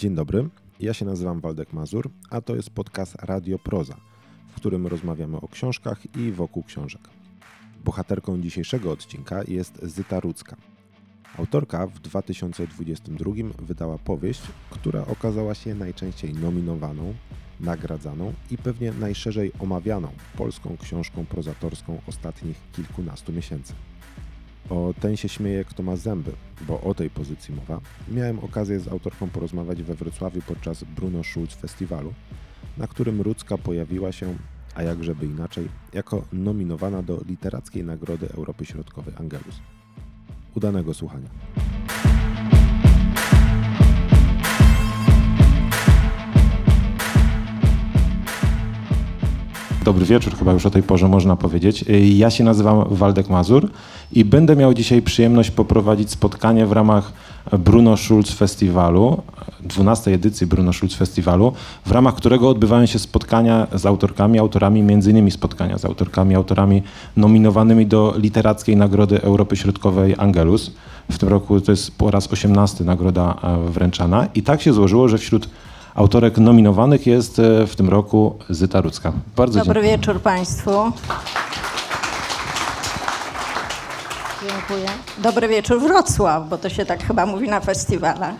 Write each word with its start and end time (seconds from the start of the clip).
Dzień 0.00 0.14
dobry, 0.14 0.48
ja 0.80 0.94
się 0.94 1.04
nazywam 1.04 1.40
Waldek 1.40 1.72
Mazur, 1.72 2.10
a 2.30 2.40
to 2.40 2.56
jest 2.56 2.70
podcast 2.70 3.14
Radio 3.14 3.58
Proza, 3.58 3.96
w 4.48 4.54
którym 4.54 4.86
rozmawiamy 4.86 5.36
o 5.36 5.48
książkach 5.48 6.16
i 6.16 6.32
wokół 6.32 6.62
książek. 6.62 7.00
Bohaterką 7.84 8.40
dzisiejszego 8.40 8.92
odcinka 8.92 9.40
jest 9.48 9.82
Zyta 9.82 10.20
Rudzka. 10.20 10.56
Autorka 11.38 11.86
w 11.86 11.98
2022 11.98 13.32
wydała 13.58 13.98
powieść, 13.98 14.42
która 14.70 15.06
okazała 15.06 15.54
się 15.54 15.74
najczęściej 15.74 16.32
nominowaną, 16.34 17.14
nagradzaną 17.60 18.32
i 18.50 18.58
pewnie 18.58 18.92
najszerzej 18.92 19.52
omawianą 19.58 20.08
polską 20.36 20.76
książką 20.76 21.26
prozatorską 21.26 22.00
ostatnich 22.06 22.56
kilkunastu 22.72 23.32
miesięcy. 23.32 23.74
O 24.70 24.94
ten 25.00 25.16
się 25.16 25.28
śmieje, 25.28 25.64
kto 25.64 25.82
ma 25.82 25.96
zęby, 25.96 26.32
bo 26.68 26.80
o 26.80 26.94
tej 26.94 27.10
pozycji 27.10 27.54
mowa. 27.54 27.80
Miałem 28.08 28.38
okazję 28.38 28.80
z 28.80 28.88
autorką 28.88 29.28
porozmawiać 29.28 29.82
we 29.82 29.94
Wrocławiu 29.94 30.42
podczas 30.42 30.84
Bruno 30.84 31.24
Schulz 31.24 31.54
Festiwalu, 31.54 32.12
na 32.78 32.86
którym 32.86 33.20
Rudzka 33.20 33.58
pojawiła 33.58 34.12
się, 34.12 34.34
a 34.74 34.82
jakżeby 34.82 35.26
inaczej, 35.26 35.68
jako 35.92 36.24
nominowana 36.32 37.02
do 37.02 37.20
Literackiej 37.26 37.84
Nagrody 37.84 38.28
Europy 38.32 38.64
Środkowej 38.64 39.14
Angelus. 39.18 39.60
Udanego 40.54 40.94
słuchania. 40.94 41.28
Dobry 49.84 50.04
wieczór, 50.04 50.36
chyba 50.38 50.52
już 50.52 50.66
o 50.66 50.70
tej 50.70 50.82
porze 50.82 51.08
można 51.08 51.36
powiedzieć. 51.36 51.84
Ja 52.14 52.30
się 52.30 52.44
nazywam 52.44 52.84
Waldek 52.90 53.28
Mazur 53.28 53.70
i 54.12 54.24
będę 54.24 54.56
miał 54.56 54.74
dzisiaj 54.74 55.02
przyjemność 55.02 55.50
poprowadzić 55.50 56.10
spotkanie 56.10 56.66
w 56.66 56.72
ramach 56.72 57.12
Bruno 57.58 57.96
Schulz 57.96 58.30
Festiwalu, 58.30 59.22
12 59.60 60.14
edycji 60.14 60.46
Bruno 60.46 60.72
Schulz 60.72 60.94
Festiwalu, 60.94 61.52
w 61.86 61.90
ramach 61.90 62.14
którego 62.14 62.48
odbywają 62.48 62.86
się 62.86 62.98
spotkania 62.98 63.66
z 63.74 63.86
autorkami, 63.86 64.38
autorami, 64.38 64.82
między 64.82 65.10
innymi 65.10 65.30
spotkania 65.30 65.78
z 65.78 65.84
autorkami, 65.84 66.34
autorami 66.34 66.82
nominowanymi 67.16 67.86
do 67.86 68.14
Literackiej 68.16 68.76
Nagrody 68.76 69.22
Europy 69.22 69.56
Środkowej 69.56 70.14
Angelus. 70.18 70.70
W 71.10 71.18
tym 71.18 71.28
roku 71.28 71.60
to 71.60 71.72
jest 71.72 71.98
po 71.98 72.10
raz 72.10 72.32
18 72.32 72.84
nagroda 72.84 73.36
e, 73.42 73.70
wręczana 73.70 74.28
i 74.34 74.42
tak 74.42 74.62
się 74.62 74.72
złożyło, 74.72 75.08
że 75.08 75.18
wśród 75.18 75.48
autorek 76.00 76.38
nominowanych 76.38 77.06
jest 77.06 77.38
e, 77.38 77.66
w 77.66 77.76
tym 77.76 77.88
roku 77.88 78.34
Zyta 78.50 78.80
Rudzka. 78.80 79.12
Bardzo 79.36 79.58
Dobry 79.58 79.74
dziękuję. 79.74 79.96
wieczór 79.98 80.20
Państwu. 80.20 80.70
Dziękuję. 84.48 84.88
Dobry 85.22 85.48
wieczór 85.48 85.80
Wrocław, 85.80 86.48
bo 86.48 86.58
to 86.58 86.68
się 86.68 86.86
tak 86.86 87.04
chyba 87.06 87.26
mówi 87.26 87.48
na 87.48 87.60
festiwalach. 87.60 88.34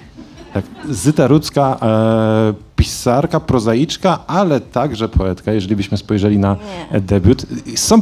Tak, 0.54 0.64
Zyta 0.90 1.26
Rudzka, 1.26 1.76
e, 1.82 2.54
pisarka, 2.76 3.40
prozaiczka, 3.40 4.18
ale 4.26 4.60
także 4.60 5.08
poetka, 5.08 5.52
jeżeli 5.52 5.76
byśmy 5.76 5.96
spojrzeli 5.98 6.38
na 6.38 6.56
Nie. 6.92 7.00
debiut. 7.00 7.46
Są 7.76 8.00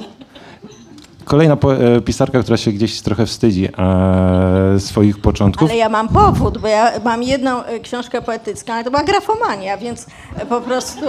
kolejna 1.28 1.54
e, 1.54 2.00
pisarka, 2.00 2.42
która 2.42 2.56
się 2.56 2.72
gdzieś 2.72 3.00
trochę 3.00 3.26
wstydzi 3.26 3.68
e, 3.78 4.80
swoich 4.80 5.20
początków. 5.20 5.70
Ale 5.70 5.78
ja 5.78 5.88
mam 5.88 6.08
powód, 6.08 6.58
bo 6.58 6.68
ja 6.68 6.92
mam 7.04 7.22
jedną 7.22 7.64
e, 7.64 7.80
książkę 7.80 8.22
poetycką, 8.22 8.72
ale 8.72 8.84
to 8.84 8.90
była 8.90 9.04
grafomania, 9.04 9.76
więc 9.76 10.06
po 10.48 10.60
prostu... 10.60 11.04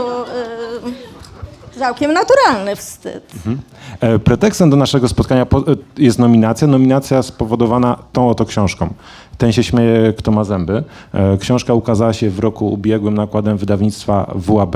Całkiem 1.79 2.13
naturalny 2.13 2.75
wstyd. 2.75 3.31
Mhm. 3.35 3.59
Pretekstem 4.19 4.69
do 4.69 4.77
naszego 4.77 5.07
spotkania 5.07 5.47
jest 5.97 6.19
nominacja. 6.19 6.67
Nominacja 6.67 7.23
spowodowana 7.23 7.97
tą 8.13 8.29
oto 8.29 8.45
książką. 8.45 8.93
Ten 9.37 9.51
się 9.51 9.63
śmieje, 9.63 10.13
kto 10.13 10.31
ma 10.31 10.43
zęby. 10.43 10.83
Książka 11.39 11.73
ukazała 11.73 12.13
się 12.13 12.29
w 12.29 12.39
roku 12.39 12.73
ubiegłym 12.73 13.13
nakładem 13.13 13.57
wydawnictwa 13.57 14.31
WAB. 14.35 14.75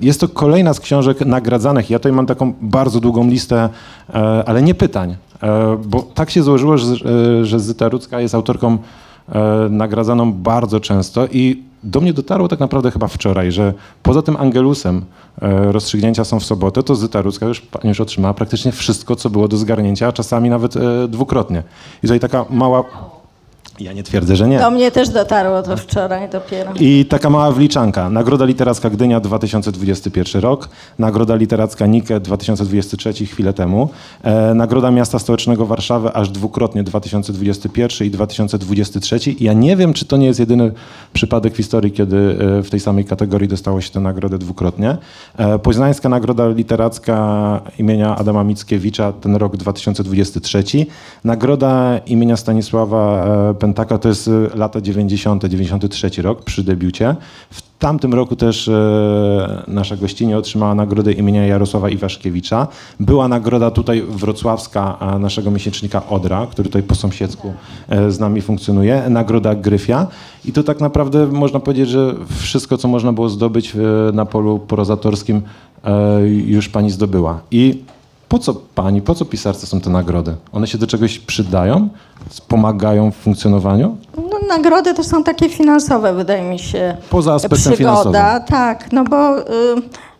Jest 0.00 0.20
to 0.20 0.28
kolejna 0.28 0.74
z 0.74 0.80
książek 0.80 1.26
nagradzanych. 1.26 1.90
Ja 1.90 1.98
tutaj 1.98 2.12
mam 2.12 2.26
taką 2.26 2.52
bardzo 2.60 3.00
długą 3.00 3.28
listę, 3.28 3.68
ale 4.46 4.62
nie 4.62 4.74
pytań, 4.74 5.16
bo 5.84 6.02
tak 6.02 6.30
się 6.30 6.42
złożyło, 6.42 6.78
że, 6.78 6.96
że 7.44 7.60
Zyta 7.60 7.88
Rudzka 7.88 8.20
jest 8.20 8.34
autorką 8.34 8.78
nagradzaną 9.70 10.32
bardzo 10.32 10.80
często 10.80 11.26
i 11.26 11.68
do 11.82 12.00
mnie 12.00 12.12
dotarło 12.12 12.48
tak 12.48 12.60
naprawdę 12.60 12.90
chyba 12.90 13.08
wczoraj, 13.08 13.52
że 13.52 13.74
poza 14.02 14.22
tym 14.22 14.36
Angelusem 14.36 15.04
e, 15.42 15.72
rozstrzygnięcia 15.72 16.24
są 16.24 16.40
w 16.40 16.44
sobotę, 16.44 16.82
to 16.82 16.94
Zyta 16.94 17.22
Rudzka 17.22 17.46
już, 17.46 17.66
już 17.84 18.00
otrzymała 18.00 18.34
praktycznie 18.34 18.72
wszystko, 18.72 19.16
co 19.16 19.30
było 19.30 19.48
do 19.48 19.56
zgarnięcia, 19.56 20.06
a 20.06 20.12
czasami 20.12 20.50
nawet 20.50 20.76
e, 20.76 21.08
dwukrotnie. 21.08 21.62
I 21.98 22.00
tutaj 22.00 22.20
taka 22.20 22.44
mała 22.50 22.84
ja 23.80 23.92
nie 23.92 24.02
twierdzę, 24.02 24.36
że 24.36 24.48
nie. 24.48 24.58
Do 24.58 24.70
mnie 24.70 24.90
też 24.90 25.08
dotarło 25.08 25.62
to 25.62 25.76
wczoraj 25.76 26.28
dopiero. 26.28 26.72
I 26.80 27.04
taka 27.04 27.30
mała 27.30 27.52
wliczanka. 27.52 28.10
Nagroda 28.10 28.44
Literacka 28.44 28.90
Gdynia 28.90 29.20
2021 29.20 30.42
rok, 30.42 30.68
Nagroda 30.98 31.34
Literacka 31.34 31.86
Nike 31.86 32.20
2023 32.20 33.26
chwilę 33.26 33.52
temu, 33.52 33.88
e, 34.22 34.54
Nagroda 34.54 34.90
Miasta 34.90 35.18
Stołecznego 35.18 35.66
Warszawy 35.66 36.12
aż 36.12 36.30
dwukrotnie 36.30 36.82
2021 36.82 38.06
i 38.08 38.10
2023. 38.10 39.16
I 39.30 39.44
ja 39.44 39.52
nie 39.52 39.76
wiem, 39.76 39.92
czy 39.92 40.04
to 40.04 40.16
nie 40.16 40.26
jest 40.26 40.40
jedyny 40.40 40.72
przypadek 41.12 41.54
w 41.54 41.56
historii, 41.56 41.92
kiedy 41.92 42.16
e, 42.58 42.62
w 42.62 42.70
tej 42.70 42.80
samej 42.80 43.04
kategorii 43.04 43.48
dostało 43.48 43.80
się 43.80 43.90
tę 43.90 44.00
nagrodę 44.00 44.38
dwukrotnie. 44.38 44.96
E, 45.36 45.58
Poznańska 45.58 46.08
Nagroda 46.08 46.48
Literacka 46.48 47.60
imienia 47.78 48.16
Adama 48.16 48.44
Mickiewicza 48.44 49.12
ten 49.12 49.36
rok 49.36 49.56
2023. 49.56 50.64
Nagroda 51.24 51.98
imienia 52.06 52.36
Stanisława 52.36 53.26
e, 53.50 53.54
Pentaka 53.68 53.98
to 53.98 54.08
jest 54.08 54.28
y, 54.28 54.50
lata 54.54 54.80
90., 54.80 55.44
93 55.44 56.22
rok 56.22 56.44
przy 56.44 56.64
debiucie. 56.64 57.16
W 57.50 57.62
tamtym 57.78 58.14
roku 58.14 58.36
też 58.36 58.68
e, 58.68 59.62
nasza 59.66 59.96
gościnie 59.96 60.38
otrzymała 60.38 60.74
nagrodę 60.74 61.12
imienia 61.12 61.46
Jarosława 61.46 61.90
Iwaszkiewicza. 61.90 62.66
Była 63.00 63.28
nagroda 63.28 63.70
tutaj 63.70 64.02
wrocławska 64.08 64.98
naszego 65.20 65.50
miesięcznika 65.50 66.06
Odra, 66.06 66.46
który 66.50 66.68
tutaj 66.68 66.82
po 66.82 66.94
sąsiedzku 66.94 67.54
e, 67.88 68.10
z 68.10 68.20
nami 68.20 68.40
funkcjonuje. 68.40 69.02
Nagroda 69.10 69.54
Gryfia. 69.54 70.06
I 70.44 70.52
to 70.52 70.62
tak 70.62 70.80
naprawdę 70.80 71.26
można 71.26 71.60
powiedzieć, 71.60 71.88
że 71.88 72.14
wszystko, 72.28 72.76
co 72.76 72.88
można 72.88 73.12
było 73.12 73.28
zdobyć 73.28 73.76
e, 73.76 73.78
na 74.12 74.26
polu 74.26 74.58
prozatorskim 74.58 75.42
już 76.46 76.68
pani 76.68 76.90
zdobyła. 76.90 77.40
I 77.50 77.82
po 78.28 78.38
co 78.38 78.54
pani, 78.54 79.02
po 79.02 79.14
co 79.14 79.24
pisarce 79.24 79.66
są 79.66 79.80
te 79.80 79.90
nagrody? 79.90 80.36
One 80.52 80.66
się 80.66 80.78
do 80.78 80.86
czegoś 80.86 81.18
przydają? 81.18 81.88
Pomagają 82.48 83.10
w 83.10 83.14
funkcjonowaniu? 83.14 83.96
No, 84.16 84.38
nagrody 84.48 84.94
to 84.94 85.04
są 85.04 85.24
takie 85.24 85.48
finansowe, 85.48 86.14
wydaje 86.14 86.42
mi 86.42 86.58
się. 86.58 86.96
Poza 87.10 87.34
aspektem 87.34 87.58
Przygoda, 87.58 87.76
finansowym. 87.76 88.46
tak, 88.48 88.92
no 88.92 89.04
bo 89.04 89.38
y, 89.38 89.42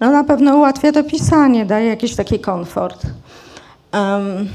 no 0.00 0.10
na 0.10 0.24
pewno 0.24 0.56
ułatwia 0.56 0.92
to 0.92 1.04
pisanie, 1.04 1.66
daje 1.66 1.86
jakiś 1.86 2.16
taki 2.16 2.38
komfort. 2.38 3.02
Um, 3.94 4.48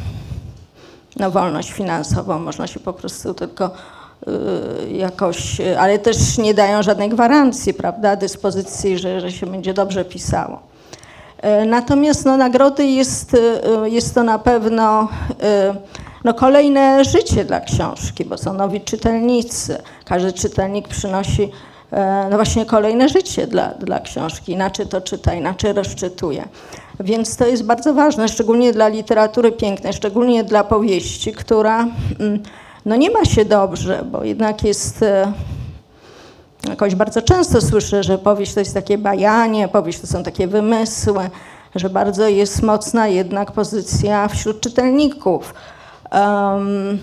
no 1.19 1.31
wolność 1.31 1.71
finansową, 1.71 2.39
można 2.39 2.67
się 2.67 2.79
po 2.79 2.93
prostu 2.93 3.33
tylko 3.33 3.71
y, 4.27 4.91
jakoś, 4.91 5.61
ale 5.79 5.99
też 5.99 6.37
nie 6.37 6.53
dają 6.53 6.83
żadnej 6.83 7.09
gwarancji, 7.09 7.73
prawda, 7.73 8.15
dyspozycji, 8.15 8.97
że, 8.99 9.21
że 9.21 9.31
się 9.31 9.45
będzie 9.45 9.73
dobrze 9.73 10.05
pisało. 10.05 10.72
E, 11.43 11.65
natomiast 11.65 12.25
no, 12.25 12.37
nagrody 12.37 12.85
jest, 12.85 13.33
e, 13.33 13.89
jest 13.89 14.15
to 14.15 14.23
na 14.23 14.39
pewno 14.39 15.07
e, 15.41 15.75
no, 16.23 16.33
kolejne 16.33 17.05
życie 17.05 17.45
dla 17.45 17.59
książki, 17.59 18.25
bo 18.25 18.37
są 18.37 18.53
nowi 18.53 18.81
czytelnicy. 18.81 19.77
Każdy 20.05 20.33
czytelnik 20.33 20.87
przynosi 20.87 21.51
no 22.29 22.35
właśnie 22.35 22.65
kolejne 22.65 23.09
życie 23.09 23.47
dla, 23.47 23.67
dla 23.67 23.99
książki. 23.99 24.51
Inaczej 24.51 24.87
to 24.87 25.01
czyta, 25.01 25.33
inaczej 25.33 25.73
rozczytuje. 25.73 26.47
Więc 26.99 27.37
to 27.37 27.47
jest 27.47 27.63
bardzo 27.63 27.93
ważne, 27.93 28.27
szczególnie 28.27 28.73
dla 28.73 28.87
literatury 28.87 29.51
pięknej, 29.51 29.93
szczególnie 29.93 30.43
dla 30.43 30.63
powieści, 30.63 31.33
która 31.33 31.87
mm, 32.19 32.43
no, 32.85 32.95
nie 32.95 33.11
ma 33.11 33.25
się 33.25 33.45
dobrze, 33.45 34.03
bo 34.11 34.23
jednak 34.23 34.63
jest 34.63 35.05
Jakoś 36.69 36.95
bardzo 36.95 37.21
często 37.21 37.61
słyszę, 37.61 38.03
że 38.03 38.17
powieść 38.17 38.53
to 38.53 38.59
jest 38.59 38.73
takie 38.73 38.97
bajanie, 38.97 39.67
powieść 39.67 39.99
to 39.99 40.07
są 40.07 40.23
takie 40.23 40.47
wymysły, 40.47 41.29
że 41.75 41.89
bardzo 41.89 42.27
jest 42.27 42.61
mocna 42.61 43.07
jednak 43.07 43.51
pozycja 43.51 44.27
wśród 44.27 44.61
czytelników. 44.61 45.53
Um, 46.11 46.99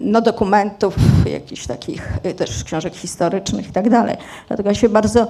no, 0.00 0.20
dokumentów, 0.20 0.96
jakichś 1.26 1.66
takich 1.66 2.18
y, 2.26 2.34
też 2.34 2.64
książek 2.64 2.94
historycznych 2.94 3.68
i 3.68 3.72
tak 3.72 3.90
dalej. 3.90 4.16
Dlatego 4.48 4.74
się 4.74 4.88
bardzo 4.88 5.22
y, 5.22 5.26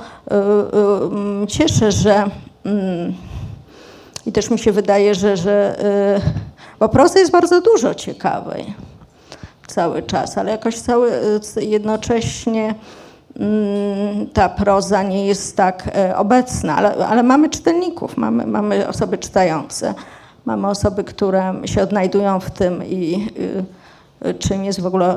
y, 1.45 1.47
cieszę, 1.47 1.93
że 1.93 2.27
y, 2.67 3.13
i 4.27 4.33
też 4.33 4.51
mi 4.51 4.59
się 4.59 4.73
wydaje, 4.73 5.15
że, 5.15 5.37
że 5.37 5.77
y, 6.19 6.21
bo 6.81 6.89
prozy 6.89 7.19
jest 7.19 7.33
bardzo 7.33 7.61
dużo 7.61 7.95
ciekawej 7.95 8.75
cały 9.67 10.03
czas, 10.03 10.39
ale 10.39 10.51
jakoś 10.51 10.79
cały 10.79 11.13
y, 11.57 11.65
jednocześnie 11.65 12.75
ta 14.33 14.49
proza 14.49 15.03
nie 15.03 15.27
jest 15.27 15.57
tak 15.57 15.91
e, 15.95 16.17
obecna, 16.17 16.77
ale, 16.77 17.07
ale, 17.07 17.23
mamy 17.23 17.49
czytelników, 17.49 18.17
mamy, 18.17 18.47
mamy 18.47 18.89
osoby 18.89 19.19
czytające, 19.19 19.95
mamy 20.45 20.69
osoby, 20.69 21.05
które 21.05 21.55
się 21.65 21.83
odnajdują 21.83 22.41
w 22.41 22.51
tym 22.51 22.85
i 22.85 23.29
y, 24.27 24.35
czym 24.35 24.65
jest 24.65 24.81
w 24.81 24.87
ogóle 24.87 25.17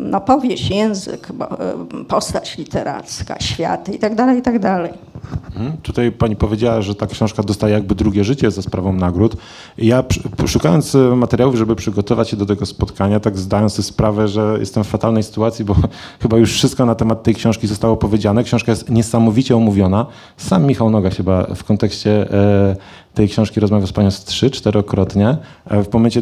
no, 0.00 0.20
powieść, 0.20 0.70
język, 0.70 1.28
ym, 1.30 2.04
postać 2.04 2.58
literacka, 2.58 3.36
światy 3.40 3.92
i 3.92 3.98
tak 3.98 4.14
Mhm. 5.56 5.76
Tutaj 5.82 6.12
pani 6.12 6.36
powiedziała, 6.36 6.82
że 6.82 6.94
ta 6.94 7.06
książka 7.06 7.42
dostaje 7.42 7.74
jakby 7.74 7.94
drugie 7.94 8.24
życie 8.24 8.50
za 8.50 8.62
sprawą 8.62 8.92
nagród. 8.92 9.36
Ja 9.78 10.04
szukając 10.46 10.94
e, 10.94 10.98
materiałów, 10.98 11.54
żeby 11.56 11.76
przygotować 11.76 12.28
się 12.28 12.36
do 12.36 12.46
tego 12.46 12.66
spotkania, 12.66 13.20
tak 13.20 13.38
zdając 13.38 13.72
sobie 13.72 13.84
sprawę, 13.84 14.28
że 14.28 14.56
jestem 14.60 14.84
w 14.84 14.88
fatalnej 14.88 15.22
sytuacji, 15.22 15.64
bo 15.64 15.76
chyba 16.22 16.36
już 16.36 16.52
wszystko 16.52 16.86
na 16.86 16.94
temat 16.94 17.22
tej 17.22 17.34
książki 17.34 17.66
zostało 17.66 17.96
powiedziane. 17.96 18.44
Książka 18.44 18.72
jest 18.72 18.90
niesamowicie 18.90 19.56
omówiona. 19.56 20.06
Sam 20.36 20.64
Michał 20.64 20.90
Noga 20.90 21.10
chyba 21.10 21.54
w 21.54 21.64
kontekście 21.64 22.32
e, 22.32 22.76
tej 23.14 23.28
książki 23.28 23.60
rozmawiał 23.60 23.86
z 23.86 23.92
panią 23.92 24.08
trzy, 24.10 24.50
czterokrotnie 24.50 25.36
e, 25.66 25.84
w 25.84 25.92
momencie 25.92 26.20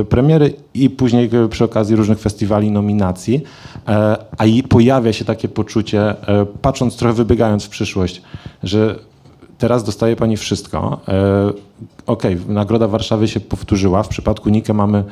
e, 0.00 0.04
premiery 0.04 0.54
i 0.74 0.90
później 0.90 1.30
e, 1.32 1.48
przy 1.48 1.64
okazji 1.64 1.96
różnych 1.96 2.18
festiwali, 2.18 2.70
nominacji. 2.70 3.42
A 4.38 4.46
i 4.46 4.62
pojawia 4.62 5.12
się 5.12 5.24
takie 5.24 5.48
poczucie, 5.48 6.14
patrząc 6.62 6.96
trochę 6.96 7.14
wybiegając 7.14 7.64
w 7.64 7.68
przyszłość, 7.68 8.22
że 8.62 8.98
teraz 9.58 9.84
dostaje 9.84 10.16
pani 10.16 10.36
wszystko. 10.36 11.00
Okej, 12.06 12.36
Nagroda 12.48 12.88
Warszawy 12.88 13.28
się 13.28 13.40
powtórzyła. 13.40 14.02
W 14.02 14.08
przypadku 14.08 14.50
Nikę 14.50 14.74
mamy 14.74 15.04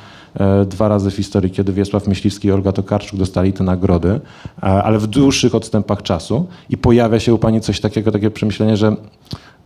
dwa 0.66 0.88
razy 0.88 1.10
w 1.10 1.16
historii, 1.16 1.50
kiedy 1.50 1.72
Wiesław 1.72 2.06
Myśliwski 2.06 2.48
i 2.48 2.52
Olga 2.52 2.72
Tokarczuk 2.72 3.18
dostali 3.18 3.52
te 3.52 3.64
nagrody, 3.64 4.20
ale 4.60 4.98
w 4.98 5.06
dłuższych 5.06 5.54
odstępach 5.54 6.02
czasu. 6.02 6.46
I 6.70 6.76
pojawia 6.76 7.20
się 7.20 7.34
u 7.34 7.38
pani 7.38 7.60
coś 7.60 7.80
takiego, 7.80 8.12
takie 8.12 8.30
przemyślenie, 8.30 8.76
że 8.76 8.96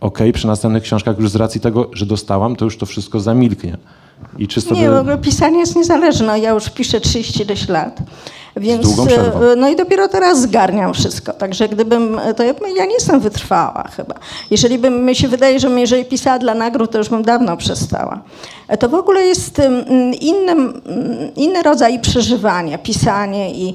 okej, 0.03 0.33
przy 0.33 0.47
następnych 0.47 0.83
książkach 0.83 1.19
już 1.19 1.29
z 1.29 1.35
racji 1.35 1.61
tego, 1.61 1.89
że 1.93 2.05
dostałam, 2.05 2.55
to 2.55 2.65
już 2.65 2.77
to 2.77 2.85
wszystko 2.85 3.19
zamilknie. 3.19 3.77
I 4.37 4.47
czy 4.47 4.61
sobie... 4.61 4.81
Nie, 4.81 4.89
w 4.89 4.95
ogóle 4.95 5.17
pisanie 5.17 5.59
jest 5.59 5.75
niezależne. 5.75 6.39
Ja 6.39 6.51
już 6.51 6.69
piszę 6.69 7.01
30 7.01 7.41
ileś 7.41 7.69
lat. 7.69 7.99
Więc, 8.55 8.99
e, 8.99 9.55
no 9.57 9.69
i 9.69 9.75
dopiero 9.75 10.07
teraz 10.07 10.41
zgarniam 10.41 10.93
wszystko. 10.93 11.33
Także 11.33 11.69
gdybym, 11.69 12.19
to 12.37 12.43
ja, 12.43 12.53
ja 12.77 12.85
nie 12.85 12.93
jestem 12.93 13.19
wytrwała 13.19 13.83
chyba. 13.95 14.15
Jeżeli 14.51 14.79
bym, 14.79 15.05
mi 15.05 15.15
się 15.15 15.27
wydaje, 15.27 15.59
że 15.59 15.69
jeżeli 15.69 16.05
pisała 16.05 16.39
dla 16.39 16.53
nagród, 16.53 16.91
to 16.91 16.97
już 16.97 17.09
bym 17.09 17.23
dawno 17.23 17.57
przestała. 17.57 18.21
E, 18.67 18.77
To 18.77 18.89
w 18.89 18.93
ogóle 18.93 19.21
jest 19.21 19.59
mm, 19.59 20.13
innym, 20.13 20.81
mm, 20.85 21.35
inny 21.35 21.63
rodzaj 21.63 21.99
przeżywania, 21.99 22.77
pisanie 22.77 23.53
i 23.53 23.73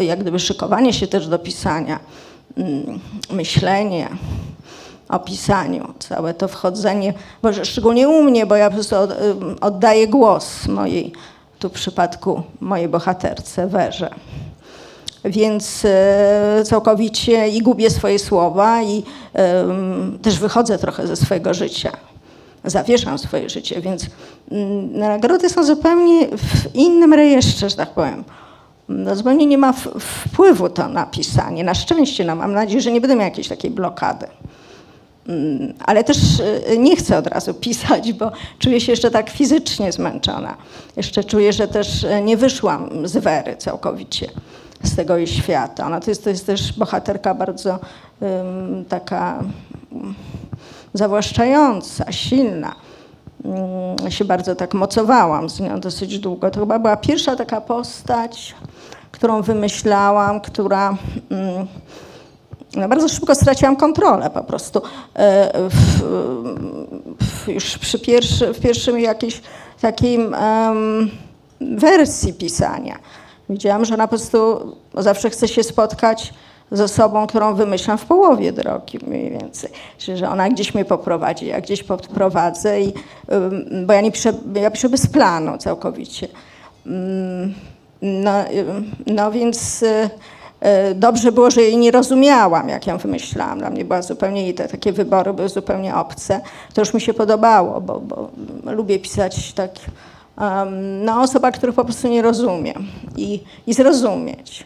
jak 0.00 0.20
gdyby 0.20 0.38
szykowanie 0.38 0.92
się 0.92 1.06
też 1.06 1.28
do 1.28 1.38
pisania, 1.38 1.98
mm, 2.56 3.00
myślenie 3.32 4.08
o 5.08 5.18
pisaniu, 5.18 5.94
całe 5.98 6.34
to 6.34 6.48
wchodzenie, 6.48 7.14
może 7.42 7.64
szczególnie 7.64 8.08
u 8.08 8.22
mnie, 8.22 8.46
bo 8.46 8.56
ja 8.56 8.68
po 8.68 8.74
prostu 8.74 8.96
oddaję 9.60 10.08
głos 10.08 10.66
mojej, 10.66 11.12
tu 11.58 11.68
w 11.68 11.72
przypadku 11.72 12.42
mojej 12.60 12.88
bohaterce, 12.88 13.66
Werze. 13.66 14.10
Więc 15.24 15.84
e, 15.84 16.62
całkowicie 16.64 17.48
i 17.48 17.62
gubię 17.62 17.90
swoje 17.90 18.18
słowa 18.18 18.82
i 18.82 19.02
też 20.22 20.38
wychodzę 20.38 20.78
trochę 20.78 21.06
ze 21.06 21.16
swojego 21.16 21.54
życia. 21.54 21.92
Zawieszam 22.64 23.18
swoje 23.18 23.50
życie, 23.50 23.80
więc 23.80 24.06
mm, 24.50 24.98
nagrody 24.98 25.48
są 25.48 25.64
zupełnie 25.64 26.28
w 26.28 26.74
innym 26.74 27.14
rejestrze, 27.14 27.70
że 27.70 27.76
tak 27.76 27.90
powiem. 27.90 28.24
No, 28.88 29.16
zupełnie 29.16 29.46
nie 29.46 29.58
ma 29.58 29.72
wpływu 30.00 30.68
to 30.68 30.88
na 30.88 31.06
pisanie. 31.06 31.64
Na 31.64 31.74
szczęście, 31.74 32.24
no, 32.24 32.36
mam 32.36 32.52
nadzieję, 32.52 32.80
że 32.80 32.92
nie 32.92 33.00
będę 33.00 33.16
miała 33.16 33.28
jakiejś 33.28 33.48
takiej 33.48 33.70
blokady. 33.70 34.26
Mm, 35.28 35.74
Ale 35.86 36.04
też 36.04 36.40
y, 36.70 36.78
nie 36.78 36.96
chcę 36.96 37.18
od 37.18 37.26
razu 37.26 37.54
pisać, 37.64 38.12
bo 38.12 38.32
czuję 38.58 38.80
się 38.80 38.92
jeszcze 38.92 39.10
tak 39.10 39.30
fizycznie 39.30 39.92
zmęczona. 39.92 40.56
Jeszcze 40.96 41.24
czuję, 41.24 41.52
że 41.52 41.68
też 41.68 42.04
y, 42.04 42.22
nie 42.22 42.36
wyszłam 42.36 43.08
z 43.08 43.16
Wery 43.16 43.56
całkowicie, 43.56 44.28
z 44.82 44.96
tego 44.96 45.16
jej 45.16 45.26
świata. 45.26 45.86
Ona 45.86 46.00
to 46.00 46.10
jest, 46.10 46.24
to 46.24 46.30
jest 46.30 46.46
też 46.46 46.72
bohaterka 46.72 47.34
bardzo 47.34 47.78
ym, 48.22 48.84
taka 48.88 49.44
mm, 49.92 50.14
zawłaszczająca, 50.94 52.12
silna. 52.12 52.74
Ja 54.04 54.10
się 54.10 54.24
bardzo 54.24 54.54
tak 54.54 54.74
mocowałam 54.74 55.50
z 55.50 55.60
nią 55.60 55.80
dosyć 55.80 56.18
długo. 56.18 56.50
To 56.50 56.60
chyba 56.60 56.78
była 56.78 56.96
pierwsza 56.96 57.36
taka 57.36 57.60
postać, 57.60 58.54
którą 59.12 59.42
wymyślałam, 59.42 60.40
która... 60.40 60.96
Mm, 61.30 61.66
no 62.76 62.88
bardzo 62.88 63.08
szybko 63.08 63.34
straciłam 63.34 63.76
kontrolę 63.76 64.30
po 64.30 64.44
prostu. 64.44 64.82
E, 65.14 65.50
W, 65.70 66.02
w, 67.22 67.48
już 67.48 67.78
przy 67.78 67.98
pierwszy, 67.98 68.52
w 68.52 68.60
pierwszym 68.60 69.00
jakiejś 69.00 69.40
takiej 69.80 70.14
em, 70.16 71.10
wersji 71.60 72.34
pisania 72.34 72.98
widziałam, 73.48 73.84
że 73.84 73.96
po 73.96 74.08
prostu 74.08 74.36
zawsze 74.94 75.30
chce 75.30 75.48
się 75.48 75.62
spotkać 75.62 76.34
z 76.70 76.80
osobą, 76.80 77.26
którą 77.26 77.54
wymyślam 77.54 77.98
w 77.98 78.04
połowie 78.04 78.52
drogi 78.52 78.98
mniej 79.06 79.30
więcej. 79.30 79.70
Czyli, 79.98 80.18
że 80.18 80.30
ona 80.30 80.48
gdzieś 80.48 80.74
mnie 80.74 80.84
poprowadzi, 80.84 81.46
ja 81.46 81.60
gdzieś 81.60 81.82
podprowadzę, 81.82 82.80
i, 82.80 82.92
bo 83.86 83.92
ja 83.92 84.00
nie 84.00 84.12
piszę, 84.12 84.32
ja 84.54 84.70
piszę 84.70 84.88
bez 84.88 85.06
planu 85.06 85.58
całkowicie. 85.58 86.28
Mm, 86.86 87.54
No, 88.02 88.32
no 89.06 89.32
więc 89.32 89.82
y, 89.82 90.10
dobrze 90.94 91.32
było, 91.32 91.50
że 91.50 91.62
jej 91.62 91.76
nie 91.76 91.90
rozumiałam, 91.90 92.68
jak 92.68 92.86
ją 92.86 92.98
wymyślałam. 92.98 93.58
Dla 93.58 93.70
mnie 93.70 93.84
była 93.84 94.02
zupełnie, 94.02 94.42
jej 94.42 94.54
te 94.54 94.68
takie 94.68 94.92
wybory 94.92 95.32
były 95.32 95.48
zupełnie 95.48 95.94
obce. 95.94 96.40
To 96.74 96.80
już 96.80 96.94
mi 96.94 97.00
się 97.00 97.14
podobało, 97.14 97.80
bo, 97.80 98.00
bo 98.00 98.30
lubię 98.64 98.98
pisać 98.98 99.52
tak, 99.52 99.70
um, 100.40 101.04
no 101.04 101.22
osoba, 101.22 101.50
których 101.50 101.74
po 101.74 101.84
prostu 101.84 102.08
nie 102.08 102.22
rozumiem 102.22 102.86
i, 103.16 103.40
i 103.66 103.74
zrozumieć. 103.74 104.64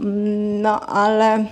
Mm, 0.00 0.62
No 0.62 0.80
ale 0.80 1.44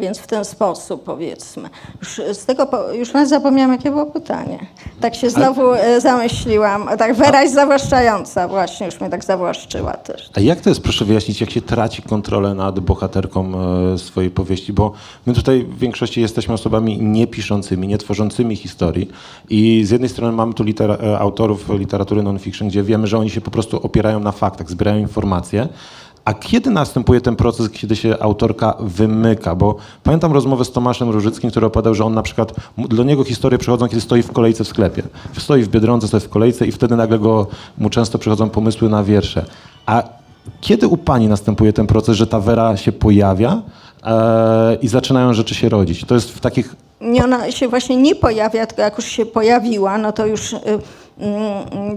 więc 0.00 0.18
w 0.18 0.26
ten 0.26 0.44
sposób 0.44 1.04
powiedzmy. 1.04 1.68
Już 2.00 2.20
z 2.32 2.44
tego, 2.46 2.66
po- 2.66 2.92
już 2.92 3.12
nawet 3.12 3.28
zapomniałam, 3.28 3.72
jakie 3.72 3.90
było 3.90 4.06
pytanie. 4.06 4.58
Tak 5.00 5.14
się 5.14 5.30
znowu 5.30 5.72
e, 5.72 6.00
zamyśliłam. 6.00 6.88
Tak 6.98 7.14
Wera 7.14 7.42
jest 7.42 7.54
zawłaszczająca 7.54 8.48
właśnie, 8.48 8.86
już 8.86 9.00
mnie 9.00 9.10
tak 9.10 9.24
zawłaszczyła 9.24 9.92
też. 9.92 10.30
A 10.36 10.40
jak 10.40 10.60
to 10.60 10.68
jest, 10.68 10.82
proszę 10.82 11.04
wyjaśnić, 11.04 11.40
jak 11.40 11.50
się 11.50 11.60
traci 11.62 12.02
kontrolę 12.02 12.54
nad 12.54 12.80
bohaterką 12.80 13.52
e, 13.94 13.98
swojej 13.98 14.30
powieści? 14.30 14.72
Bo 14.72 14.92
my 15.26 15.34
tutaj 15.34 15.64
w 15.64 15.78
większości 15.78 16.20
jesteśmy 16.20 16.54
osobami 16.54 17.02
niepiszącymi, 17.02 17.88
nie 17.88 17.98
tworzącymi 17.98 18.56
historii 18.56 19.08
i 19.50 19.84
z 19.84 19.90
jednej 19.90 20.08
strony 20.10 20.32
mamy 20.36 20.54
tu 20.54 20.64
litera- 20.64 21.04
e, 21.04 21.18
autorów 21.18 21.68
literatury 21.70 22.22
non-fiction, 22.22 22.68
gdzie 22.68 22.82
wiemy, 22.82 23.06
że 23.06 23.18
oni 23.18 23.30
się 23.30 23.40
po 23.40 23.50
prostu 23.50 23.76
opierają 23.82 24.20
na 24.20 24.32
faktach, 24.32 24.70
zbierają 24.70 24.98
informacje, 24.98 25.68
a 26.26 26.34
kiedy 26.34 26.70
następuje 26.70 27.20
ten 27.20 27.36
proces, 27.36 27.70
kiedy 27.70 27.96
się 27.96 28.18
autorka 28.20 28.74
wymyka? 28.80 29.54
Bo 29.54 29.76
pamiętam 30.02 30.32
rozmowę 30.32 30.64
z 30.64 30.72
Tomaszem 30.72 31.10
Różyckim, 31.10 31.50
który 31.50 31.66
opowiadał, 31.66 31.94
że 31.94 32.04
on 32.04 32.14
na 32.14 32.22
przykład, 32.22 32.52
dla 32.78 33.04
niego 33.04 33.24
historie 33.24 33.58
przychodzą, 33.58 33.88
kiedy 33.88 34.00
stoi 34.00 34.22
w 34.22 34.32
kolejce 34.32 34.64
w 34.64 34.68
sklepie. 34.68 35.02
Stoi 35.38 35.62
w 35.62 35.68
Biedronce, 35.68 36.08
stoi 36.08 36.20
w 36.20 36.28
kolejce 36.28 36.66
i 36.66 36.72
wtedy 36.72 36.96
nagle 36.96 37.18
go, 37.18 37.46
mu 37.78 37.90
często 37.90 38.18
przychodzą 38.18 38.50
pomysły 38.50 38.88
na 38.88 39.04
wiersze. 39.04 39.44
A 39.86 40.02
kiedy 40.60 40.88
u 40.88 40.96
pani 40.96 41.28
następuje 41.28 41.72
ten 41.72 41.86
proces, 41.86 42.16
że 42.16 42.26
ta 42.26 42.40
Wera 42.40 42.76
się 42.76 42.92
pojawia 42.92 43.62
e, 44.04 44.74
i 44.82 44.88
zaczynają 44.88 45.34
rzeczy 45.34 45.54
się 45.54 45.68
rodzić? 45.68 46.04
To 46.04 46.14
jest 46.14 46.30
w 46.30 46.40
takich... 46.40 46.76
Nie, 47.00 47.24
ona 47.24 47.50
się 47.50 47.68
właśnie 47.68 47.96
nie 47.96 48.14
pojawia, 48.14 48.66
tylko 48.66 48.82
jak 48.82 48.96
już 48.96 49.06
się 49.06 49.26
pojawiła, 49.26 49.98
no 49.98 50.12
to 50.12 50.26
już 50.26 50.52
y, 50.52 50.58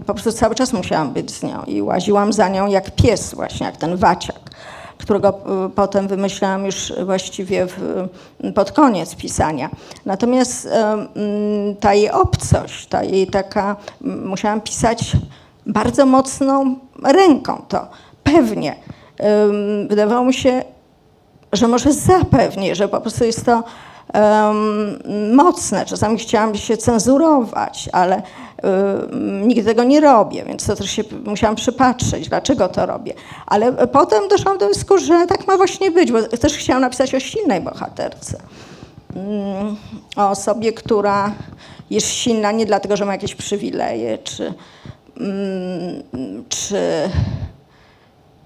po 0.06 0.14
prostu 0.14 0.32
cały 0.32 0.56
czas 0.56 0.74
musiałam 0.74 1.14
być 1.14 1.32
z 1.32 1.44
nią 1.44 1.64
i 1.68 1.82
łaziłam 1.82 2.34
za 2.34 2.50
nią 2.50 2.68
jak 2.68 2.92
pies 2.92 3.34
właśnie, 3.34 3.66
jak 3.66 3.78
ten 3.78 3.98
waciak, 3.98 4.40
którego 4.98 5.30
y, 5.66 5.70
potem 5.70 6.08
wymyślałam 6.08 6.66
już 6.66 6.94
właściwie 7.06 7.66
w, 7.66 8.08
pod 8.56 8.72
koniec 8.72 9.16
pisania. 9.16 9.70
Natomiast 10.06 10.66
y, 10.66 10.70
mm, 10.70 11.76
ta 11.80 11.94
jej 11.94 12.12
obcość, 12.12 12.88
ta 12.88 13.04
jej 13.04 13.28
taka, 13.28 13.76
mm, 14.04 14.28
musiałam 14.28 14.62
pisać 14.62 15.12
bardzo 15.66 16.06
mocną 16.06 16.76
ręką 17.04 17.62
to, 17.68 17.88
pewnie. 18.24 18.76
Wydawało 19.90 20.26
mi 20.26 20.34
się, 20.34 20.64
że 21.54 21.68
może 21.68 21.94
zapewnie, 21.94 22.76
że 22.76 22.88
po 22.88 23.02
prostu 23.02 23.26
jest 23.26 23.46
to 23.46 23.64
em, 24.13 25.36
mocne. 25.36 25.86
Czasami 25.86 26.18
chciałam 26.18 26.56
się 26.56 26.78
cenzurować, 26.78 27.89
ale 27.92 28.16
em, 28.16 29.48
nigdy 29.48 29.63
tego 29.63 29.84
nie 29.84 30.00
robię, 30.01 30.44
więc 30.46 30.66
to 30.66 30.75
też 30.75 30.92
się 30.92 31.04
musiałam 31.25 31.56
przypatrzeć, 31.56 32.30
dlaczego 32.30 32.68
to 32.70 32.86
robię. 32.86 33.13
Ale 33.48 33.88
potem 33.88 34.28
doszłam 34.28 34.58
do 34.58 34.66
wniosku, 34.66 34.98
że 34.98 35.28
tak 35.28 35.48
ma 35.48 35.58
właśnie 35.58 35.92
być, 35.92 36.12
bo 36.12 36.24
też 36.24 36.54
chciałam 36.58 36.82
napisać 36.82 37.16
o 37.16 37.20
silnej 37.20 37.62
bohaterce. 37.62 38.38
Mm, 39.16 39.75
O 40.16 40.30
osobie, 40.30 40.74
która 40.74 41.32
jest 41.89 42.08
silna 42.08 42.51
nie 42.51 42.66
dlatego, 42.66 42.98
że 42.98 43.06
ma 43.06 43.12
jakieś 43.12 43.36
przywileje, 43.36 44.18
czy, 44.18 44.54
mm, 45.20 46.04
czy 46.50 46.78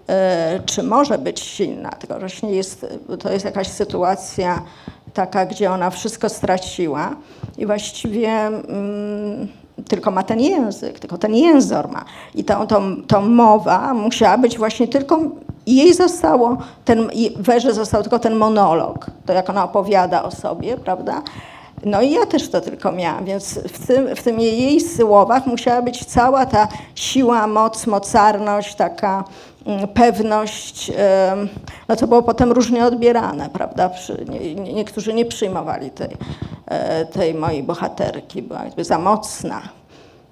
e, 0.10 0.60
czy 0.66 0.84
może 0.84 1.18
być 1.18 1.40
silna, 1.40 1.90
tylko 1.90 2.20
właśnie 2.20 2.52
jest, 2.52 2.86
to 3.20 3.32
jest 3.34 3.46
jakaś 3.46 3.68
sytuacja 3.68 4.62
taka, 5.14 5.46
gdzie 5.46 5.72
ona 5.72 5.90
wszystko 5.90 6.30
straciła 6.30 7.16
i 7.58 7.66
właściwie 7.66 8.30
mm, 8.30 9.48
tylko 9.88 10.12
ma 10.12 10.24
ten 10.24 10.40
język, 10.40 11.00
tylko 11.00 11.18
ten 11.18 11.36
jęzor 11.36 11.90
ma. 11.90 12.06
I 12.36 12.44
tą, 12.44 12.68
tą, 12.68 13.04
tą 13.08 13.22
mowa 13.22 13.94
musiała 13.94 14.38
być 14.38 14.58
właśnie 14.58 14.88
tylko, 14.88 15.20
jej 15.68 15.94
zostało, 15.94 16.58
ten, 16.86 17.10
Werze 17.36 17.74
został 17.74 18.02
tylko 18.02 18.20
ten 18.20 18.36
monolog, 18.36 19.06
to 19.26 19.34
jak 19.34 19.50
ona 19.50 19.64
opowiada 19.64 20.24
o 20.24 20.32
sobie, 20.32 20.78
prawda? 20.78 21.22
No 21.86 22.02
i 22.02 22.12
ja 22.12 22.26
też 22.26 22.50
to 22.50 22.62
tylko 22.62 22.92
miałam, 22.92 23.26
więc 23.26 23.60
w 23.60 23.88
tym, 23.88 24.16
w 24.16 24.24
tym 24.24 24.40
jej 24.40 24.82
słowach 24.82 25.46
musiała 25.46 25.82
być 25.82 26.06
cała 26.06 26.46
ta 26.46 26.68
siła, 26.96 27.48
moc, 27.48 27.88
mocarność, 27.88 28.76
taka 28.76 29.24
pewność, 29.94 30.90
em, 30.90 31.50
no 31.88 31.96
co 31.96 32.08
było 32.08 32.24
potem 32.24 32.52
różnie 32.52 32.86
odbierane, 32.86 33.50
prawda? 33.50 33.90
Niektórzy 34.74 35.14
nie 35.14 35.26
przyjmowali 35.26 35.92
tej, 35.92 36.18
e, 36.68 37.06
tej 37.06 37.34
mojej 37.34 37.64
bohaterki, 37.64 38.42
była 38.42 38.64
jakby 38.64 38.84
za 38.84 39.00
mocna. 39.00 39.62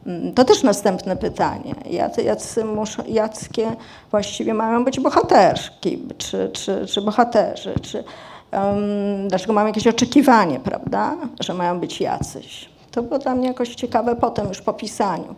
Mm, 0.06 0.34
To 0.34 0.44
też 0.46 0.64
następne 0.64 1.16
pytanie. 1.16 1.76
Jacy 2.24 2.66
muszą, 2.66 3.04
jackie 3.08 3.72
właściwie 4.12 4.54
mają 4.54 4.86
być 4.86 5.00
bohaterki, 5.00 6.00
czy, 6.18 6.50
czy, 6.54 6.86
czy 6.86 7.02
bohaterzy, 7.02 7.74
czy 7.82 8.04
um, 8.54 9.28
dlaczego 9.28 9.54
mamy 9.54 9.70
jakieś 9.70 9.88
oczekiwanie, 9.88 10.60
prawda, 10.60 11.16
że 11.40 11.54
mają 11.54 11.80
być 11.80 12.02
jacyś. 12.02 12.70
To 12.92 13.04
było 13.04 13.20
dla 13.20 13.36
mnie 13.36 13.48
jakoś 13.48 13.76
ciekawe 13.76 14.16
potem 14.16 14.48
już 14.48 14.62
po 14.62 14.74
pisaniu. 14.74 15.36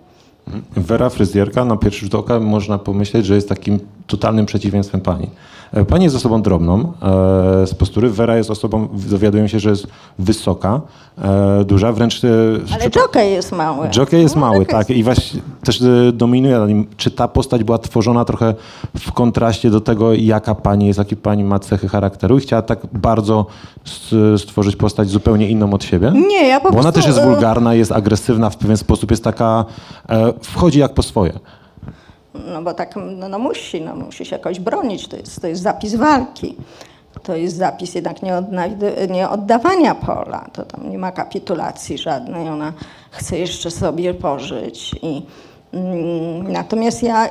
Wera 0.78 1.10
fryzjerka, 1.10 1.66
na 1.66 1.78
pierwszy 1.78 2.02
rzut 2.02 2.16
oka 2.16 2.40
można 2.40 2.80
pomyśleć, 2.80 3.26
że 3.26 3.36
jest 3.36 3.50
takim 3.50 3.80
totalnym 4.08 4.46
przeciwieństwem 4.46 5.02
pani. 5.02 5.30
Pani 5.90 6.04
jest 6.04 6.16
osobą 6.16 6.42
drobną 6.42 6.80
e, 6.82 7.68
z 7.68 7.74
postury. 7.74 8.10
Wera 8.10 8.38
jest 8.38 8.52
osobą, 8.52 8.88
dowiaduję 8.94 9.50
się, 9.50 9.60
że 9.60 9.70
jest 9.70 9.88
wysoka, 10.20 10.82
e, 11.22 11.64
duża, 11.66 11.92
wręcz... 11.92 12.24
e, 12.24 12.28
Ale 12.74 12.90
Jockey 12.96 13.32
jest 13.32 13.52
mały. 13.52 13.90
Jockey 13.98 14.22
jest 14.22 14.36
No, 14.36 14.42
mały, 14.42 14.66
tak. 14.66 14.90
I 14.90 15.04
właśnie 15.04 15.42
też 15.64 15.84
dominuje 16.14 16.60
na 16.60 16.68
nim. 16.68 16.88
Czy 16.98 17.12
ta 17.12 17.28
postać 17.28 17.64
była 17.64 17.78
tworzona 17.78 18.26
trochę 18.26 18.54
w 19.00 19.12
kontraście 19.12 19.70
do 19.70 19.82
tego, 19.82 20.14
jaka 20.14 20.56
pani 20.56 20.88
jest, 20.88 21.00
jakie 21.00 21.16
pani 21.16 21.44
ma 21.44 21.60
cechy 21.60 21.88
charakteru 21.90 22.38
i 22.38 22.42
chciała 22.42 22.62
tak 22.62 22.80
bardzo 22.94 23.46
stworzyć 24.38 24.76
postać 24.76 25.10
zupełnie 25.10 25.50
inną 25.50 25.74
od 25.74 25.84
siebie? 25.84 26.12
Nie, 26.28 26.48
ja 26.48 26.60
po 26.60 26.72
Bo 26.72 26.80
ona 26.80 26.92
też 26.92 27.06
jest 27.06 27.22
wulgarna, 27.22 27.74
jest 27.74 27.92
agresywna 27.92 28.50
w 28.50 28.58
pewien 28.58 28.78
sposób, 28.78 29.12
jest 29.12 29.24
taka, 29.24 29.66
wchodzi 30.42 30.80
jak 30.80 30.94
po 30.94 31.04
swoje. 31.04 31.34
No 32.34 32.62
bo 32.62 32.74
tak 32.74 32.96
no, 32.96 33.30
no 33.30 33.40
musi, 33.40 33.82
no 33.82 33.96
musi 33.96 34.26
się 34.26 34.36
jakoś 34.36 34.60
bronić, 34.60 35.08
to 35.08 35.18
jest, 35.18 35.42
to 35.42 35.48
jest 35.48 35.62
zapis 35.62 35.96
walki. 35.96 36.56
To 37.24 37.36
jest 37.36 37.58
zapis 37.58 37.96
jednak 37.96 38.24
nie, 38.24 38.38
odnajdy, 38.38 39.08
nie 39.10 39.30
oddawania 39.30 39.96
pola, 39.96 40.46
to 40.54 40.64
tam 40.66 40.90
nie 40.90 40.98
ma 40.98 41.12
kapitulacji 41.12 41.98
żadnej, 41.98 42.50
ona 42.50 42.74
chce 43.12 43.38
jeszcze 43.38 43.72
sobie 43.72 44.14
pożyć. 44.14 44.96
I, 45.02 45.26
mm, 45.74 46.52
natomiast 46.52 47.04
ja 47.04 47.28
y, 47.28 47.30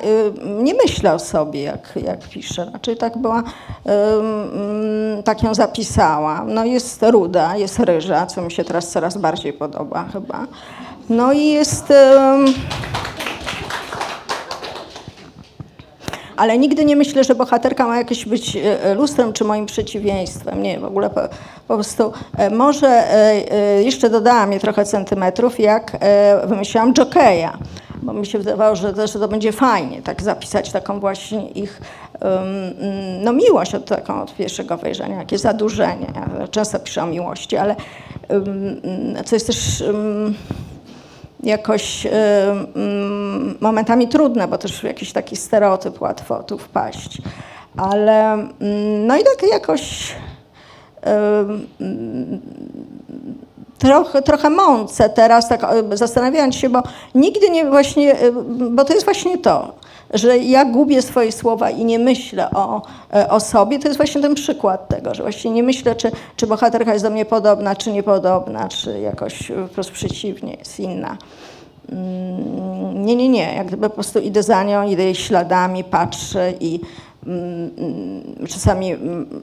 nie 0.63 0.75
myślę 0.75 1.15
o 1.15 1.19
sobie, 1.19 1.63
jak, 1.63 1.99
jak 2.05 2.29
piszę, 2.29 2.71
raczej 2.73 2.97
tak 2.97 3.19
była, 3.19 3.41
y, 3.41 3.91
mm, 3.91 5.23
tak 5.23 5.43
ją 5.43 5.55
zapisałam. 5.55 6.55
No 6.55 6.65
jest 6.65 7.03
ruda, 7.03 7.57
jest 7.57 7.79
ryża, 7.79 8.27
co 8.27 8.43
mi 8.43 8.53
się 8.53 8.65
teraz 8.65 8.91
coraz 8.91 9.19
bardziej 9.19 9.53
podoba 9.53 10.05
chyba. 10.13 10.47
No 11.11 11.33
i 11.33 11.47
jest... 11.47 11.91
ym, 11.91 12.55
Ale 16.37 16.59
nigdy 16.59 16.85
nie 16.85 16.97
myślę, 16.97 17.25
że 17.25 17.35
bohaterka 17.35 17.87
ma 17.87 17.99
jakieś 17.99 18.25
być 18.25 18.57
e, 18.57 18.95
lustrem 18.95 19.33
czy 19.33 19.45
moim 19.45 19.67
przeciwieństwem. 19.67 20.63
Nie, 20.63 20.81
w 20.81 20.85
ogóle 20.85 21.11
po, 21.11 21.21
po 21.69 21.75
prostu 21.75 22.13
e, 22.39 22.51
może 22.51 22.89
e, 22.89 23.53
e, 23.53 23.83
jeszcze 23.83 24.11
dodałam 24.11 24.53
je 24.53 24.61
trochę 24.61 24.85
centymetrów, 24.85 25.61
jak 25.61 25.97
e, 26.01 26.47
wymyśliłam 26.47 26.95
jokeja, 26.95 27.59
bo 28.03 28.13
mi 28.13 28.27
się 28.27 28.39
wydawało, 28.39 28.77
że 28.77 28.93
to, 28.93 29.29
będzie 29.29 29.53
fajnie, 29.53 30.03
tak 30.03 30.23
zapisać 30.23 30.73
taką 30.73 31.01
właśnie 31.01 31.51
ich 31.51 31.81
no 33.21 33.33
miłość 33.33 33.75
od 33.75 33.85
taką 33.85 34.23
od 34.23 34.35
pierwszego 34.35 34.77
wejrzenia, 34.77 35.17
jakie 35.17 35.39
zadłużenie. 35.39 36.07
Ja 36.41 36.49
często 36.49 36.79
piszę 36.79 37.03
o 37.03 37.07
miłości, 37.07 37.57
ale 37.57 37.77
co 39.25 39.37
jest 39.37 39.47
też 39.47 39.85
jakoś 41.43 42.07
y, 42.07 42.11
mm, 42.11 43.59
momentami 43.61 44.09
trudne, 44.09 44.49
bo 44.49 44.59
też 44.59 44.81
w 44.81 44.85
jakiś 44.85 45.13
taki 45.13 45.37
stereotyp 45.37 46.01
łatwo 46.01 46.43
tu 46.43 46.59
wpaść. 46.59 47.19
Ale 47.77 48.33
mm, 48.33 49.07
no 49.07 49.17
i 49.17 49.25
tak 49.25 49.51
jakoś 49.51 50.13
y, 50.13 51.09
mm, 51.81 52.41
trochę, 53.79 54.23
trochę 54.23 54.51
mącę 54.51 55.11
teraz, 55.11 55.49
tak 55.49 55.67
y, 55.93 55.97
zastanawiając 55.97 56.55
się, 56.55 56.69
bo 56.69 56.83
nigdy 57.15 57.51
nie 57.51 57.65
właśnie, 57.65 58.17
bo 58.71 58.85
to 58.85 58.93
jest 58.93 59.05
właśnie 59.05 59.39
to, 59.39 59.75
że 60.13 60.39
ja 60.39 60.65
gubię 60.65 61.03
swoje 61.03 61.33
słowa 61.33 61.71
i 61.71 61.85
nie 61.85 61.99
myślę 61.99 62.51
o, 62.51 62.83
e, 63.15 63.29
o 63.29 63.41
sobie, 63.41 63.79
to 63.79 63.89
jest 63.89 63.97
właśnie 63.97 64.23
ten 64.23 64.35
przykład 64.35 64.89
tego, 64.89 65.15
że 65.15 65.23
właśnie 65.23 65.51
nie 65.51 65.63
myślę, 65.63 65.95
czy, 65.95 66.11
czy 66.37 66.47
bohaterka 66.47 66.93
jest 66.93 67.05
do 67.05 67.11
mnie 67.11 67.25
podobna, 67.25 67.77
czy 67.77 67.93
niepodobna, 67.93 68.69
czy 68.69 69.01
jakoś 69.01 69.53
po 69.69 69.75
prostu 69.75 69.93
przeciwnie, 69.93 70.55
jest 70.55 70.81
inna. 70.81 71.17
Mm, 71.93 73.05
Nie, 73.05 73.17
nie, 73.17 73.29
nie. 73.29 73.55
Jak 73.55 73.67
gdyby 73.67 73.89
po 73.89 73.95
prostu 73.95 74.19
idę 74.19 74.43
za 74.43 74.63
nią, 74.65 74.89
idę 74.89 75.03
jej 75.03 75.15
śladami, 75.15 75.85
patrzę 75.85 76.53
i 76.61 76.81
mm, 77.27 77.71
czasami 78.49 78.93
mm, 78.93 79.43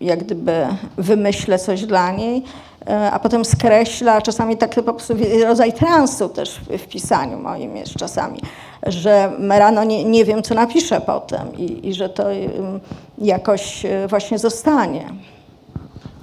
jak 0.00 0.24
gdyby 0.24 0.66
wymyślę 0.96 1.58
coś 1.58 1.86
dla 1.86 2.12
niej, 2.12 2.42
e, 2.86 3.10
a 3.10 3.18
potem 3.18 3.44
skreślę, 3.44 4.12
a 4.12 4.22
czasami 4.22 4.56
tak 4.56 4.74
po 4.74 4.82
prostu 4.82 5.14
rodzaj 5.46 5.72
transu 5.72 6.28
też 6.28 6.60
w 6.78 6.86
pisaniu 6.86 7.38
moim 7.38 7.76
jest 7.76 7.94
czasami, 7.94 8.40
że 8.86 9.32
rano 9.48 9.84
nie, 9.84 10.04
nie 10.04 10.24
wiem, 10.24 10.42
co 10.42 10.54
napiszę 10.54 11.00
potem 11.00 11.56
i, 11.58 11.88
i 11.88 11.94
że 11.94 12.08
to 12.08 12.32
ym, 12.32 12.80
jakoś 13.18 13.84
e, 13.84 14.08
właśnie 14.08 14.38
zostanie. 14.38 15.04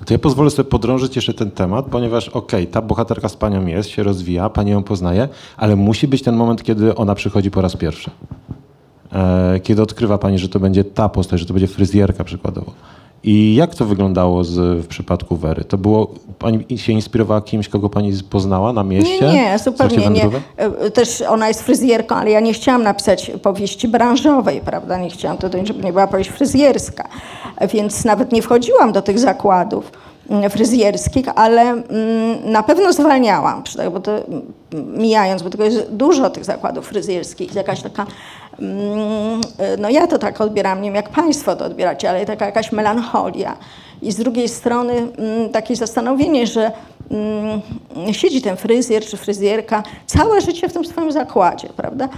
To 0.05 0.13
ja 0.13 0.19
pozwolę 0.19 0.49
sobie 0.49 0.69
podrążyć 0.69 1.15
jeszcze 1.15 1.33
ten 1.33 1.51
temat, 1.51 1.85
ponieważ 1.85 2.29
okej, 2.29 2.67
ta 2.67 2.81
bohaterka 2.81 3.29
z 3.29 3.35
panią 3.35 3.65
jest, 3.65 3.89
się 3.89 4.03
rozwija, 4.03 4.49
pani 4.49 4.71
ją 4.71 4.83
poznaje, 4.83 5.27
ale 5.57 5.75
musi 5.75 6.07
być 6.07 6.21
ten 6.21 6.35
moment, 6.35 6.63
kiedy 6.63 6.95
ona 6.95 7.15
przychodzi 7.15 7.51
po 7.51 7.61
raz 7.61 7.77
pierwszy. 7.77 8.11
E, 9.13 9.59
kiedy 9.59 9.81
odkrywa 9.81 10.17
pani, 10.17 10.39
że 10.39 10.49
to 10.49 10.59
będzie 10.59 10.83
ta 10.83 11.09
postać, 11.09 11.39
że 11.39 11.45
to 11.45 11.53
będzie 11.53 11.67
fryzjerka 11.67 12.23
przykładowo. 12.23 12.71
I 13.27 13.55
jak 13.55 13.75
to 13.75 13.85
wyglądało 13.85 14.43
z, 14.43 14.85
w 14.85 14.87
przypadku 14.87 15.35
Wery? 15.35 15.63
To 15.63 15.77
było, 15.77 16.07
pani 16.39 16.77
się 16.77 16.93
inspirowała 16.93 17.41
kimś, 17.41 17.69
kogo 17.69 17.89
pani 17.89 18.13
poznała 18.29 18.73
na 18.73 18.83
mieście? 18.83 19.25
Nie, 19.25 19.33
nie, 19.33 19.59
zupełnie 19.59 20.09
nie. 20.09 20.29
Też 20.91 21.21
ona 21.21 21.47
jest 21.47 21.61
fryzjerką, 21.61 22.15
ale 22.15 22.31
ja 22.31 22.39
nie 22.39 22.53
chciałam 22.53 22.83
napisać 22.83 23.31
powieści 23.41 23.87
branżowej, 23.87 24.61
prawda? 24.65 24.97
Nie 24.97 25.09
chciałam 25.09 25.37
to, 25.37 25.49
żeby 25.63 25.83
nie 25.83 25.91
była 25.91 26.07
powieść 26.07 26.29
fryzjerska. 26.29 27.07
Więc 27.73 28.05
nawet 28.05 28.31
nie 28.31 28.41
wchodziłam 28.41 28.91
do 28.91 29.01
tych 29.01 29.19
zakładów 29.19 29.91
mm, 30.29 30.49
fryzjerskich, 30.49 31.25
ale 31.35 31.61
mm, 31.61 32.51
na 32.51 32.63
pewno 32.63 32.93
zwalniałam, 32.93 33.63
tego, 33.77 33.91
bo 33.91 33.99
to 33.99 34.11
mm, 34.11 34.41
mijając, 34.97 35.43
bo 35.43 35.49
tego 35.49 35.63
jest 35.63 35.91
dużo 35.91 36.29
tych 36.29 36.45
zakładów 36.45 36.87
fryzjerskich, 36.87 37.55
jakaś 37.55 37.81
taka, 37.81 38.05
no 39.77 39.89
ja 39.89 40.07
to 40.07 40.17
tak 40.19 40.41
odbieram, 40.41 40.81
nie 40.81 40.87
wiem 40.87 40.95
jak 40.95 41.09
państwo 41.09 41.55
to 41.55 41.65
odbieracie, 41.65 42.09
ale 42.09 42.25
taka 42.25 42.45
jakaś 42.45 42.71
melancholia. 42.71 43.57
I 44.01 44.11
z 44.11 44.15
drugiej 44.15 44.49
strony 44.49 44.93
mm, 44.93 45.49
takie 45.49 45.75
zastanowienie, 45.75 46.47
że 46.47 46.61
mm, 46.61 46.73
siedzi 48.11 48.41
ten 48.41 48.57
fryzjer 48.57 49.05
czy 49.05 49.17
fryzjerka 49.17 49.83
całe 50.05 50.41
życie 50.41 50.69
w 50.69 50.73
tym 50.73 50.85
swoim 50.85 51.11
zakładzie, 51.11 51.69
prawda? 51.77 52.09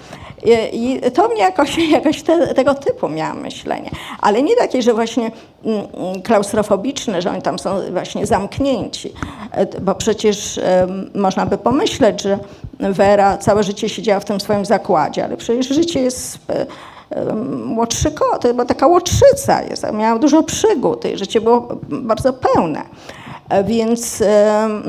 I, 0.73 1.01
to 1.13 1.27
mnie 1.27 1.41
jakoś, 1.41 1.77
jakoś 1.99 2.21
te, 2.21 2.53
tego 2.53 2.75
typu 2.75 3.09
miałam 3.09 3.41
myślenie. 3.41 3.91
Ale 4.21 4.43
nie 4.43 4.55
takie, 4.55 4.81
że 4.81 4.93
właśnie 4.93 5.31
mm, 5.65 5.87
mm, 5.93 6.21
klaustrofobiczne, 6.21 7.21
że 7.21 7.31
oni 7.31 7.41
tam 7.41 7.59
są 7.59 7.91
właśnie 7.91 8.25
zamknięci. 8.25 9.13
E, 9.51 9.81
Bo 9.81 9.95
przecież 9.95 10.59
można 11.15 11.45
by 11.45 11.57
pomyśleć, 11.57 12.21
że 12.21 12.39
Wera 12.79 13.37
całe 13.37 13.63
życie 13.63 13.89
siedziała 13.89 14.19
w 14.19 14.25
tym 14.25 14.39
swoim 14.39 14.65
zakładzie, 14.65 15.25
ale 15.25 15.37
przecież 15.37 15.67
życie 15.67 16.01
jest 16.01 16.37
e, 16.49 16.65
łotrzyko, 17.77 18.39
to 18.39 18.53
była 18.53 18.65
taka 18.65 18.87
łotrzyca, 18.87 19.61
jest, 19.63 19.85
miała 19.93 20.19
dużo 20.19 20.43
przygód 20.43 21.05
i 21.05 21.17
życie 21.17 21.41
było 21.41 21.67
bardzo 21.89 22.33
pełne. 22.33 22.81
E, 23.49 23.63
Więc 23.63 24.23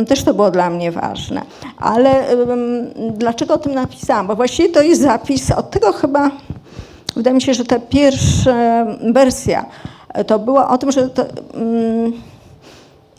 też 0.08 0.24
to 0.24 0.34
było 0.34 0.50
dla 0.50 0.70
mnie 0.70 0.92
ważne. 0.92 1.42
Ale 1.78 2.24
dlaczego 3.12 3.54
o 3.54 3.58
tym 3.58 3.74
napisałam? 3.74 4.26
Bo 4.26 4.36
właściwie 4.36 4.68
to 4.68 4.82
jest 4.82 5.02
zapis 5.02 5.50
od 5.50 5.70
tego 5.70 5.92
chyba, 5.92 6.30
wydaje 7.16 7.34
mi 7.34 7.42
się, 7.42 7.54
że 7.54 7.64
ta 7.64 7.78
pierwsza 7.78 8.86
wersja 9.12 9.66
e, 10.08 10.24
to 10.24 10.38
była 10.38 10.68
o 10.68 10.78
tym, 10.78 10.92
że 10.92 11.08
to, 11.08 11.24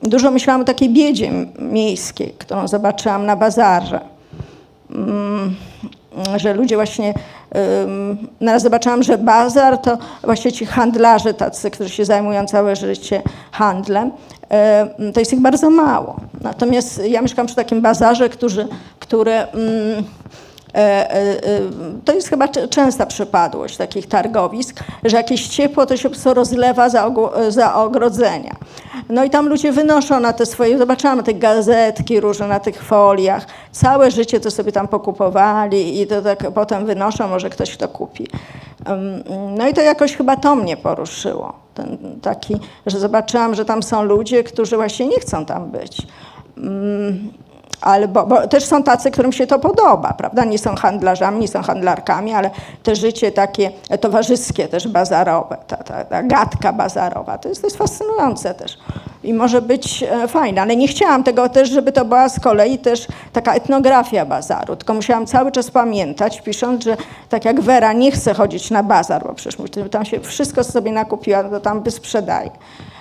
dużo 0.03 0.31
myślałam 0.31 0.62
o 0.62 0.65
takiej 0.65 0.89
biedzie 0.89 1.31
miejskiej, 1.60 2.36
którą 2.38 2.67
zobaczyłam 2.67 3.25
na 3.25 3.36
bazarze 3.36 4.00
mm, 4.91 5.55
że 6.36 6.54
ludzie 6.54 6.75
właśnie, 6.75 7.13
ym, 7.84 8.28
naraz 8.42 8.63
zobaczyłam, 8.63 9.04
że 9.04 9.18
bazar 9.18 9.78
to 9.78 9.98
właśnie 10.24 10.51
ci 10.51 10.66
handlarze 10.66 11.34
tacy, 11.34 11.72
którzy 11.72 11.89
się 11.89 12.06
zajmują 12.06 12.46
całe 12.46 12.75
życie 12.75 13.22
handlem, 13.51 14.12
ym, 15.00 15.13
to 15.13 15.20
jest 15.20 15.34
ich 15.34 15.39
bardzo 15.39 15.70
mało. 15.70 16.16
Natomiast 16.42 17.01
ja 17.08 17.22
mieszkam 17.22 17.46
przy 17.46 17.56
takim 17.56 17.82
bazarze, 17.82 18.30
który, 18.30 18.68
który. 19.00 19.32
Mm, 19.34 19.50
e, 20.00 20.04
to 22.06 22.14
jest 22.14 22.30
chyba 22.30 22.48
częsta 22.48 23.06
przypadłość 23.06 23.78
takich 23.78 24.08
targowisk, 24.08 24.84
że 25.04 25.18
jakieś 25.18 25.48
ciepło 25.48 25.86
to 25.86 25.98
się 25.98 26.10
rozlewa 26.26 26.90
za, 27.50 27.76
ogrodzenia. 27.76 28.56
No 29.10 29.24
i 29.24 29.30
tam 29.30 29.48
ludzie 29.48 29.72
wynoszą 29.72 30.20
na 30.20 30.34
te 30.34 30.46
swoje, 30.46 30.78
zobaczyłam 30.78 31.24
te 31.24 31.34
gazetki 31.34 32.20
różne 32.20 32.48
na 32.48 32.60
tych 32.60 32.84
foliach, 32.84 33.46
całe 33.72 34.12
życie 34.12 34.40
to 34.40 34.52
sobie 34.52 34.72
tam 34.72 34.88
pokupowali 34.88 36.02
i 36.02 36.08
to 36.08 36.22
tak 36.22 36.52
potem 36.52 36.86
wynoszą, 36.86 37.28
może 37.28 37.50
ktoś 37.50 37.78
to 37.78 37.88
kupi. 37.88 38.28
No 39.58 39.68
i 39.68 39.74
to 39.74 39.82
jakoś 39.82 40.16
chyba 40.16 40.36
to 40.36 40.56
mnie 40.56 40.78
poruszyło. 40.78 41.54
Ten 41.74 41.98
taki, 42.22 42.56
że 42.86 43.00
zobaczyłam, 43.00 43.56
że 43.56 43.66
tam 43.66 43.84
są 43.84 44.04
ludzie, 44.04 44.44
którzy 44.44 44.76
właśnie 44.76 45.08
nie 45.08 45.20
chcą 45.20 45.46
tam 45.46 45.72
być. 45.72 46.08
Ale 47.82 48.08
bo, 48.08 48.48
też 48.48 48.66
są 48.66 48.84
tacy, 48.84 49.12
którym 49.12 49.32
się 49.32 49.48
to 49.48 49.60
podoba, 49.60 50.14
prawda? 50.14 50.46
Nie 50.46 50.58
są 50.58 50.76
handlarzami, 50.76 51.40
nie 51.40 51.48
są 51.48 51.62
handlarkami, 51.62 52.34
ale 52.34 52.50
te 52.84 52.96
życie 52.96 53.32
takie 53.32 53.72
towarzyskie, 54.02 54.68
też 54.68 54.88
bazarowe, 54.88 55.58
ta, 55.68 55.78
ta, 55.78 56.06
ta 56.06 56.24
gadka 56.24 56.74
bazarowa, 56.74 57.38
to 57.38 57.50
jest, 57.50 57.62
to 57.62 57.68
jest 57.68 57.78
fascynujące 57.78 58.54
też. 58.54 58.78
I 59.24 59.34
może 59.34 59.62
być 59.62 60.04
e, 60.04 60.28
fajne, 60.28 60.62
ale 60.62 60.76
nie 60.76 60.88
chciałam 60.88 61.24
tego 61.24 61.50
też, 61.50 61.70
żeby 61.70 61.92
to 61.92 62.06
była 62.06 62.30
z 62.30 62.40
kolei 62.40 62.78
też 62.78 63.08
taka 63.34 63.54
etnografia 63.54 64.26
bazaru, 64.26 64.76
tylko 64.76 64.94
musiałam 64.94 65.26
cały 65.26 65.52
czas 65.52 65.72
pamiętać, 65.72 66.42
pisząc, 66.42 66.84
że 66.84 66.98
tak 67.30 67.46
jak 67.46 67.62
Wera 67.62 67.94
nie 67.94 68.12
chce 68.12 68.34
chodzić 68.34 68.72
na 68.72 68.84
bazar, 68.84 69.24
bo 69.28 69.34
przecież 69.34 69.58
tam 69.92 70.06
się 70.06 70.20
wszystko 70.20 70.64
sobie 70.64 70.92
nakupiła, 70.92 71.44
to 71.44 71.60
tam 71.60 71.84
wysprzedaje. 71.84 72.50
Mm, 72.50 72.99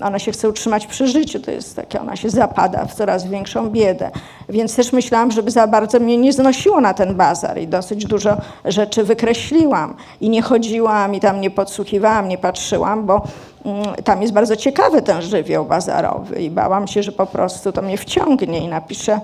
ona 0.00 0.18
się 0.18 0.32
chce 0.32 0.48
utrzymać 0.48 0.86
przy 0.86 1.08
życiu, 1.08 1.40
to 1.40 1.50
jest 1.50 1.76
takie, 1.76 2.00
ona 2.00 2.16
się 2.16 2.30
zapada 2.30 2.84
w 2.84 2.94
coraz 2.94 3.26
większą 3.26 3.70
biedę. 3.70 4.10
Więc 4.48 4.76
też 4.76 4.92
myślałam, 4.92 5.30
żeby 5.30 5.50
za 5.50 5.66
bardzo 5.66 6.00
mnie 6.00 6.16
nie 6.16 6.32
znosiło 6.32 6.80
na 6.80 6.94
ten 6.94 7.14
bazar 7.14 7.58
i 7.58 7.68
dosyć 7.68 8.04
dużo 8.04 8.36
rzeczy 8.64 9.04
wykreśliłam. 9.04 9.94
I 10.20 10.30
nie 10.30 10.42
chodziłam, 10.42 11.14
i 11.14 11.20
tam 11.20 11.40
nie 11.40 11.50
podsłuchiwałam, 11.50 12.28
nie 12.28 12.38
patrzyłam, 12.38 13.06
bo 13.06 13.22
mm, 13.64 13.84
tam 14.04 14.22
jest 14.22 14.34
bardzo 14.34 14.56
ciekawy 14.56 15.02
ten 15.02 15.22
żywioł 15.22 15.64
bazarowy 15.64 16.42
i 16.42 16.50
bałam 16.50 16.86
się, 16.86 17.02
że 17.02 17.12
po 17.12 17.26
prostu 17.26 17.72
to 17.72 17.82
mnie 17.82 17.98
wciągnie 17.98 18.58
i 18.58 18.68
napiszę, 18.68 19.20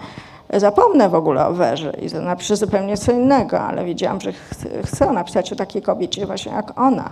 zapomnę 0.55 1.09
w 1.09 1.15
ogóle 1.15 1.47
o 1.47 1.53
Werze 1.53 1.93
i 2.03 2.15
napiszę 2.15 2.57
zupełnie 2.57 2.97
co 2.97 3.13
innego, 3.13 3.61
ale 3.61 3.85
wiedziałam, 3.85 4.21
że 4.21 4.33
ch 4.33 4.37
chcę 4.85 5.13
napisać 5.13 5.53
o 5.53 5.57
takiej 5.57 5.83
kobiecie 5.83 6.27
właśnie 6.27 6.53
jak 6.53 6.81
ona, 6.81 7.11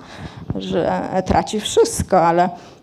że 0.56 1.02
traci 1.26 1.60
wszystko, 1.60 2.26
ale 2.26 2.48
Mm, 2.48 2.77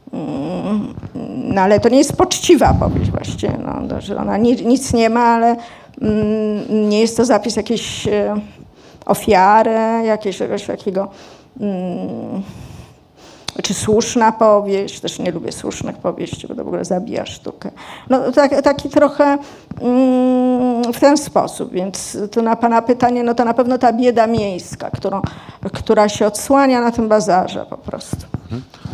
No 1.56 1.62
ale 1.62 1.80
to 1.80 1.90
nie 1.90 1.98
jest 1.98 2.18
poczciwa 2.18 2.74
powieść 2.74 3.12
właściwie, 3.12 3.58
no, 3.66 4.02
że 4.02 4.18
ona 4.18 4.38
ni, 4.38 4.66
nic 4.66 4.94
nie 4.94 5.10
ma, 5.10 5.24
ale 5.24 5.56
mm, 6.02 6.90
nie 6.90 7.00
jest 7.00 7.18
to 7.18 7.26
zapis 7.26 7.56
jakiejś 7.56 8.08
e, 8.08 8.36
ofiary, 9.06 9.72
jakiegoś 10.06 10.64
takiego, 10.64 11.08
mm, 11.60 12.42
czy 13.64 13.74
słuszna 13.74 14.32
powieść, 14.32 15.00
też 15.00 15.20
nie 15.20 15.32
lubię 15.32 15.52
słusznych 15.52 15.98
powieści, 15.98 16.48
bo 16.48 16.56
to 16.56 16.64
w 16.64 16.68
ogóle 16.68 16.86
zabija 16.86 17.26
sztukę. 17.26 17.72
No 18.10 18.32
tak, 18.32 18.62
taki 18.62 18.90
trochę 18.90 19.38
mm, 19.82 20.94
w 20.94 21.00
ten 21.00 21.18
sposób, 21.18 21.72
więc 21.72 22.18
to 22.32 22.42
na 22.42 22.56
pana 22.56 22.82
pytanie, 22.82 23.24
no 23.24 23.34
to 23.34 23.46
na 23.46 23.54
pewno 23.54 23.78
ta 23.78 23.94
bieda 23.94 24.28
miejska, 24.28 24.90
którą, 24.92 25.22
która 25.74 26.10
się 26.10 26.28
odsłania 26.28 26.82
na 26.82 26.92
tym 26.92 27.08
bazarze 27.08 27.66
po 27.70 27.78
prostu. 27.78 28.18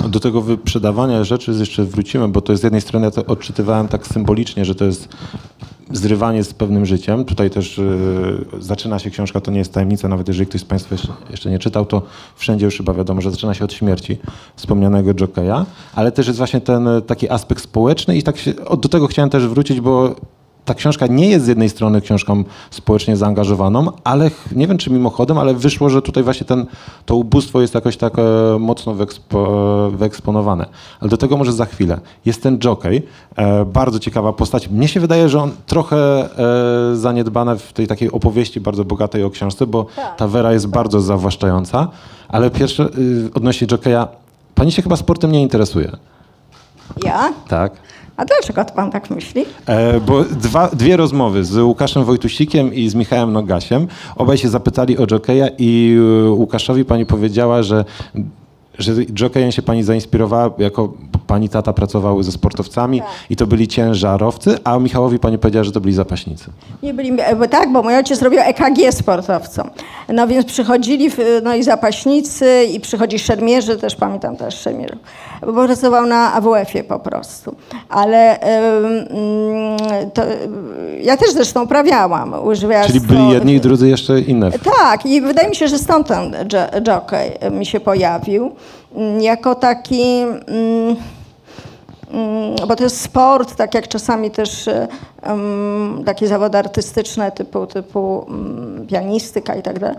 Do 0.10 0.20
tego 0.20 0.42
wyprzedawania 0.42 1.24
rzeczy 1.24 1.52
jeszcze 1.52 1.84
wrócimy, 1.84 2.28
bo 2.28 2.42
to 2.42 2.58
z 2.58 2.64
jednej 2.64 2.82
strony 2.82 3.06
ja 3.06 3.12
to 3.12 3.26
odczytywałem 3.26 3.88
tak 3.88 4.08
symbolicznie, 4.08 4.66
że 4.66 4.76
to 4.76 4.86
jest 4.86 5.08
zrywanie 5.92 6.44
z 6.44 6.54
pewnym 6.54 6.86
życiem. 6.86 7.26
Tutaj 7.26 7.50
też 7.50 7.78
y, 7.78 8.46
zaczyna 8.60 9.00
się 9.00 9.10
książka, 9.10 9.42
to 9.42 9.52
nie 9.52 9.60
jest 9.60 9.74
tajemnica, 9.74 10.08
nawet 10.08 10.28
jeżeli 10.28 10.48
ktoś 10.48 10.62
z 10.62 10.66
Państwa 10.66 10.96
jeszcze, 10.96 11.14
jeszcze 11.30 11.50
nie 11.50 11.60
czytał, 11.60 11.86
to 11.86 12.02
wszędzie 12.36 12.66
już 12.66 12.78
chyba 12.78 12.94
wiadomo, 12.94 13.22
że 13.22 13.32
zaczyna 13.32 13.54
się 13.54 13.66
od 13.66 13.74
śmierci 13.74 14.18
wspomnianego 14.56 15.14
Jokeja, 15.14 15.66
ale 15.96 16.12
też 16.12 16.28
jest 16.28 16.38
właśnie 16.38 16.62
ten 16.62 16.88
y, 16.88 17.02
taki 17.02 17.30
aspekt 17.30 17.64
społeczny 17.64 18.18
i 18.18 18.24
tak 18.24 18.38
się, 18.38 18.54
do 18.82 18.90
tego 18.90 19.08
chciałem 19.08 19.30
też 19.30 19.48
wrócić, 19.48 19.82
bo 19.82 20.16
ta 20.66 20.74
książka 20.74 21.08
nie 21.08 21.30
jest 21.30 21.46
z 21.46 21.48
jednej 21.48 21.70
strony 21.70 22.02
książką 22.02 22.44
społecznie 22.72 23.18
zaangażowaną, 23.18 23.92
ale 24.04 24.32
nie 24.52 24.68
wiem 24.68 24.78
czy 24.78 24.92
mimochodem, 24.92 25.38
ale 25.38 25.54
wyszło, 25.54 25.90
że 25.90 26.02
tutaj 26.02 26.24
właśnie 26.24 26.46
ten, 26.46 26.66
to 27.06 27.16
ubóstwo 27.16 27.62
jest 27.62 27.76
jakoś 27.76 27.98
tak 27.98 28.14
e, 28.20 28.22
mocno 28.60 28.94
wyekspo, 28.94 29.92
wyeksponowane. 29.94 30.66
Ale 31.00 31.10
do 31.10 31.18
tego 31.18 31.38
może 31.38 31.54
za 31.54 31.66
chwilę. 31.66 32.00
Jest 32.26 32.44
ten 32.44 32.60
jockey, 32.64 33.04
e, 33.36 33.66
bardzo 33.66 34.00
ciekawa 34.00 34.34
postać. 34.34 34.70
Mnie 34.70 34.88
się 34.88 35.00
wydaje, 35.00 35.30
że 35.30 35.42
on 35.42 35.52
trochę 35.66 36.30
e, 36.92 36.96
zaniedbane 36.96 37.58
w 37.58 37.74
tej 37.74 37.88
takiej 37.88 38.12
opowieści 38.12 38.62
bardzo 38.62 38.86
bogatej 38.86 39.24
o 39.24 39.30
książce, 39.30 39.68
bo 39.68 39.86
Tak. 39.96 40.16
ta 40.16 40.28
Wera 40.28 40.54
jest 40.54 40.68
bardzo 40.68 41.02
zawłaszczająca, 41.02 41.88
ale 42.32 42.50
pierwsze 42.50 42.84
y, 42.98 43.30
odnośnie 43.34 43.68
jockeya, 43.72 44.08
pani 44.56 44.72
się 44.72 44.82
chyba 44.82 44.96
sportem 44.96 45.32
nie 45.32 45.42
interesuje. 45.42 45.92
Ja? 47.04 47.34
Tak. 47.48 47.72
A 48.18 48.26
dlaczego 48.26 48.66
to 48.66 48.74
pan 48.74 48.92
tak 48.92 49.10
myśli? 49.10 49.46
E, 49.66 50.00
bo 50.00 50.24
dwa, 50.24 50.68
dwie 50.68 50.98
rozmowy 50.98 51.46
z 51.46 51.58
Łukaszem 51.58 52.04
Wojtusikiem 52.04 52.74
i 52.74 52.90
z 52.90 52.96
Michałem 52.96 53.34
Nogasiem. 53.34 53.88
Obaj 54.16 54.38
się 54.38 54.50
zapytali 54.50 54.98
o 54.98 55.08
jokeja 55.08 55.48
i 55.58 55.98
e, 56.28 56.30
Łukaszowi 56.30 56.86
pani 56.86 57.06
powiedziała, 57.06 57.64
że, 57.64 57.86
że 58.80 58.92
jokejem 59.20 59.52
się 59.52 59.62
pani 59.62 59.84
zainspirowała, 59.84 60.50
jako 60.58 60.94
pani 61.28 61.50
tata 61.50 61.74
pracował 61.74 62.24
ze 62.24 62.32
sportowcami 62.32 63.00
Tak. 63.00 63.10
i 63.30 63.36
to 63.36 63.48
byli 63.48 63.68
ciężarowcy, 63.68 64.58
a 64.64 64.80
Michałowi 64.80 65.20
pani 65.20 65.38
powiedziała, 65.38 65.64
że 65.64 65.72
to 65.72 65.82
byli 65.82 65.94
zapaśnicy. 65.94 66.46
Nie 66.84 66.94
byli, 66.94 67.12
e, 67.22 67.36
bo 67.36 67.48
tak, 67.48 67.72
bo 67.74 67.84
mój 67.84 67.96
ojciec 67.96 68.22
robił 68.22 68.40
EKG 68.40 68.92
sportowcom. 68.92 69.70
No 70.14 70.28
więc 70.28 70.46
przychodzili, 70.46 71.10
no 71.44 71.56
i 71.56 71.64
zapaśnicy, 71.64 72.64
i 72.64 72.80
przychodzi 72.80 73.20
szermierzy, 73.20 73.78
też 73.78 73.96
pamiętam 73.96 74.36
też 74.38 74.56
szermierzy, 74.60 74.98
bo 75.46 75.54
pracował 75.66 76.06
na 76.06 76.34
AWF-ie 76.34 76.84
po 76.84 77.00
prostu. 77.00 77.56
Ale 77.90 78.40
mm, 78.40 79.08
to, 80.14 80.22
ja 81.02 81.18
też 81.18 81.32
zresztą 81.32 81.64
uprawiałam 81.64 82.34
łyżwiarstwo. 82.46 82.94
Czyli 83.00 83.08
byli 83.08 83.30
jedni 83.30 83.54
i 83.54 83.60
drudzy 83.62 83.90
jeszcze 83.90 84.20
inne. 84.22 84.52
Tak, 84.52 85.06
i 85.06 85.22
wydaje 85.22 85.50
mi 85.50 85.56
się, 85.56 85.68
że 85.68 85.78
stąd 85.78 86.08
ten 86.08 86.34
jo- 86.54 86.94
jockey 86.94 87.52
mi 87.52 87.66
się 87.66 87.80
pojawił. 87.80 88.52
Jako 89.20 89.56
taki. 89.56 90.22
Mm, 90.22 90.96
mm, 92.12 92.56
bo 92.68 92.76
to 92.76 92.84
jest 92.84 93.02
sport, 93.02 93.56
tak 93.56 93.76
jak 93.76 93.88
czasami 93.88 94.32
też 94.32 94.68
e, 94.68 94.88
takie 96.06 96.28
zawody 96.28 96.58
artystyczne 96.58 97.32
typu, 97.32 97.68
typu 97.68 98.26
mm, 98.30 98.88
pianistyka 98.88 99.56
i 99.56 99.62
tak 99.62 99.80
dalej, 99.80 99.98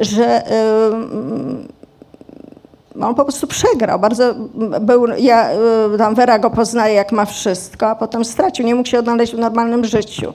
że 0.00 0.42
on 3.00 3.14
po 3.14 3.24
prostu 3.24 3.46
przegrał. 3.46 3.98
Bardzo 3.98 4.34
był, 4.80 5.06
ja, 5.06 5.50
y, 5.94 5.98
tam 5.98 6.14
Wera 6.14 6.38
go 6.38 6.50
poznaje, 6.50 6.94
jak 6.94 7.12
ma 7.12 7.24
wszystko, 7.24 7.88
a 7.88 7.94
potem 7.94 8.24
stracił. 8.24 8.66
Nie 8.66 8.74
mógł 8.74 8.88
się 8.88 8.98
odnaleźć 8.98 9.34
w 9.34 9.38
normalnym 9.38 9.84
życiu. 9.84 10.32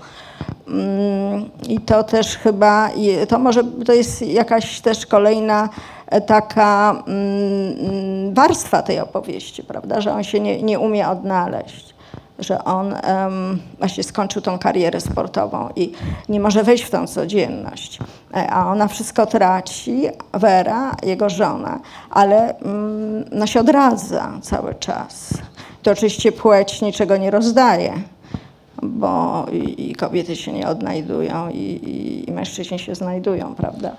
I 1.70 1.80
to 1.80 2.04
też 2.04 2.38
chyba, 2.38 2.90
to 3.28 3.40
może 3.40 3.64
to 3.86 3.94
jest 3.94 4.22
jakaś 4.22 4.82
też 4.82 5.06
kolejna 5.06 5.64
e, 5.64 5.70
taka 6.28 7.04
mm, 7.08 8.34
warstwa 8.34 8.82
tej 8.82 9.00
opowieści, 9.00 9.64
prawda, 9.64 10.02
że 10.02 10.14
on 10.14 10.24
się 10.24 10.40
nie, 10.40 10.64
nie 10.64 10.80
umie 10.80 11.10
odnaleźć. 11.10 11.96
Że 12.40 12.64
on 12.64 12.96
właśnie 13.80 14.04
skończył 14.04 14.42
tą 14.42 14.60
karierę 14.60 15.02
sportową 15.02 15.70
i 15.76 15.92
nie 16.30 16.40
może 16.40 16.64
wejść 16.64 16.84
w 16.84 16.90
tą 16.90 17.08
codzienność. 17.08 18.00
E, 18.34 18.50
A 18.52 18.72
ona 18.72 18.88
wszystko 18.88 19.26
traci, 19.26 20.04
Wera, 20.34 20.92
jego 21.04 21.30
żona, 21.30 21.80
ale 22.10 22.58
mm, 22.58 23.26
no 23.32 23.48
się 23.48 23.60
odradza 23.60 24.32
cały 24.42 24.76
czas. 24.76 25.30
To 25.84 25.92
oczywiście 25.92 26.32
płeć 26.32 26.82
niczego 26.82 27.18
nie 27.18 27.32
rozdaje 27.32 27.94
bo 28.84 29.46
i, 29.52 29.90
i 29.92 29.96
kobiety 29.96 30.36
się 30.36 30.54
nie 30.54 30.68
odnajdują 30.68 31.50
i, 31.50 31.58
i, 31.58 32.30
i 32.30 32.32
mężczyźni 32.32 32.80
się 32.80 32.96
znajdują, 32.96 33.56
prawda? 33.56 33.92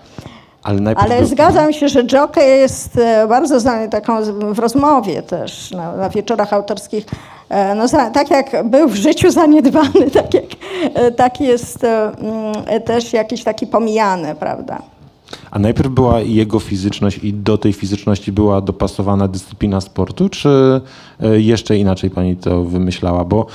Ale, 0.67 0.95
Ale 0.97 1.27
zgadzam 1.27 1.73
się, 1.73 1.89
że 1.89 2.03
jockey 2.13 2.59
jest 2.59 2.99
e, 2.99 3.27
bardzo 3.29 3.61
znany 3.61 3.89
taką 3.89 4.23
w 4.55 4.59
rozmowie 4.59 5.23
też, 5.23 5.71
na, 5.71 5.97
na 5.97 6.09
wieczorach 6.09 6.53
autorskich. 6.53 7.07
E, 7.49 7.75
No, 7.75 7.89
tak 7.89 8.31
jak 8.31 8.69
był 8.69 8.89
w 8.89 8.95
życiu 8.95 9.31
zaniedbany, 9.31 10.11
tak, 10.15 10.35
jak, 10.35 10.45
e, 10.95 11.11
tak 11.11 11.41
jest 11.41 11.85
mm, 11.85 12.83
też 12.85 13.13
jakiś 13.13 13.45
taki 13.45 13.67
pomijany, 13.67 14.35
prawda? 14.35 14.79
A 15.51 15.59
najpierw 15.59 15.91
była 15.91 16.21
jego 16.21 16.61
fizyczność 16.61 17.19
i 17.19 17.33
do 17.35 17.59
tej 17.59 17.73
fizyczności 17.73 18.33
była 18.33 18.61
dopasowana 18.61 19.29
dyscyplina 19.29 19.81
sportu, 19.81 20.29
czy 20.29 20.81
e, 21.21 21.41
jeszcze 21.41 21.77
inaczej 21.77 22.11
pani 22.11 22.37
to 22.37 22.65
wymyślała? 22.65 23.25
Bo 23.25 23.47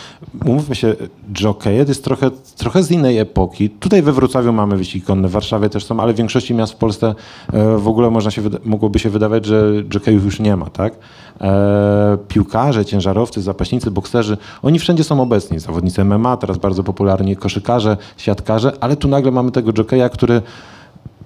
umówmy 0.46 0.76
się, 0.76 0.96
jockey 1.42 1.78
jest 1.78 2.04
trochę, 2.04 2.32
trochę 2.58 2.84
z 2.84 2.92
innej 2.92 3.18
epoki. 3.18 3.70
Tutaj 3.70 4.02
we 4.02 4.12
Wrocławiu 4.14 4.54
mamy 4.54 4.78
wyścigi 4.78 5.06
w 5.08 5.32
Warszawie 5.32 5.70
też 5.70 5.86
są, 5.86 6.00
ale 6.00 6.14
w 6.14 6.16
większości 6.16 6.54
miast 6.54 6.74
w 6.74 6.76
Polsce 6.76 7.16
e, 7.54 7.78
w 7.78 7.88
ogóle 7.88 8.10
można 8.10 8.32
się, 8.32 8.42
mogłoby 8.66 9.00
się 9.00 9.10
wydawać, 9.10 9.46
że 9.46 9.74
jockeyów 9.94 10.26
już 10.26 10.40
nie 10.40 10.58
ma, 10.58 10.70
tak? 10.70 10.94
E, 11.42 12.18
piłkarze, 12.28 12.86
ciężarowcy, 12.86 13.42
zapaśnicy, 13.42 13.92
bokserzy, 13.92 14.38
oni 14.62 14.80
wszędzie 14.80 15.04
są 15.04 15.22
obecni. 15.22 15.60
Zawodnicy 15.60 16.04
MMA, 16.04 16.38
teraz 16.38 16.58
bardzo 16.58 16.84
popularni 16.84 17.36
koszykarze, 17.36 17.98
siatkarze, 18.18 18.72
ale 18.80 18.96
tu 18.96 19.08
nagle 19.08 19.32
mamy 19.32 19.52
tego 19.52 19.72
jockeya, 19.78 20.10
który 20.14 20.42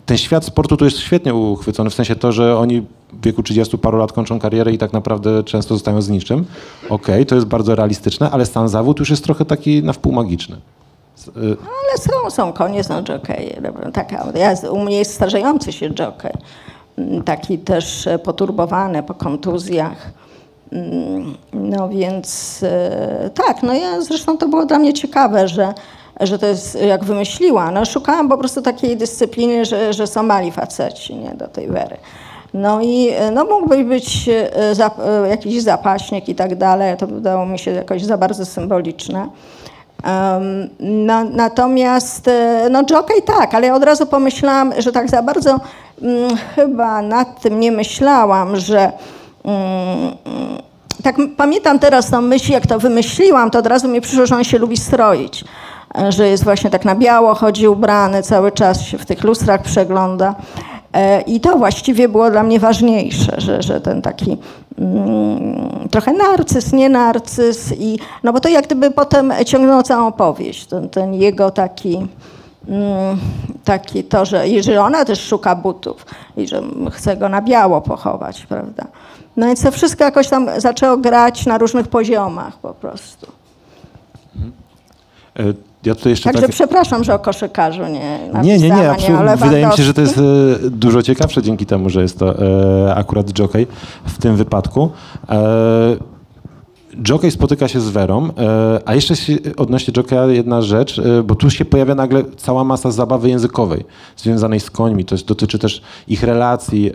ten 0.06 0.18
świat 0.18 0.46
sportu 0.46 0.78
tu 0.78 0.86
jest 0.86 0.98
świetnie 1.00 1.34
uchwycony, 1.36 1.90
w 1.90 1.94
sensie 1.94 2.16
to, 2.16 2.32
że 2.32 2.58
oni 2.58 2.82
w 3.14 3.24
wieku 3.24 3.44
30 3.44 3.78
paru 3.78 3.98
lat 3.98 4.12
kończą 4.12 4.40
karierę 4.40 4.72
i 4.74 4.78
tak 4.78 4.94
naprawdę 4.94 5.44
często 5.44 5.74
zostają 5.76 6.02
z 6.02 6.10
niczym. 6.10 6.46
Okej, 6.90 7.26
to 7.26 7.36
jest 7.36 7.48
bardzo 7.48 7.76
realistyczne, 7.76 8.32
ale 8.32 8.46
sam 8.46 8.68
zawód 8.70 9.00
już 9.00 9.10
jest 9.10 9.24
trochę 9.24 9.46
taki 9.46 9.84
na 9.84 9.94
wpół 9.94 10.12
magiczny. 10.12 10.56
Y, 11.28 11.32
Ale 11.42 11.98
są, 11.98 12.30
są 12.30 12.54
konie, 12.54 12.84
są. 12.84 13.04
Taka, 13.94 14.24
ja, 14.36 14.70
u 14.72 14.80
mnie 14.80 14.98
jest 14.98 15.14
starzejący 15.14 15.72
się 15.74 15.86
jockey. 16.00 16.32
Mm, 16.98 17.24
Taki 17.24 17.58
też 17.58 18.08
e, 18.08 18.20
poturbowany 18.20 19.04
po 19.04 19.14
kontuzjach. 19.14 20.12
Mm, 20.72 21.36
No 21.54 21.90
więc 21.90 22.60
e, 22.64 23.30
tak, 23.34 23.64
no 23.64 23.74
ja 23.74 24.02
zresztą 24.02 24.38
to 24.38 24.48
było 24.48 24.66
dla 24.66 24.80
mnie 24.80 24.94
ciekawe, 24.94 25.48
że, 25.48 25.74
że 26.20 26.40
to 26.40 26.46
jest 26.46 26.82
jak 26.82 27.04
wymyśliła. 27.04 27.72
No 27.72 27.86
szukałam 27.86 28.30
po 28.30 28.38
prostu 28.38 28.62
takiej 28.62 28.98
dyscypliny, 28.98 29.66
że, 29.66 29.94
że 29.94 30.08
są 30.08 30.24
mali 30.24 30.52
faceci, 30.52 31.16
nie, 31.16 31.30
do 31.30 31.48
tej 31.48 31.68
wery. 31.68 31.98
No 32.54 32.82
i 32.82 33.12
no 33.32 33.46
mógłby 33.46 33.84
być 33.84 34.30
e, 34.30 34.56
e, 35.26 35.30
jakiś 35.30 35.62
zapaśnik 35.62 36.30
i 36.30 36.36
tak 36.36 36.56
dalej, 36.56 36.98
to 36.98 37.08
wydało 37.08 37.46
mi 37.46 37.60
się 37.60 37.72
jakoś 37.72 38.04
za 38.04 38.18
bardzo 38.18 38.46
symboliczne. 38.46 39.28
Em, 40.04 40.70
na, 40.80 41.24
natomiast, 41.24 42.30
no 42.72 42.84
jockey 42.90 43.22
tak, 43.22 43.56
ale 43.56 43.68
ja 43.68 43.76
od 43.76 43.84
razu 43.84 44.06
pomyślałam, 44.06 44.74
że 44.78 44.92
tak 44.92 45.10
za 45.10 45.22
bardzo 45.22 45.60
mm, 46.02 46.38
chyba 46.56 47.02
nad 47.02 47.42
tym 47.42 47.60
nie 47.60 47.72
myślałam, 47.72 48.58
że 48.58 48.92
mm, 49.46 50.16
tak 51.04 51.16
pamiętam 51.38 51.80
teraz 51.80 52.10
tą 52.10 52.22
myśl, 52.22 52.52
jak 52.52 52.68
to 52.68 52.80
wymyśliłam, 52.80 53.52
to 53.52 53.60
od 53.60 53.68
razu 53.68 53.88
mi 53.88 54.02
przyszło, 54.02 54.26
że 54.26 54.36
on 54.36 54.44
się 54.44 54.58
lubi 54.58 54.78
stroić. 54.78 55.46
E, 55.98 56.12
Że 56.12 56.28
jest 56.28 56.44
właśnie 56.44 56.70
tak 56.70 56.86
na 56.86 56.96
biało, 56.96 57.34
chodzi 57.34 57.68
ubrany, 57.68 58.24
cały 58.24 58.52
czas 58.52 58.82
się 58.82 58.98
w 58.98 59.06
tych 59.06 59.24
lustrach 59.24 59.62
przegląda. 59.62 60.36
E, 60.94 61.22
I 61.22 61.40
to 61.40 61.58
właściwie 61.58 62.10
było 62.10 62.32
dla 62.32 62.44
mnie 62.44 62.60
ważniejsze, 62.60 63.36
że, 63.38 63.62
że 63.62 63.82
ten 63.82 64.02
taki 64.02 64.38
mm, 64.80 65.88
trochę 65.92 66.14
narcyz, 66.14 66.74
nie 66.74 66.90
narcyz. 66.90 67.74
I, 67.80 68.00
no 68.24 68.34
bo 68.34 68.40
to 68.40 68.50
jak 68.50 68.66
gdyby 68.66 68.92
potem 68.92 69.34
ciągnęło 69.46 69.84
całą 69.84 70.08
opowieść, 70.08 70.66
ten, 70.66 70.90
ten 70.90 71.14
jego 71.14 71.52
taki, 71.52 72.08
mm, 72.68 73.18
taki 73.64 74.04
to, 74.04 74.26
że 74.26 74.48
i 74.48 74.64
że 74.64 74.82
ona 74.82 75.06
też 75.06 75.22
szuka 75.22 75.56
butów 75.56 76.06
i 76.38 76.48
że 76.48 76.62
chce 76.92 77.18
go 77.18 77.30
na 77.30 77.42
biało 77.42 77.82
pochować, 77.82 78.46
prawda. 78.46 78.86
No 79.38 79.46
więc 79.48 79.64
to 79.64 79.72
wszystko 79.72 80.04
jakoś 80.04 80.28
tam 80.28 80.50
zaczęło 80.58 80.98
grać 80.98 81.46
na 81.46 81.58
różnych 81.58 81.88
poziomach 81.88 82.58
po 82.58 82.74
prostu. 82.74 83.28
Ja 85.86 85.96
tutaj 85.96 86.10
jeszcze 86.10 86.24
Także 86.30 86.42
tak... 86.42 86.52
przepraszam, 86.52 87.04
że 87.04 87.14
o 87.14 87.20
koszykarzu 87.20 87.82
nie 87.88 88.20
Nie, 88.44 88.58
nie, 88.58 88.70
nie, 88.70 88.92
absolutnie. 88.92 89.32
o 89.34 89.38
Wydaje 89.38 89.68
mi 89.68 89.74
się, 89.74 89.84
że 89.84 89.94
to 89.94 90.02
jest 90.02 90.18
e, 90.18 90.22
dużo 90.70 91.04
ciekawsze 91.04 91.42
dzięki 91.42 91.66
temu, 91.66 91.90
że 91.90 92.02
jest 92.02 92.20
to 92.20 92.40
e, 92.40 92.96
akurat 92.96 93.40
jockey 93.40 93.68
w 94.06 94.18
tym 94.18 94.36
wypadku. 94.36 94.90
E, 95.30 96.16
Jockey 97.10 97.32
spotyka 97.32 97.68
się 97.68 97.82
z 97.82 97.90
Werą, 97.90 98.30
e, 98.38 98.80
a 98.86 98.96
jeszcze 98.96 99.16
się 99.16 99.38
odnośnie 99.58 99.94
jockeya 99.98 100.36
jedna 100.36 100.62
rzecz, 100.62 101.00
e, 101.00 101.24
bo 101.24 101.36
tu 101.36 101.50
się 101.50 101.66
pojawia 101.66 101.96
nagle 101.96 102.24
cała 102.38 102.64
masa 102.64 102.92
zabawy 102.92 103.30
językowej 103.30 103.86
związanej 104.18 104.60
z 104.60 104.72
końmi. 104.72 105.06
To 105.06 105.16
jest, 105.16 105.28
dotyczy 105.28 105.60
też 105.60 105.82
ich 106.08 106.24
relacji. 106.24 106.92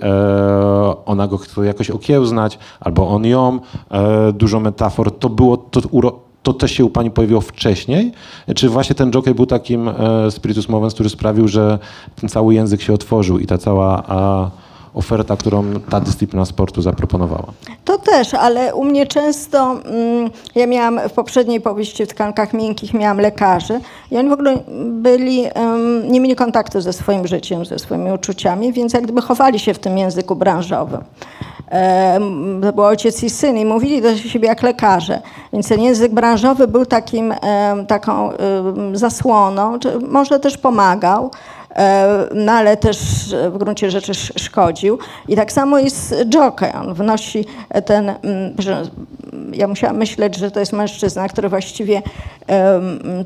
Ona 1.07 1.29
go 1.29 1.39
chce 1.39 1.67
jakoś 1.67 1.91
okiełznać, 1.91 2.59
albo 2.81 3.09
on 3.09 3.25
ją. 3.25 3.59
Dużo 4.35 4.61
metafor. 4.61 5.19
To 5.19 5.29
było, 5.29 5.57
to, 5.57 5.81
uro, 5.91 6.30
to 6.43 6.53
też 6.53 6.73
się 6.73 6.85
u 6.85 6.91
pani 6.91 7.11
pojawiło 7.11 7.41
wcześniej? 7.41 8.13
Czy 8.55 8.69
właśnie 8.69 8.95
ten 8.95 9.11
jockey 9.15 9.35
był 9.35 9.47
takim 9.47 9.89
e, 9.89 10.31
spiritus 10.31 10.69
movens, 10.69 10.95
który 10.95 11.09
sprawił, 11.09 11.49
że 11.49 11.79
ten 12.21 12.29
cały 12.29 12.55
język 12.55 12.83
się 12.83 12.93
otworzył 12.93 13.39
i 13.39 13.47
ta 13.47 13.59
cała 13.59 14.03
a, 14.07 14.51
oferta, 14.95 15.37
którą 15.37 15.65
ta 15.91 16.01
dyscyplina 16.01 16.45
sportu 16.45 16.83
zaproponowała? 16.83 17.53
To 17.85 17.99
też, 17.99 18.35
ale 18.35 18.75
u 18.75 18.85
mnie 18.85 19.07
często, 19.07 19.73
mm, 19.73 20.31
ja 20.55 20.67
miałam 20.67 21.01
w 21.09 21.13
poprzedniej 21.13 21.61
powieści 21.61 22.07
w 22.07 22.09
tkankach 22.09 22.53
miękkich 22.53 22.95
miałam 22.95 23.21
lekarzy 23.21 23.81
i 24.11 24.17
oni 24.17 24.29
w 24.29 24.33
ogóle 24.33 24.59
byli, 24.85 25.45
em, 25.55 26.13
nie 26.13 26.21
mieli 26.21 26.37
kontaktu 26.37 26.81
ze 26.81 26.93
swoim 26.93 27.27
życiem, 27.27 27.65
ze 27.65 27.79
swoimi 27.79 28.13
uczuciami, 28.13 28.73
więc 28.73 28.93
jak 28.93 29.03
gdyby 29.03 29.23
chowali 29.23 29.59
się 29.59 29.75
w 29.75 29.79
tym 29.79 29.99
języku 29.99 30.37
branżowym. 30.37 31.01
To 32.63 32.73
był 32.73 32.85
ojciec 32.85 33.23
i 33.23 33.31
syn 33.31 33.57
i 33.57 33.65
mówili 33.65 34.03
do 34.03 34.17
siebie 34.17 34.49
jak 34.49 34.63
lekarze. 34.63 35.23
Więc 35.53 35.69
ten 35.69 35.81
język 35.81 36.13
branżowy 36.15 36.69
był 36.69 36.87
takim, 36.87 37.35
taką 37.89 38.31
zasłoną, 38.93 39.79
może 40.09 40.41
też 40.41 40.59
pomagał. 40.59 41.31
No 42.35 42.53
ale 42.53 42.77
też 42.77 42.99
w 43.51 43.59
gruncie 43.59 43.91
rzeczy 43.91 44.13
sz- 44.13 44.43
szkodził. 44.43 44.99
I 45.29 45.37
tak 45.37 45.53
samo 45.53 45.79
jest 45.79 45.97
z 46.09 46.35
jockey. 46.35 46.73
On 46.73 46.95
wnosi 46.95 47.45
ten, 47.85 48.09
mm, 48.09 48.55
ja 49.53 49.69
musiałam 49.69 49.97
myśleć, 49.97 50.37
że 50.37 50.51
to 50.51 50.61
jest 50.61 50.73
mężczyzna, 50.73 51.29
który 51.29 51.49
właściwie 51.49 52.03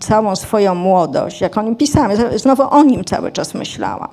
całą 0.01 0.37
swoją 0.37 0.75
młodość, 0.75 1.41
jak 1.41 1.59
o 1.59 1.63
nim 1.63 1.77
pisałam, 1.77 2.11
znowu 2.37 2.63
o 2.71 2.83
nim 2.83 3.05
cały 3.05 3.33
czas 3.33 3.55
myślałam. 3.55 4.09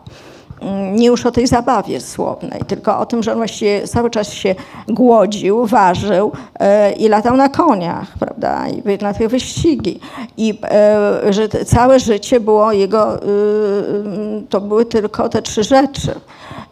Mm, 0.62 0.96
Nie 0.96 1.08
już 1.08 1.26
o 1.26 1.32
tej 1.32 1.48
zabawie 1.48 2.02
słownej, 2.02 2.62
tylko 2.68 3.00
o 3.00 3.06
tym, 3.06 3.24
że 3.24 3.32
on 3.32 3.38
właściwie 3.38 3.88
cały 3.88 4.10
czas 4.10 4.34
się 4.34 4.56
głodził, 4.88 5.66
ważył 5.66 6.32
e, 6.60 6.92
i 6.92 7.08
latał 7.08 7.38
na 7.38 7.50
koniach, 7.50 8.08
prawda, 8.20 8.68
i 8.68 9.04
na 9.04 9.14
te 9.14 9.28
wyścigi. 9.28 10.00
I 10.38 10.60
e, 10.64 11.34
że 11.34 11.50
całe 11.50 12.00
życie 12.00 12.40
było 12.40 12.72
jego, 12.72 13.16
y, 13.16 13.28
y, 13.28 14.48
to 14.50 14.62
były 14.62 14.86
tylko 14.86 15.30
te 15.30 15.42
trzy 15.42 15.64
rzeczy. 15.64 16.12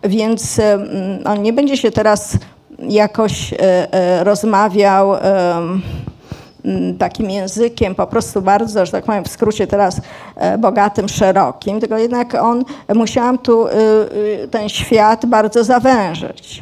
Więc 0.03 0.59
e, 0.59 0.73
mm, 0.73 1.19
on 1.25 1.41
nie 1.41 1.53
będzie 1.53 1.77
się 1.77 1.91
teraz 1.91 2.37
jakoś 2.79 3.53
e, 3.53 3.57
e, 3.93 4.23
rozmawiał 4.23 5.15
mm, 5.15 5.81
takim 6.99 7.29
językiem 7.29 7.95
po 7.95 8.07
prostu 8.07 8.41
bardzo, 8.41 8.85
że 8.85 8.91
tak 8.91 9.05
powiem 9.05 9.23
w 9.23 9.27
skrócie 9.27 9.67
teraz 9.67 10.01
e, 10.35 10.57
bogatym, 10.57 11.09
szerokim, 11.09 11.79
tylko 11.79 11.97
jednak 11.97 12.35
on, 12.35 12.63
musiałam 12.95 13.37
tu 13.37 13.67
y, 13.67 13.71
y, 14.43 14.47
ten 14.51 14.69
świat 14.69 15.25
bardzo 15.25 15.63
zawężyć. 15.63 16.61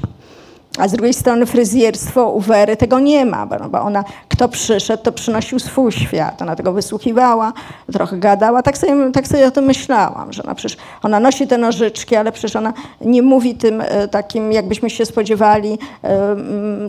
A 0.77 0.87
z 0.87 0.91
drugiej 0.91 1.13
strony 1.13 1.45
fryzjerstwo 1.45 2.31
u 2.31 2.39
Wery 2.39 2.77
tego 2.77 2.99
nie 2.99 3.25
ma, 3.25 3.45
bo, 3.45 3.55
no 3.59 3.69
bo 3.69 3.81
ona, 3.81 4.03
kto 4.29 4.49
przyszedł, 4.49 5.03
to 5.03 5.11
przynosił 5.11 5.59
swój 5.59 5.91
świat. 5.91 6.41
Ona 6.41 6.55
tego 6.55 6.73
wysłuchiwała, 6.73 7.53
trochę 7.93 8.17
gadała. 8.17 8.63
Tak 8.63 8.77
sobie, 8.77 9.11
tak 9.11 9.27
sobie 9.27 9.47
o 9.47 9.51
tym 9.51 9.65
myślałam, 9.65 10.33
że 10.33 10.43
ona 10.43 10.55
przecież, 10.55 10.77
ona 11.03 11.19
nosi 11.19 11.47
te 11.47 11.57
nożyczki, 11.57 12.15
ale 12.15 12.31
przecież 12.31 12.55
ona 12.55 12.73
nie 13.01 13.21
mówi 13.21 13.55
tym 13.55 13.81
e, 13.81 14.07
takim, 14.07 14.51
jakbyśmy 14.51 14.89
się 14.89 15.05
spodziewali, 15.05 15.77
e, 16.03 16.35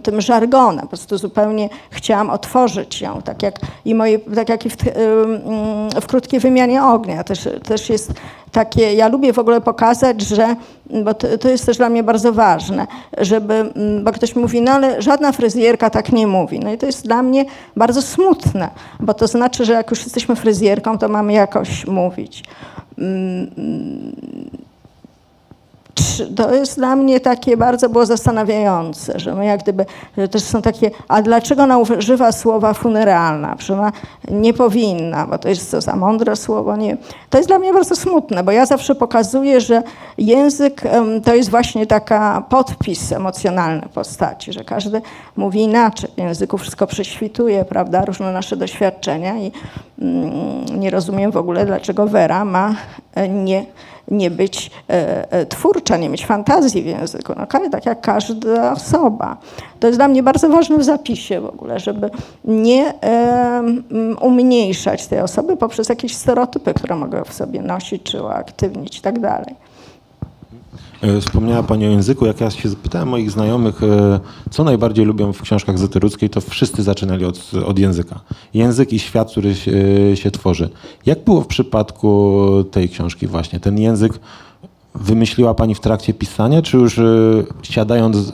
tym 0.02 0.20
żargonem. 0.20 0.80
Po 0.80 0.88
prostu 0.88 1.18
zupełnie 1.18 1.68
chciałam 1.90 2.30
otworzyć 2.30 3.00
ją, 3.00 3.22
tak 3.22 3.42
jak 3.42 3.54
i, 3.84 3.94
moje, 3.94 4.18
tak 4.18 4.48
jak 4.48 4.66
i 4.66 4.70
w, 4.70 4.76
mm, 4.86 5.90
w 6.00 6.06
krótkiej 6.06 6.40
wymianie 6.40 6.84
ognia. 6.84 7.24
Też, 7.24 7.48
też 7.64 7.90
jest 7.90 8.12
takie, 8.52 8.94
ja 8.94 9.08
lubię 9.08 9.32
w 9.32 9.38
ogóle 9.38 9.60
pokazać, 9.60 10.20
że, 10.20 10.56
bo 11.04 11.14
to, 11.14 11.38
to 11.38 11.48
jest 11.48 11.66
też 11.66 11.76
dla 11.76 11.88
mnie 11.88 12.02
bardzo 12.02 12.32
ważne, 12.32 12.86
żeby, 13.18 13.54
mm, 13.54 14.04
bo 14.04 14.12
ktoś 14.12 14.36
mówi, 14.36 14.62
no 14.62 14.72
ale 14.72 15.02
żadna 15.02 15.32
fryzjerka 15.32 15.90
tak 15.90 16.12
nie 16.12 16.26
mówi. 16.26 16.60
No 16.60 16.72
i 16.72 16.78
to 16.78 16.86
jest 16.86 17.04
dla 17.04 17.22
mnie 17.22 17.44
bardzo 17.76 18.02
smutne, 18.02 18.70
bo 19.00 19.14
to 19.14 19.26
znaczy, 19.26 19.64
że 19.64 19.72
jak 19.72 19.90
już 19.90 20.04
jesteśmy 20.04 20.36
fryzjerką, 20.36 20.98
to 20.98 21.08
mamy 21.08 21.32
jakoś 21.32 21.86
mówić. 21.86 22.44
To 26.36 26.54
jest 26.54 26.76
dla 26.76 26.96
mnie 26.96 27.20
takie 27.20 27.56
bardzo 27.56 27.88
było 27.88 28.06
zastanawiające, 28.06 29.18
że 29.20 29.34
my 29.34 29.46
jak 29.46 29.62
gdyby, 29.62 29.86
że 30.18 30.28
też 30.28 30.42
są 30.42 30.62
takie, 30.62 30.90
a 31.08 31.22
dlaczego 31.22 31.62
ona 31.62 31.78
używa 31.78 32.32
słowa 32.32 32.74
funeralna? 32.74 33.56
Przecież 33.56 33.78
ona 33.78 33.92
nie 34.30 34.54
powinna, 34.54 35.26
bo 35.26 35.38
to 35.38 35.48
jest 35.48 35.70
co 35.70 35.80
za 35.80 35.96
mądre 35.96 36.36
słowo. 36.36 36.76
Nie. 36.76 36.96
To 37.30 37.38
jest 37.38 37.50
dla 37.50 37.58
mnie 37.58 37.72
bardzo 37.72 37.96
smutne, 37.96 38.44
bo 38.44 38.52
ja 38.52 38.66
zawsze 38.66 38.94
pokazuję, 38.94 39.60
że 39.60 39.82
język 40.18 40.82
to 41.24 41.34
jest 41.34 41.50
właśnie 41.50 41.86
taka 41.86 42.42
podpis 42.48 43.12
emocjonalny 43.12 43.88
postaci, 43.94 44.52
że 44.52 44.64
każdy 44.64 45.02
mówi 45.36 45.60
inaczej. 45.60 46.10
W 46.14 46.18
języku 46.18 46.58
wszystko 46.58 46.86
prześwituje, 46.86 47.64
prawda, 47.64 48.04
różne 48.04 48.32
nasze 48.32 48.56
doświadczenia 48.56 49.38
i 49.38 49.52
mm, 49.98 50.80
nie 50.80 50.90
rozumiem 50.90 51.30
w 51.30 51.36
ogóle, 51.36 51.66
dlaczego 51.66 52.06
Wera 52.06 52.44
ma 52.44 52.74
e, 53.14 53.28
nie 53.28 53.66
nie 54.10 54.30
być 54.30 54.70
e, 54.90 55.32
e, 55.32 55.46
twórcza, 55.46 55.96
nie 55.96 56.08
mieć 56.08 56.26
fantazji 56.26 56.82
w 56.82 56.86
języku. 56.86 57.32
No, 57.36 57.46
tak 57.70 57.86
jak 57.86 58.00
każda 58.00 58.72
osoba. 58.72 59.36
To 59.80 59.86
jest 59.86 59.98
dla 59.98 60.08
mnie 60.08 60.22
bardzo 60.22 60.48
ważne 60.48 60.78
w 60.78 60.84
zapisie 60.84 61.40
w 61.40 61.46
ogóle, 61.46 61.80
żeby 61.80 62.10
nie 62.44 62.94
e, 63.02 63.62
umniejszać 64.20 65.06
tej 65.06 65.20
osoby 65.20 65.56
poprzez 65.56 65.88
jakieś 65.88 66.16
stereotypy, 66.16 66.74
które 66.74 66.96
mogę 66.96 67.24
w 67.24 67.32
sobie 67.32 67.62
nosić, 67.62 68.02
czy 68.02 68.22
uaktywnić 68.22 68.98
i 68.98 69.00
tak 69.00 69.18
dalej. 69.18 69.67
E, 71.02 71.20
Wspomniała 71.20 71.62
Pani 71.62 71.86
o 71.86 71.90
języku. 71.90 72.26
Jak 72.26 72.40
ja 72.40 72.50
się 72.50 72.68
zapytałem 72.68 73.08
moich 73.08 73.30
znajomych, 73.30 73.82
e, 73.82 74.20
co 74.50 74.64
najbardziej 74.64 75.04
lubią 75.04 75.32
w 75.32 75.42
książkach 75.42 75.78
Zeteruckiej, 75.78 76.30
to 76.30 76.40
wszyscy 76.40 76.82
zaczynali 76.82 77.24
od, 77.24 77.50
od 77.66 77.78
języka. 77.78 78.20
Język 78.54 78.92
i 78.92 78.98
świat, 78.98 79.30
który 79.30 79.54
się, 79.54 79.72
się 80.14 80.30
tworzy. 80.30 80.68
Jak 81.06 81.24
było 81.24 81.40
w 81.40 81.46
przypadku 81.46 82.40
tej 82.70 82.88
książki 82.88 83.26
właśnie? 83.26 83.60
Ten 83.60 83.78
język 83.78 84.20
wymyśliła 84.94 85.54
Pani 85.54 85.74
w 85.74 85.80
trakcie 85.80 86.14
pisania, 86.14 86.62
czy 86.62 86.76
już 86.76 86.98
e, 86.98 87.02
siadając, 87.62 88.32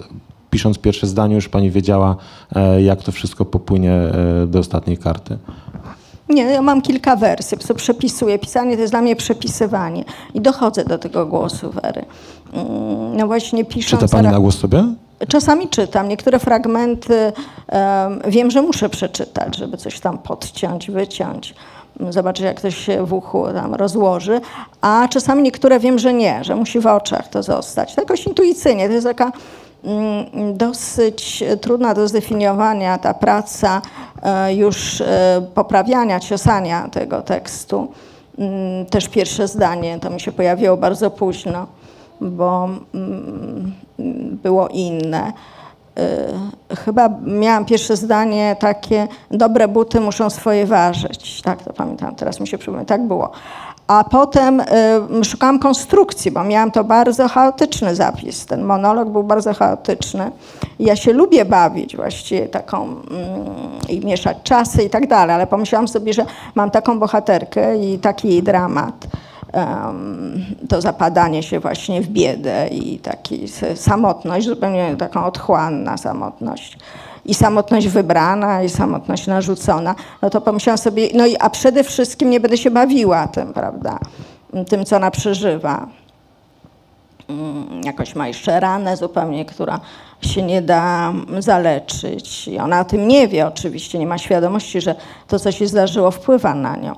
pisząc 0.50 0.78
pierwsze 0.78 1.06
zdanie, 1.06 1.34
już 1.34 1.48
Pani 1.48 1.70
wiedziała, 1.70 2.16
e, 2.54 2.82
jak 2.82 3.02
to 3.02 3.12
wszystko 3.12 3.44
popłynie 3.44 3.92
e, 3.92 4.46
do 4.46 4.58
ostatniej 4.58 4.98
karty? 4.98 5.38
Nie, 6.28 6.42
ja 6.42 6.62
mam 6.62 6.82
kilka 6.82 7.16
wersji, 7.16 7.50
po 7.56 7.58
prostu 7.58 7.74
przepisuję. 7.74 8.38
Pisanie 8.38 8.74
to 8.74 8.80
jest 8.80 8.92
dla 8.92 9.00
mnie 9.02 9.16
przepisywanie. 9.16 10.04
I 10.34 10.40
dochodzę 10.40 10.84
do 10.84 10.98
tego 10.98 11.26
głosu 11.26 11.70
Wery. 11.70 12.04
Mm, 12.52 13.16
No 13.16 13.26
właśnie 13.26 13.64
pisząc... 13.64 14.02
Czyta 14.02 14.16
Pani 14.16 14.28
na 14.28 14.40
głos 14.40 14.58
sobie? 14.58 14.84
Czasami 15.28 15.68
czytam. 15.68 16.08
Niektóre 16.08 16.38
fragmenty 16.38 17.32
em, 17.68 18.20
wiem, 18.28 18.50
że 18.50 18.62
muszę 18.62 18.88
przeczytać, 18.88 19.56
żeby 19.56 19.76
coś 19.76 20.00
tam 20.00 20.18
podciąć, 20.18 20.90
wyciąć. 20.90 21.54
Zobaczyć, 22.10 22.44
jak 22.44 22.60
to 22.60 22.70
się 22.70 23.06
w 23.06 23.12
uchu 23.12 23.44
tam 23.54 23.74
rozłoży. 23.74 24.40
A 24.80 25.08
czasami 25.10 25.42
niektóre 25.42 25.80
wiem, 25.80 25.98
że 25.98 26.14
nie, 26.14 26.44
że 26.44 26.56
musi 26.56 26.80
w 26.80 26.86
oczach 26.86 27.28
to 27.28 27.42
zostać. 27.42 27.94
To 27.94 28.00
jakoś 28.00 28.26
intuicyjnie. 28.26 28.86
To 28.88 28.94
jest 28.94 29.06
taka 29.06 29.32
dosyć 30.54 31.44
trudna 31.60 31.94
do 31.94 32.08
zdefiniowania 32.08 32.98
ta 32.98 33.14
praca 33.14 33.82
e, 34.22 34.54
już 34.54 35.00
e, 35.00 35.46
poprawiania, 35.54 36.20
ciosania 36.20 36.88
tego 36.88 37.22
tekstu. 37.22 37.92
Mm, 38.38 38.86
Też 38.86 39.08
pierwsze 39.08 39.48
zdanie 39.48 39.98
to 39.98 40.10
mi 40.10 40.20
się 40.20 40.32
pojawiło 40.32 40.76
bardzo 40.76 41.10
późno, 41.10 41.66
bo 42.20 42.68
mm, 42.94 43.72
było 44.42 44.68
inne. 44.68 45.32
Y, 46.70 46.76
Chyba 46.76 47.08
miałam 47.26 47.64
pierwsze 47.64 47.96
zdanie 47.96 48.56
takie, 48.60 49.08
dobre 49.30 49.68
buty 49.68 50.00
muszą 50.00 50.30
swoje 50.30 50.66
ważyć. 50.66 51.42
Tak, 51.42 51.62
to 51.62 51.72
pamiętam, 51.72 52.14
teraz 52.14 52.40
mi 52.40 52.48
się 52.48 52.58
przypomina, 52.58 52.84
tak 52.84 53.06
było. 53.06 53.30
A 53.86 54.04
potem 54.04 54.60
y, 54.60 55.24
szukałam 55.24 55.58
konstrukcji, 55.58 56.30
bo 56.30 56.44
miałam 56.44 56.70
to 56.70 56.84
bardzo 56.84 57.28
chaotyczny 57.28 57.94
zapis. 57.94 58.46
Ten 58.46 58.64
monolog 58.64 59.08
był 59.08 59.22
bardzo 59.22 59.54
chaotyczny. 59.54 60.30
Ja 60.78 60.96
się 60.96 61.12
lubię 61.12 61.44
bawić 61.44 61.96
właściwie 61.96 62.48
taką 62.48 62.82
mm, 62.82 63.00
i 63.88 64.06
mieszać 64.06 64.36
czasy 64.42 64.82
i 64.82 64.90
tak 64.90 65.06
dalej, 65.06 65.34
ale 65.34 65.46
pomyślałam 65.46 65.88
sobie, 65.88 66.12
że 66.12 66.26
mam 66.54 66.70
taką 66.70 66.98
bohaterkę 66.98 67.78
i 67.78 67.98
taki 67.98 68.28
jej 68.28 68.42
dramat 68.42 69.06
to 70.68 70.80
zapadanie 70.80 71.42
się 71.42 71.60
właśnie 71.60 72.02
w 72.02 72.08
biedę 72.08 72.68
i 72.68 72.98
taki 72.98 73.48
samotność, 73.74 74.46
zupełnie 74.46 74.96
taką 74.96 75.24
otchłanna 75.24 75.96
samotność. 75.96 76.78
I 77.26 77.34
samotność 77.34 77.88
wybrana, 77.88 78.62
i 78.62 78.68
samotność 78.68 79.26
narzucona. 79.26 79.94
No 80.22 80.30
to 80.30 80.40
pomyślałam 80.40 80.78
sobie, 80.78 81.08
no 81.14 81.26
i 81.26 81.36
a 81.40 81.50
przede 81.50 81.84
wszystkim 81.84 82.30
nie 82.30 82.40
będę 82.40 82.56
się 82.56 82.70
bawiła 82.70 83.28
tym, 83.28 83.52
prawda? 83.52 83.98
Tym, 84.68 84.84
co 84.84 84.96
ona 84.96 85.10
przeżywa. 85.10 85.86
Mm, 87.28 87.80
Jakoś 87.84 88.14
ma 88.14 88.28
jeszcze 88.28 88.60
ranę 88.60 88.96
zupełnie, 88.96 89.44
która 89.44 89.80
się 90.20 90.42
nie 90.42 90.62
da 90.62 91.12
zaleczyć. 91.38 92.48
I 92.48 92.58
ona 92.58 92.80
o 92.80 92.84
tym 92.84 93.08
nie 93.08 93.28
wie 93.28 93.46
oczywiście, 93.46 93.98
nie 93.98 94.06
ma 94.06 94.18
świadomości, 94.18 94.80
że 94.80 94.94
to, 95.28 95.38
co 95.38 95.52
się 95.52 95.66
zdarzyło, 95.66 96.10
wpływa 96.10 96.54
na 96.54 96.76
nią. 96.76 96.94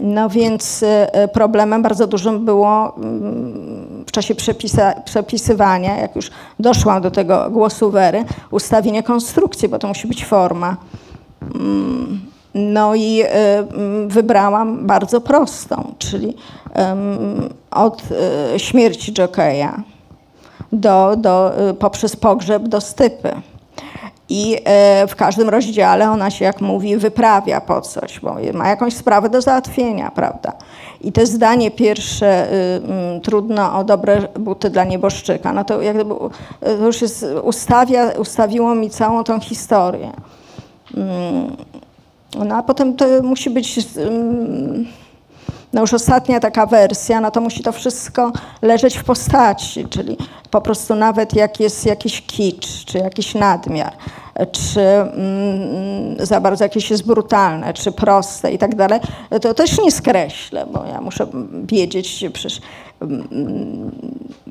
No 0.00 0.28
więc 0.28 0.82
e, 0.82 1.28
problemem 1.28 1.82
bardzo 1.82 2.06
dużym 2.06 2.44
było 2.44 2.96
mm, 2.96 3.93
w 4.06 4.12
czasie 4.12 4.34
przepisywania, 5.04 5.96
jak 5.96 6.16
już 6.16 6.30
doszłam 6.58 7.02
do 7.02 7.10
tego 7.10 7.50
głosu 7.50 7.90
Wery, 7.90 8.24
ustawienie 8.50 9.02
konstrukcji, 9.02 9.68
bo 9.68 9.78
to 9.78 9.88
musi 9.88 10.08
być 10.08 10.24
forma. 10.24 10.76
Mm, 11.54 12.20
No 12.54 12.94
i 12.94 13.22
e, 13.22 13.28
mm, 13.58 14.08
wybrałam 14.08 14.86
bardzo 14.86 15.20
prostą, 15.20 15.94
czyli 15.98 16.36
od 17.70 18.02
e, 18.54 18.58
śmierci 18.58 19.12
jokeja 19.12 19.82
do, 20.72 21.14
do, 21.16 21.58
e, 21.68 21.74
poprzez 21.74 22.16
pogrzeb 22.16 22.68
do 22.68 22.80
stypy. 22.80 23.32
I 24.28 24.56
e, 24.64 25.06
w 25.06 25.16
każdym 25.16 25.48
rozdziale 25.48 26.10
ona 26.10 26.30
się, 26.30 26.44
jak 26.44 26.60
mówi, 26.60 26.96
wyprawia 26.96 27.60
po 27.60 27.80
coś, 27.80 28.20
bo 28.20 28.36
ma 28.54 28.68
jakąś 28.68 28.94
sprawę 28.94 29.28
do 29.28 29.42
załatwienia, 29.42 30.10
prawda? 30.10 30.52
I 31.00 31.12
to 31.12 31.26
zdanie 31.26 31.70
pierwsze, 31.70 32.52
y, 32.52 32.82
mm, 32.84 33.20
trudno 33.20 33.78
o 33.78 33.84
dobre 33.84 34.28
buty 34.38 34.70
dla 34.70 34.84
nieboszczyka, 34.84 35.52
no 35.52 35.64
to 35.64 35.82
jak 35.82 35.94
gdyby, 35.94 36.14
y, 36.14 36.84
już 36.84 37.02
jest, 37.02 37.26
ustawia, 37.42 38.10
ustawiło 38.10 38.74
mi 38.74 38.90
całą 38.90 39.24
tą 39.24 39.40
historię. 39.40 40.12
Mm, 40.96 41.56
No 42.38 42.56
a 42.56 42.62
potem 42.62 42.96
to 42.96 43.04
musi 43.22 43.50
być 43.50 43.78
mm, 43.96 44.86
no 45.74 45.80
już 45.80 45.94
ostatnia 45.94 46.40
taka 46.40 46.66
wersja, 46.66 47.20
no 47.20 47.30
to 47.30 47.40
musi 47.40 47.62
to 47.62 47.72
wszystko 47.72 48.32
leżeć 48.62 48.96
w 48.96 49.04
postaci, 49.04 49.86
czyli 49.90 50.16
po 50.50 50.60
prostu 50.60 50.94
nawet 50.94 51.34
jak 51.34 51.60
jest 51.60 51.86
jakiś 51.86 52.22
kicz, 52.22 52.84
czy 52.84 52.98
jakiś 52.98 53.34
nadmiar, 53.34 53.92
czy 54.52 54.80
mm, 54.80 56.26
za 56.26 56.40
bardzo 56.40 56.64
jakieś 56.64 56.90
jest 56.90 57.06
brutalne, 57.06 57.74
czy 57.74 57.92
proste 57.92 58.52
i 58.52 58.58
tak 58.58 58.74
dalej, 58.74 59.00
to 59.42 59.54
też 59.54 59.80
nie 59.80 59.92
skreślę, 59.92 60.66
bo 60.72 60.84
ja 60.84 61.00
muszę 61.00 61.26
wiedzieć 61.64 62.24
przecież 62.32 62.60
mm, 63.02 63.90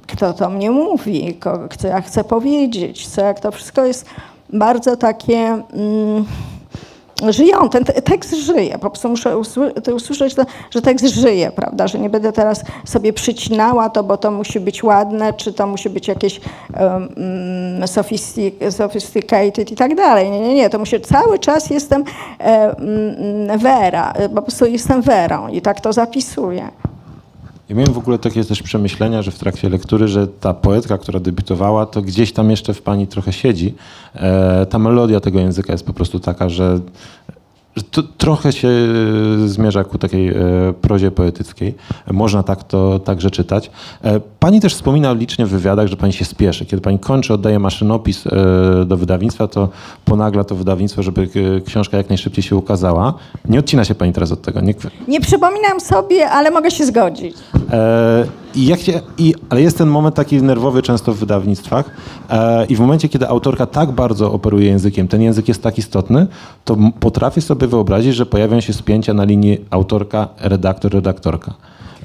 kto 0.07 0.33
to 0.33 0.49
mnie 0.49 0.71
mówi, 0.71 1.39
co 1.77 1.87
ja 1.87 2.01
chcę 2.01 2.23
powiedzieć, 2.23 3.07
co 3.07 3.21
jak 3.21 3.39
to 3.39 3.51
wszystko 3.51 3.85
jest 3.85 4.05
bardzo 4.49 4.97
takie... 4.97 5.63
Mm, 5.73 6.25
żyją, 7.29 7.69
ten 7.69 7.83
te- 7.85 8.01
tekst 8.01 8.33
żyje. 8.33 8.73
Po 8.79 8.89
prostu 8.89 9.09
muszę 9.09 9.37
usłyszeć, 9.95 10.35
że 10.71 10.81
tekst 10.81 11.05
żyje, 11.05 11.51
prawda? 11.51 11.87
Że 11.87 11.99
nie 11.99 12.09
będę 12.09 12.31
teraz 12.31 12.63
sobie 12.85 13.13
przycinała 13.13 13.89
to, 13.89 14.03
bo 14.03 14.17
to 14.17 14.31
musi 14.31 14.59
być 14.59 14.83
ładne, 14.83 15.33
czy 15.33 15.53
to 15.53 15.67
musi 15.67 15.89
być 15.89 16.07
jakieś 16.07 16.39
um, 16.39 17.09
mm, 17.17 17.81
sophisti- 17.87 18.71
sophisticated 18.71 19.71
i 19.71 19.75
tak 19.75 19.95
dalej. 19.95 20.31
Nie, 20.31 20.39
nie, 20.39 20.55
nie. 20.55 20.69
To 20.69 20.79
musi, 20.79 21.01
cały 21.01 21.39
czas 21.39 21.69
jestem 21.69 22.03
e, 22.39 22.77
mm, 22.77 23.59
Wera, 23.59 24.11
e, 24.11 24.29
po 24.29 24.41
prostu 24.41 24.65
jestem 24.65 25.01
Werą 25.01 25.47
i 25.47 25.61
tak 25.61 25.81
to 25.81 25.93
zapisuję. 25.93 26.67
Ja 27.69 27.75
miałem 27.75 27.93
w 27.93 27.97
ogóle 27.97 28.19
takie 28.19 28.43
też 28.43 28.63
przemyślenia, 28.63 29.21
że 29.21 29.31
w 29.31 29.39
trakcie 29.39 29.69
lektury, 29.69 30.07
że 30.07 30.27
ta 30.27 30.53
poetka, 30.53 30.97
która 30.97 31.19
debiutowała, 31.19 31.85
to 31.85 32.01
gdzieś 32.01 32.33
tam 32.33 32.51
jeszcze 32.51 32.73
w 32.73 32.81
pani 32.81 33.07
trochę 33.07 33.33
siedzi. 33.33 33.73
E, 34.15 34.65
ta 34.65 34.79
melodia 34.79 35.19
tego 35.19 35.39
języka 35.39 35.73
jest 35.73 35.85
po 35.85 35.93
prostu 35.93 36.19
taka, 36.19 36.49
że, 36.49 36.79
to 37.91 38.03
trochę 38.03 38.51
się 38.51 38.67
e, 38.67 39.47
zmierza 39.47 39.83
ku 39.83 39.97
takiej 39.97 40.27
e, 40.29 40.33
prozie 40.81 41.11
poetyckiej. 41.11 41.75
Można 42.11 42.43
tak 42.43 42.63
to 42.63 42.99
także 42.99 43.31
czytać. 43.31 43.71
E, 44.03 44.19
pani 44.39 44.61
też 44.61 44.73
wspomina 44.75 45.13
licznie 45.13 45.45
w 45.45 45.49
wywiadach, 45.49 45.87
że 45.87 45.97
pani 45.97 46.13
się 46.13 46.25
spieszy. 46.25 46.65
Kiedy 46.65 46.81
pani 46.81 46.99
kończy, 46.99 47.33
oddaje 47.33 47.59
maszynopis 47.59 48.27
e, 48.27 48.85
do 48.85 48.97
wydawnictwa, 48.97 49.47
to 49.47 49.69
ponagla 50.05 50.43
to 50.43 50.55
wydawnictwo, 50.55 51.03
żeby 51.03 51.29
książka 51.65 51.97
jak 51.97 52.09
najszybciej 52.09 52.43
się 52.43 52.55
ukazała. 52.55 53.13
Nie 53.49 53.59
odcina 53.59 53.85
się 53.85 53.95
pani 53.95 54.13
teraz 54.13 54.31
od 54.31 54.41
tego. 54.41 54.61
Nie, 54.61 54.73
Nie 55.07 55.21
przypominam 55.21 55.79
sobie, 55.79 56.29
ale 56.29 56.51
mogę 56.51 56.71
się 56.71 56.85
zgodzić. 56.85 57.35
I 58.55 58.65
się, 58.77 59.01
i, 59.17 59.33
ale 59.49 59.61
jest 59.61 59.77
ten 59.77 59.87
moment 59.89 60.15
taki 60.15 60.41
nerwowy 60.41 60.81
często 60.81 61.13
w 61.13 61.17
wydawnictwach 61.17 61.85
i 62.69 62.75
w 62.75 62.79
momencie, 62.79 63.09
kiedy 63.09 63.27
autorka 63.27 63.65
tak 63.65 63.91
bardzo 63.91 64.31
operuje 64.33 64.65
językiem, 64.65 65.07
ten 65.07 65.21
język 65.21 65.47
jest 65.47 65.63
tak 65.63 65.77
istotny, 65.77 66.27
to 66.65 66.73
m- 66.73 66.91
potrafię 66.99 67.41
sobie 67.63 67.71
wyobrazić, 67.71 68.15
że 68.15 68.25
pojawią 68.25 68.61
się 68.61 68.73
spięcia 68.73 69.13
na 69.13 69.23
linii 69.23 69.65
autorka, 69.69 70.27
redaktor, 70.39 70.93
redaktorka. 70.93 71.53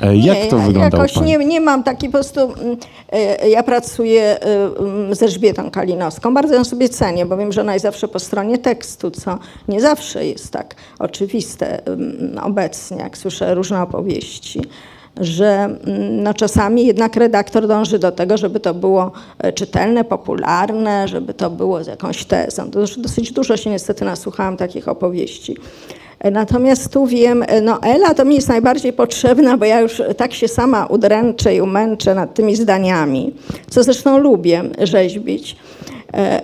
E, 0.00 0.16
jak 0.16 0.46
to 0.50 0.56
ja 0.56 0.66
wygląda 0.66 0.98
Jakoś 0.98 1.20
nie, 1.20 1.38
nie 1.38 1.60
mam 1.60 1.82
takiej 1.82 2.08
po 2.08 2.12
prostu. 2.12 2.40
mm, 2.40 2.76
e, 3.12 3.48
Ja 3.48 3.62
pracuję 3.62 4.40
e, 4.40 4.78
mm, 4.78 5.14
z 5.14 5.22
Elżbietą 5.22 5.70
Kalinowską. 5.70 6.34
Bardzo 6.34 6.54
ją 6.54 6.64
sobie 6.64 6.88
cenię, 6.88 7.26
bo 7.26 7.36
wiem, 7.36 7.52
że 7.52 7.60
ona 7.60 7.72
jest 7.72 7.82
zawsze 7.82 8.08
po 8.08 8.18
stronie 8.18 8.58
tekstu, 8.58 9.10
co 9.10 9.38
nie 9.68 9.80
zawsze 9.80 10.26
jest 10.26 10.52
tak 10.52 10.74
oczywiste 10.98 11.86
mm, 11.86 12.38
obecnie, 12.42 12.96
jak 12.96 13.18
słyszę 13.18 13.54
różne 13.54 13.82
opowieści. 13.82 14.60
Że 15.20 15.46
mm, 15.46 16.22
no, 16.22 16.34
czasami 16.34 16.86
jednak 16.86 17.16
redaktor 17.16 17.66
dąży 17.66 17.98
do 17.98 18.12
tego, 18.12 18.36
żeby 18.36 18.60
to 18.60 18.74
było 18.74 19.12
e, 19.38 19.52
czytelne, 19.52 20.04
popularne, 20.04 21.08
żeby 21.08 21.34
to 21.34 21.50
było 21.50 21.84
z 21.84 21.86
jakąś 21.86 22.24
tezą. 22.24 22.70
To 22.70 22.80
dosyć 22.98 23.32
dużo 23.32 23.56
się 23.56 23.70
niestety 23.70 24.04
nasłuchałam 24.04 24.56
takich 24.56 24.88
opowieści. 24.88 25.56
E, 26.18 26.30
Natomiast 26.30 26.92
tu 26.92 27.06
wiem, 27.06 27.44
e, 27.46 27.60
no 27.60 27.82
Ela 27.82 28.14
to 28.14 28.24
mi 28.24 28.34
jest 28.34 28.48
najbardziej 28.48 28.92
potrzebna, 28.92 29.56
bo 29.56 29.64
ja 29.64 29.80
już 29.80 30.02
tak 30.16 30.34
się 30.34 30.48
sama 30.48 30.86
udręczę 30.86 31.54
i 31.54 31.60
umęczę 31.60 32.14
nad 32.14 32.34
tymi 32.34 32.56
zdaniami, 32.56 33.34
co 33.70 33.82
zresztą 33.82 34.18
lubię 34.18 34.62
rzeźbić 34.82 35.56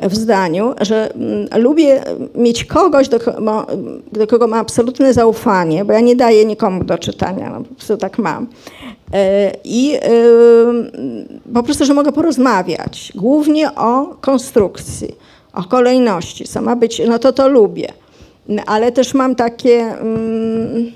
w 0.03 0.15
zdaniu, 0.15 0.75
że 0.81 1.15
mm, 1.15 1.49
lubię 1.63 2.03
mieć 2.35 2.65
kogoś, 2.65 3.09
do, 3.09 3.19
mo- 3.41 3.67
do 4.13 4.27
kogo 4.27 4.47
mam 4.47 4.61
absolutne 4.61 5.15
zaufanie, 5.15 5.85
bo 5.85 5.93
ja 5.93 6.01
nie 6.01 6.17
daję 6.17 6.45
nikomu 6.45 6.85
do 6.85 6.99
czytania, 6.99 7.51
no, 7.51 7.61
po 7.65 7.75
prostu 7.75 7.97
tak 7.97 8.19
mam. 8.19 8.47
E, 9.13 9.53
I 9.65 9.99
po 11.55 11.63
prostu, 11.63 11.85
że 11.85 11.95
mogę 11.95 12.13
porozmawiać, 12.13 13.13
głównie 13.15 13.75
o 13.75 14.17
konstrukcji, 14.21 15.15
o 15.53 15.63
kolejności, 15.63 16.45
co 16.45 16.63
ma 16.63 16.77
być, 16.77 17.03
no 17.09 17.19
to 17.19 17.33
to 17.33 17.49
lubię. 17.49 17.93
Ale 18.67 18.93
też 18.93 19.15
mam 19.15 19.35
takie, 19.35 19.81
mm, 19.81 20.93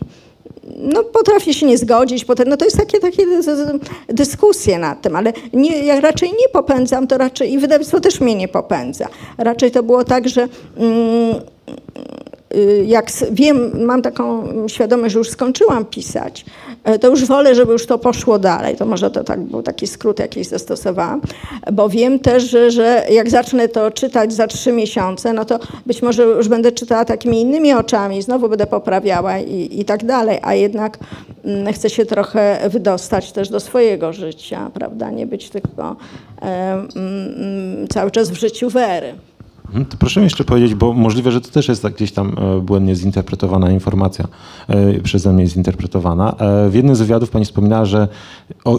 no 0.76 1.04
potrafię 1.04 1.54
się 1.54 1.66
nie 1.66 1.78
zgodzić, 1.78 2.24
potem, 2.24 2.48
no 2.48 2.57
to 2.57 2.64
jest 2.64 2.76
takie, 2.76 3.00
takie 3.00 3.26
dy- 3.26 3.42
dy- 3.42 3.78
dyskusje 4.09 4.78
nad 4.78 5.02
tym, 5.02 5.16
ale 5.16 5.33
nie, 5.52 5.78
ja 5.85 6.00
raczej 6.00 6.31
nie 6.31 6.48
popędzam, 6.52 7.07
to 7.07 7.18
raczej 7.18 7.52
i 7.52 7.59
wydawnictwo 7.59 8.00
też 8.00 8.20
mnie 8.20 8.35
nie 8.35 8.48
popędza. 8.48 9.09
Raczej 9.38 9.70
to 9.70 9.83
było 9.83 10.04
tak, 10.04 10.28
że 10.28 10.48
mm, 10.76 11.35
jak 12.87 13.09
s- 13.09 13.25
wiem, 13.33 13.85
mam 13.87 14.03
taką 14.03 14.45
świadomość, 14.69 15.13
że 15.13 15.19
już 15.19 15.31
skończyłam 15.31 15.85
pisać, 15.85 16.45
e, 16.85 16.99
to 16.99 17.09
już 17.09 17.25
wolę, 17.25 17.55
żeby 17.55 17.73
już 17.73 17.87
to 17.87 17.99
poszło 17.99 18.39
dalej. 18.39 18.77
To 18.77 18.87
może 18.87 19.11
to 19.11 19.25
tak 19.25 19.41
był 19.41 19.63
taki 19.63 19.87
skrót 19.87 20.19
jakiś 20.19 20.47
zastosowałam, 20.47 21.21
bo 21.73 21.89
wiem 21.89 22.19
też, 22.19 22.43
że, 22.51 22.71
że 22.71 23.07
jak 23.11 23.31
zacznę 23.31 23.69
to 23.69 23.91
czytać 23.91 24.33
za 24.33 24.47
trzy 24.47 24.73
miesiące, 24.73 25.33
no 25.33 25.45
to 25.45 25.59
być 25.87 26.03
może 26.03 26.23
już 26.23 26.49
będę 26.49 26.73
czytała 26.73 27.05
takimi 27.05 27.41
innymi 27.41 27.73
oczami, 27.73 28.23
znowu 28.23 28.49
będę 28.49 28.67
poprawiała 28.67 29.39
i, 29.39 29.81
i 29.81 29.85
tak 29.85 30.05
dalej, 30.05 30.39
a 30.43 30.55
jednak 30.55 30.99
mm, 31.45 31.73
chcę 31.73 31.91
się 31.91 32.07
trochę 32.07 32.59
wydostać 32.71 33.33
też 33.33 33.49
do 33.49 33.61
swojego 33.61 34.13
życia, 34.13 34.71
prawda, 34.75 35.11
nie 35.11 35.27
być 35.27 35.51
tylko 35.51 35.97
e, 36.43 36.45
mm, 36.73 36.89
mm, 36.97 37.89
cały 37.89 38.11
czas 38.11 38.31
w 38.31 38.35
życiu 38.35 38.71
Wery. 38.71 39.15
Mhm, 39.68 39.85
To 39.87 39.96
proszę 39.96 40.20
mi 40.20 40.24
jeszcze 40.24 40.44
powiedzieć, 40.44 40.74
bo 40.74 40.92
możliwe, 40.92 41.33
że 41.33 41.40
to 41.40 41.50
też 41.50 41.68
jest 41.68 41.83
tak 41.83 41.94
gdzieś 41.94 42.12
tam 42.12 42.37
e, 42.38 42.61
błędnie 42.61 42.94
zinterpretowana 42.96 43.70
informacja, 43.70 44.28
e, 44.68 45.00
przeze 45.00 45.33
mnie 45.33 45.46
zinterpretowana. 45.46 46.35
E, 46.38 46.68
W 46.70 46.74
jednym 46.74 46.96
z 46.96 46.98
wywiadów 47.00 47.31
pani 47.31 47.44
wspominała, 47.44 47.85
że 47.85 48.09
o 48.64 48.78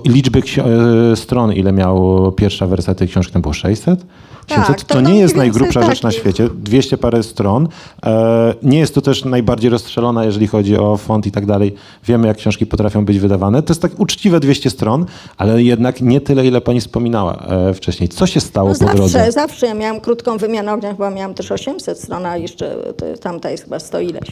e, 0.57 1.15
stron, 1.15 1.53
ile 1.53 1.71
miał 1.71 2.31
pierwsza 2.31 2.67
wersja 2.67 2.95
tej 2.95 3.07
książki, 3.07 3.33
tam 3.33 3.41
było 3.41 3.53
600? 3.53 4.05
Tak, 4.49 4.65
700? 4.67 4.87
to 4.87 4.93
to 4.95 5.01
no 5.01 5.09
nie 5.09 5.19
jest 5.19 5.35
najgrubsza 5.35 5.83
rzecz 5.83 6.03
na 6.03 6.11
świecie, 6.11 6.49
200 6.55 6.97
parę 6.97 7.23
stron. 7.23 7.67
E, 8.05 8.53
Nie 8.63 8.79
jest 8.79 8.95
to 8.95 9.01
też 9.01 9.25
najbardziej 9.25 9.69
rozstrzelona, 9.69 10.25
jeżeli 10.25 10.47
chodzi 10.47 10.77
o 10.77 10.97
font 10.97 11.27
i 11.27 11.31
tak 11.31 11.45
dalej. 11.45 11.75
Wiemy, 12.05 12.27
jak 12.27 12.37
książki 12.37 12.65
potrafią 12.65 13.05
być 13.05 13.19
wydawane. 13.19 13.63
To 13.63 13.73
jest 13.73 13.81
tak 13.81 13.99
uczciwe 13.99 14.39
200 14.39 14.69
stron, 14.69 15.05
ale 15.37 15.63
jednak 15.63 16.01
nie 16.01 16.21
tyle, 16.21 16.45
ile 16.45 16.61
pani 16.61 16.81
wspominała 16.81 17.45
e, 17.47 17.73
wcześniej. 17.73 18.09
Co 18.09 18.27
się 18.27 18.39
stało 18.39 18.69
No 18.69 18.73
po 18.73 18.79
zawsze, 18.79 18.97
drodze? 18.97 19.31
zawsze. 19.31 19.67
Ja 19.67 19.73
miałam 19.73 20.01
krótką 20.01 20.37
wymianę 20.37 20.73
ognia, 20.73 20.91
chyba 20.91 21.09
miałam 21.09 21.33
też 21.33 21.51
800 21.51 21.99
stron, 21.99 22.25
a 22.25 22.37
jeszcze 22.37 22.75
to, 22.97 23.05
tamta 23.21 23.49
jest 23.49 23.63
chyba 23.63 23.79
100 23.79 23.99
ileś. 23.99 24.31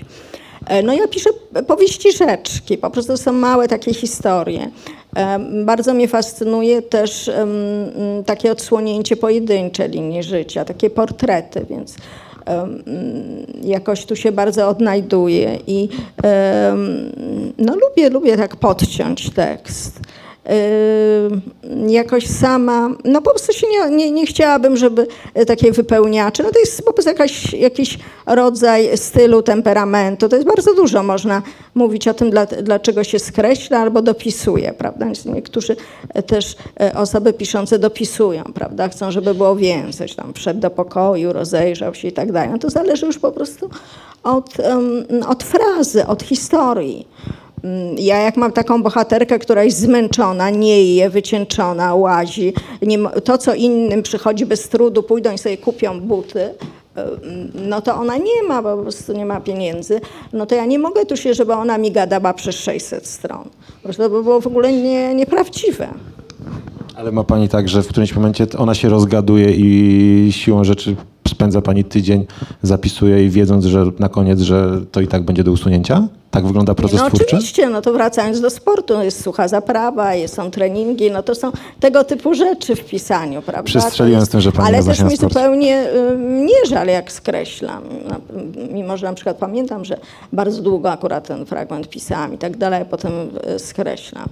E, 0.68 0.84
No 0.84 0.94
ja 0.94 1.08
piszę 1.08 1.30
powieści 1.68 2.12
rzeczki, 2.12 2.78
po 2.78 2.90
prostu 2.90 3.18
są 3.18 3.32
małe 3.32 3.68
takie 3.68 3.94
historie. 3.94 4.70
Em, 5.16 5.66
Bardzo 5.66 5.94
mnie 5.94 6.08
fascynuje 6.08 6.82
też 6.82 7.32
takie 8.26 8.52
odsłonięcie 8.52 9.16
pojedyncze 9.16 9.88
linii 9.88 10.24
życia, 10.24 10.66
takie 10.66 10.90
portrety, 10.90 11.66
więc 11.70 11.96
jakoś 13.64 14.06
tu 14.06 14.16
się 14.16 14.32
bardzo 14.32 14.70
odnajduję 14.70 15.60
i 15.68 15.90
no 17.58 17.74
lubię, 17.76 18.10
lubię 18.10 18.38
tak 18.38 18.56
podciąć 18.56 19.30
tekst. 19.30 20.00
Yy, 20.48 21.92
jakoś 21.92 22.28
sama, 22.28 22.90
no 23.04 23.22
po 23.22 23.30
prostu 23.30 23.54
się 23.54 23.68
nie, 23.68 23.96
nie, 23.96 24.12
nie 24.12 24.26
chciałabym, 24.26 24.78
żeby 24.78 25.08
e, 25.34 25.46
takie 25.46 25.72
wypełniacze, 25.72 26.44
no 26.44 26.52
to 26.52 26.60
jest 26.60 26.86
po 26.86 26.94
prostu 26.94 27.10
jakaś, 27.10 27.54
jakiś 27.54 28.00
rodzaj 28.26 28.98
stylu, 28.98 29.42
temperamentu, 29.42 30.30
to 30.30 30.36
jest 30.36 30.48
bardzo 30.48 30.76
dużo, 30.76 31.04
można 31.04 31.42
mówić 31.76 32.08
o 32.08 32.14
tym, 32.14 32.30
dla, 32.30 32.46
dlaczego 32.46 33.04
się 33.04 33.20
skreśla 33.20 33.80
albo 33.80 34.02
dopisuje, 34.02 34.74
prawda, 34.74 35.06
niektórzy 35.26 35.76
e, 36.14 36.24
też 36.24 36.56
e, 36.80 36.94
osoby 36.94 37.34
piszące 37.34 37.80
dopisują, 37.80 38.44
prawda, 38.44 38.90
chcą, 38.90 39.12
żeby 39.12 39.34
było 39.34 39.56
więcej, 39.56 40.10
tam 40.10 40.34
wszedł 40.34 40.60
do 40.60 40.70
pokoju, 40.70 41.34
rozejrzał 41.34 41.94
się 41.94 42.08
i 42.08 42.12
tak 42.12 42.32
dalej, 42.32 42.50
no 42.52 42.58
to 42.58 42.70
zależy 42.70 43.06
już 43.06 43.20
po 43.20 43.32
prostu 43.32 43.70
od, 44.24 44.58
od 45.28 45.44
frazy, 45.44 46.08
od 46.08 46.24
historii. 46.24 47.08
Mm, 47.64 47.96
Ja 48.00 48.18
jak 48.18 48.38
mam 48.38 48.52
taką 48.52 48.84
bohaterkę, 48.84 49.40
która 49.40 49.64
jest 49.64 49.80
zmęczona, 49.80 50.50
nie 50.50 50.96
je, 50.96 51.10
wycieńczona, 51.10 51.96
łazi, 51.96 52.54
nie, 52.82 52.98
to 53.24 53.38
co 53.38 53.54
innym 53.54 54.04
przychodzi 54.04 54.46
bez 54.46 54.70
trudu, 54.70 55.04
pójdą 55.04 55.32
i 55.34 55.38
sobie 55.38 55.58
kupią 55.58 56.00
buty, 56.02 56.40
y, 56.40 56.52
no 57.70 57.82
to 57.82 57.96
ona 57.96 58.18
nie 58.18 58.44
ma, 58.48 58.62
bo 58.62 58.76
po 58.78 58.82
prostu 58.82 59.14
nie 59.14 59.26
ma 59.26 59.42
pieniędzy, 59.42 60.02
no 60.34 60.46
to 60.46 60.56
ja 60.56 60.66
nie 60.66 60.80
mogę 60.80 61.06
tu 61.06 61.18
się, 61.18 61.34
żeby 61.34 61.54
ona 61.54 61.78
mi 61.78 61.92
gadała 61.92 62.34
przez 62.34 62.56
600 62.56 63.08
stron. 63.08 63.50
Prostu 63.84 64.04
to 64.04 64.10
by 64.10 64.24
było 64.24 64.42
w 64.42 64.48
ogóle 64.48 64.74
nie, 64.74 65.16
nieprawdziwe. 65.16 65.88
Ale 66.96 67.12
ma 67.12 67.24
pani 67.24 67.50
tak, 67.50 67.70
że 67.70 67.84
w 67.84 67.88
którymś 67.88 68.16
momencie 68.16 68.48
ona 68.58 68.76
się 68.76 68.90
rozgaduje 68.90 69.52
i 69.52 70.32
siłą 70.32 70.64
rzeczy 70.64 70.96
spędza 71.28 71.62
pani 71.62 71.84
tydzień, 71.84 72.26
zapisuje 72.62 73.26
i 73.26 73.30
wiedząc, 73.30 73.66
że 73.66 73.86
na 74.00 74.10
koniec, 74.10 74.40
że 74.40 74.82
to 74.92 75.02
i 75.02 75.08
tak 75.08 75.24
będzie 75.24 75.44
do 75.44 75.52
usunięcia? 75.52 76.08
Tak 76.32 76.46
wygląda 76.46 76.76
proces 76.76 77.00
no 77.00 77.08
twórczy? 77.08 77.26
oczywiście, 77.26 77.70
no 77.70 77.82
to 77.82 77.94
wracając 77.94 78.42
do 78.42 78.50
sportu, 78.50 79.02
jest 79.02 79.24
sucha 79.24 79.48
zaprawa, 79.48 80.16
jest, 80.16 80.36
są 80.36 80.52
treningi, 80.52 81.12
no 81.12 81.24
to 81.24 81.36
są 81.36 81.52
tego 81.80 82.04
typu 82.04 82.34
rzeczy 82.34 82.76
w 82.76 82.86
pisaniu, 82.86 83.42
prawda? 83.42 83.64
Przestrzeliłem 83.64 84.26
z 84.26 84.30
tym, 84.30 84.42
że 84.42 84.52
pani 84.52 84.68
Ale 84.68 84.84
też 84.84 85.02
mi 85.02 85.18
zupełnie 85.18 85.90
y, 85.90 86.18
nie 86.20 86.66
żal, 86.70 86.88
jak 86.88 87.12
skreślam. 87.12 87.84
No, 88.10 88.16
mimo, 88.72 88.98
że 88.98 89.08
na 89.08 89.14
przykład 89.14 89.38
pamiętam, 89.38 89.86
że 89.86 89.98
bardzo 90.34 90.62
długo 90.62 90.92
akurat 90.92 91.28
ten 91.28 91.46
fragment 91.46 91.90
pisałam 91.90 92.34
i 92.34 92.38
tak 92.38 92.58
dalej, 92.58 92.86
potem 92.90 93.12
y, 93.56 93.60
skreślam. 93.60 94.30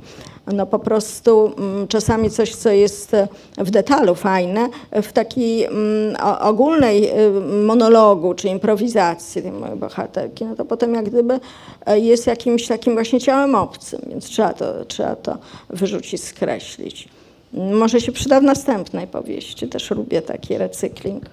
No 0.54 0.66
po 0.66 0.80
prostu 0.80 1.54
mm, 1.58 1.88
czasami 1.88 2.30
coś, 2.30 2.56
co 2.56 2.70
jest 2.70 3.14
y, 3.14 3.28
w 3.58 3.72
detalu 3.72 4.16
fajne, 4.16 4.70
w 4.92 5.14
takiej 5.14 5.64
mm, 5.64 6.16
ogólnej 6.42 7.10
y, 7.28 7.32
monologu 7.66 8.34
czy 8.34 8.48
improwizacji 8.48 9.42
tej 9.42 9.52
mojej 9.52 9.76
bohaterki, 9.76 10.46
no 10.46 10.56
to 10.56 10.66
potem 10.66 10.94
jak 10.94 11.10
gdyby 11.10 11.40
e, 11.86 12.00
jest 12.00 12.28
jakimś 12.28 12.68
takim 12.68 12.94
właśnie 12.94 13.22
ciałem 13.22 13.56
obcym, 13.56 14.02
więc 14.08 14.26
trzeba 14.26 14.54
to, 14.54 14.86
trzeba 14.86 15.16
to 15.16 15.38
wyrzucić, 15.70 16.24
skreślić. 16.24 17.10
Może 17.54 18.02
się 18.02 18.12
przyda 18.12 18.40
w 18.40 18.44
następnej 18.44 19.08
powieści, 19.08 19.68
też 19.68 19.92
lubię 19.92 20.22
taki 20.22 20.58
recykling. 20.58 21.26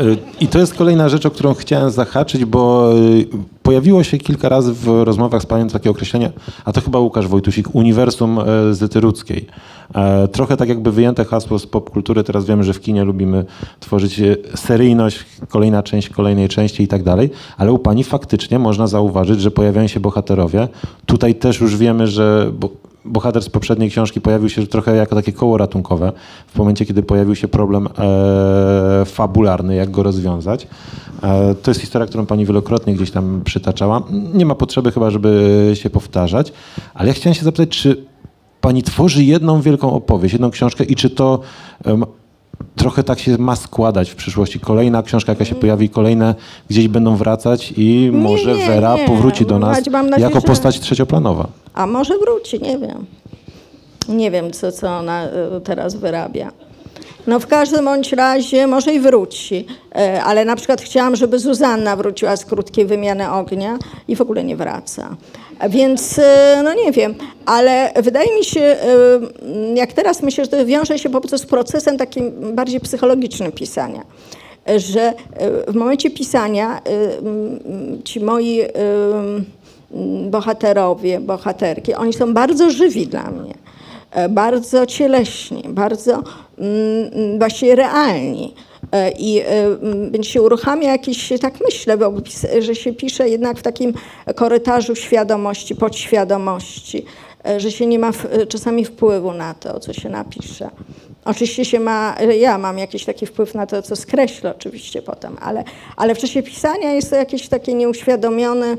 Y, 0.00 0.16
I 0.40 0.48
to 0.48 0.58
jest 0.58 0.74
kolejna 0.74 1.08
rzecz, 1.08 1.26
o 1.26 1.30
którą 1.30 1.54
chciałem 1.54 1.90
zahaczyć, 1.90 2.44
bo 2.44 2.92
y, 2.96 3.26
pojawiło 3.62 4.04
się 4.04 4.18
kilka 4.18 4.48
razy 4.48 4.72
w 4.72 4.86
rozmowach 4.86 5.42
z 5.42 5.46
panią 5.46 5.68
takie 5.68 5.90
określenie, 5.90 6.32
a 6.64 6.72
to 6.72 6.80
chyba 6.80 6.98
Łukasz 6.98 7.28
Wojtusik, 7.28 7.74
uniwersum 7.74 8.38
e, 8.38 8.74
Zyty 8.74 9.00
Rudzkiej. 9.00 9.46
Trochę 10.32 10.56
tak 10.56 10.68
jakby 10.68 10.92
wyjęte 10.92 11.24
hasło 11.24 11.58
z 11.58 11.66
popkultury, 11.66 12.24
teraz 12.24 12.44
wiemy, 12.44 12.64
że 12.64 12.72
w 12.72 12.80
kinie 12.80 13.04
lubimy 13.04 13.44
tworzyć 13.80 14.20
seryjność, 14.54 15.26
kolejna 15.48 15.82
część 15.82 16.08
kolejnej 16.08 16.48
części 16.48 16.82
i 16.82 16.88
tak 16.88 17.02
dalej, 17.02 17.30
ale 17.56 17.72
u 17.72 17.78
pani 17.78 18.04
faktycznie 18.04 18.58
można 18.58 18.86
zauważyć, 18.86 19.40
że 19.40 19.50
pojawiają 19.50 19.86
się 19.86 20.00
bohaterowie. 20.00 20.68
Tutaj 21.06 21.34
też 21.34 21.60
już 21.60 21.76
wiemy, 21.76 22.06
że 22.06 22.52
bo 22.60 22.70
bohater 23.06 23.42
z 23.42 23.48
poprzedniej 23.48 23.90
książki 23.90 24.20
pojawił 24.20 24.48
się 24.48 24.66
trochę 24.66 24.96
jako 24.96 25.14
takie 25.16 25.32
koło 25.32 25.58
ratunkowe 25.58 26.12
w 26.46 26.58
momencie, 26.58 26.86
kiedy 26.86 27.02
pojawił 27.02 27.34
się 27.34 27.48
problem 27.48 27.88
e, 27.98 29.04
fabularny, 29.04 29.74
jak 29.74 29.90
go 29.90 30.02
rozwiązać. 30.02 30.66
E, 31.22 31.54
to 31.54 31.70
jest 31.70 31.80
historia, 31.80 32.06
którą 32.06 32.26
pani 32.26 32.46
wielokrotnie 32.46 32.94
gdzieś 32.94 33.10
tam 33.10 33.40
przytaczała. 33.44 34.02
Nie 34.34 34.46
ma 34.46 34.54
potrzeby 34.54 34.92
chyba, 34.92 35.10
żeby 35.10 35.70
się 35.74 35.90
powtarzać, 35.90 36.52
ale 36.94 37.08
ja 37.08 37.14
chciałem 37.14 37.34
się 37.34 37.44
zapytać, 37.44 37.68
czy 37.68 38.04
pani 38.60 38.82
tworzy 38.82 39.24
jedną 39.24 39.60
wielką 39.60 39.92
opowieść, 39.92 40.32
jedną 40.32 40.50
książkę 40.50 40.84
i 40.84 40.96
czy 40.96 41.10
to 41.10 41.40
em, 41.84 42.04
trochę 42.76 43.02
tak 43.04 43.18
się 43.18 43.38
ma 43.38 43.56
składać 43.56 44.10
w 44.10 44.14
przyszłości. 44.16 44.60
Kolejna 44.60 45.02
książka, 45.02 45.32
jaka 45.32 45.44
się 45.44 45.54
pojawi, 45.54 45.88
kolejne 45.88 46.34
gdzieś 46.70 46.88
będą 46.88 47.16
wracać 47.16 47.74
i 47.76 48.10
może 48.12 48.54
nie, 48.54 48.66
Wera 48.66 48.96
nie. 48.96 49.04
powróci 49.06 49.46
do 49.46 49.58
nas 49.58 49.78
nadzieję, 49.86 50.20
jako 50.20 50.40
że- 50.40 50.46
postać 50.46 50.80
trzecioplanowa. 50.80 51.48
A 51.74 51.86
może 51.86 52.14
wróci, 52.18 52.60
nie 52.62 52.78
wiem. 52.78 53.06
Nie 54.08 54.30
wiem, 54.30 54.50
co, 54.52 54.72
co 54.72 54.88
ona 54.98 55.26
y, 55.56 55.60
teraz 55.60 55.94
wyrabia. 55.94 56.52
No 57.26 57.40
w 57.40 57.46
każdym 57.46 57.84
bądź 57.84 58.12
razie 58.12 58.66
może 58.66 58.94
i 58.94 59.00
wróci, 59.00 59.66
E, 59.96 60.22
ale 60.22 60.44
na 60.44 60.56
przykład 60.56 60.82
chciałam, 60.82 61.16
żeby 61.16 61.38
Zuzanna 61.38 61.96
wróciła 61.96 62.36
z 62.36 62.44
krótkiej 62.44 62.86
wymiany 62.86 63.30
ognia 63.30 63.78
i 64.08 64.16
w 64.16 64.20
ogóle 64.20 64.44
nie 64.44 64.56
wraca. 64.56 65.16
Więc 65.68 66.18
e, 66.18 66.60
no 66.64 66.74
nie 66.74 66.92
wiem, 66.92 67.14
ale 67.46 67.92
wydaje 68.02 68.36
mi 68.38 68.44
się, 68.44 68.60
e, 68.60 68.78
jak 69.74 69.92
teraz 69.92 70.22
myślę, 70.22 70.44
że 70.44 70.50
to 70.50 70.66
wiąże 70.66 70.98
się 70.98 71.10
po 71.10 71.20
prostu 71.20 71.38
z 71.38 71.46
procesem 71.46 71.98
takim 71.98 72.32
bardziej 72.54 72.80
psychologicznym 72.80 73.52
pisania. 73.52 74.02
że 74.76 75.12
w 75.68 75.74
momencie 75.74 76.10
pisania 76.10 76.80
ci 78.04 78.20
moi 78.20 78.62
bohaterowie, 80.30 81.20
bohaterki, 81.20 81.94
oni 81.94 82.12
są 82.12 82.34
bardzo 82.34 82.70
żywi 82.70 83.06
dla 83.06 83.30
mnie, 83.30 83.54
bardzo 84.28 84.86
cieleśni, 84.86 85.62
bardzo 85.68 86.22
mm, 86.58 87.38
właściwie 87.38 87.74
realni. 87.74 88.54
E, 88.92 89.10
I 89.10 89.40
e, 89.40 89.44
więc 90.10 90.26
się 90.26 90.42
uruchamia 90.42 90.90
jakiś, 90.90 91.32
tak 91.40 91.54
myślę, 91.64 91.96
bo 91.98 92.12
że 92.60 92.74
się 92.74 92.92
pisze 92.92 93.28
jednak 93.28 93.58
w 93.58 93.62
takim 93.62 93.92
korytarzu 94.34 94.94
świadomości, 94.94 95.74
podświadomości, 95.74 97.04
e, 97.46 97.60
że 97.60 97.72
się 97.72 97.86
nie 97.86 97.98
ma 97.98 98.12
w, 98.12 98.26
czasami 98.48 98.84
wpływu 98.84 99.32
na 99.32 99.54
to, 99.54 99.80
co 99.80 99.92
się 99.92 100.08
napisze. 100.08 100.70
Oczywiście 101.24 101.64
się 101.64 101.80
ma, 101.80 102.16
ja 102.38 102.58
mam 102.58 102.78
jakiś 102.78 103.04
taki 103.04 103.26
wpływ 103.26 103.54
na 103.54 103.66
to, 103.66 103.82
co 103.82 103.96
skreślę 103.96 104.54
oczywiście 104.56 105.02
potem, 105.02 105.36
ale, 105.40 105.64
ale 105.96 106.14
w 106.14 106.18
czasie 106.18 106.42
pisania 106.42 106.92
jest 106.92 107.10
to 107.10 107.16
jakiś 107.16 107.48
taki 107.48 107.74
nieuświadomiony, 107.74 108.66
mm, 108.66 108.78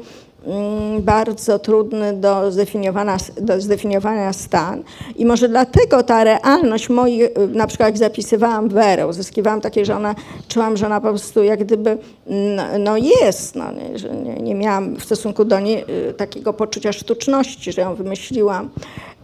bardzo 0.99 1.59
trudny 1.59 2.13
do 2.13 2.51
zdefiniowania, 2.51 3.17
do 3.41 3.61
zdefiniowania 3.61 4.33
stan. 4.33 4.83
I 5.15 5.25
może 5.25 5.49
dlatego 5.49 6.03
ta 6.03 6.23
realność 6.23 6.89
moich, 6.89 7.23
y, 7.23 7.31
na 7.53 7.67
przykład 7.67 7.87
jak 7.89 7.97
zapisywałam 7.97 8.69
Werę, 8.69 9.07
uzyskiwałam 9.07 9.61
takie, 9.61 9.85
że 9.85 9.95
ona, 9.95 10.15
czułam, 10.47 10.77
że 10.77 10.85
ona 10.85 11.01
po 11.01 11.09
prostu 11.09 11.43
jak 11.43 11.63
gdyby, 11.63 11.97
no, 12.27 12.63
no 12.79 12.97
jest, 12.97 13.55
no, 13.55 13.71
nie, 13.71 13.99
że 13.99 14.09
nie, 14.09 14.35
nie 14.35 14.55
miałam 14.55 14.95
w 14.95 15.03
stosunku 15.03 15.45
do 15.45 15.59
niej 15.59 15.85
y, 16.09 16.13
takiego 16.13 16.53
poczucia 16.53 16.93
sztuczności, 16.93 17.71
że 17.71 17.81
ją 17.81 17.95
wymyśliłam. 17.95 18.69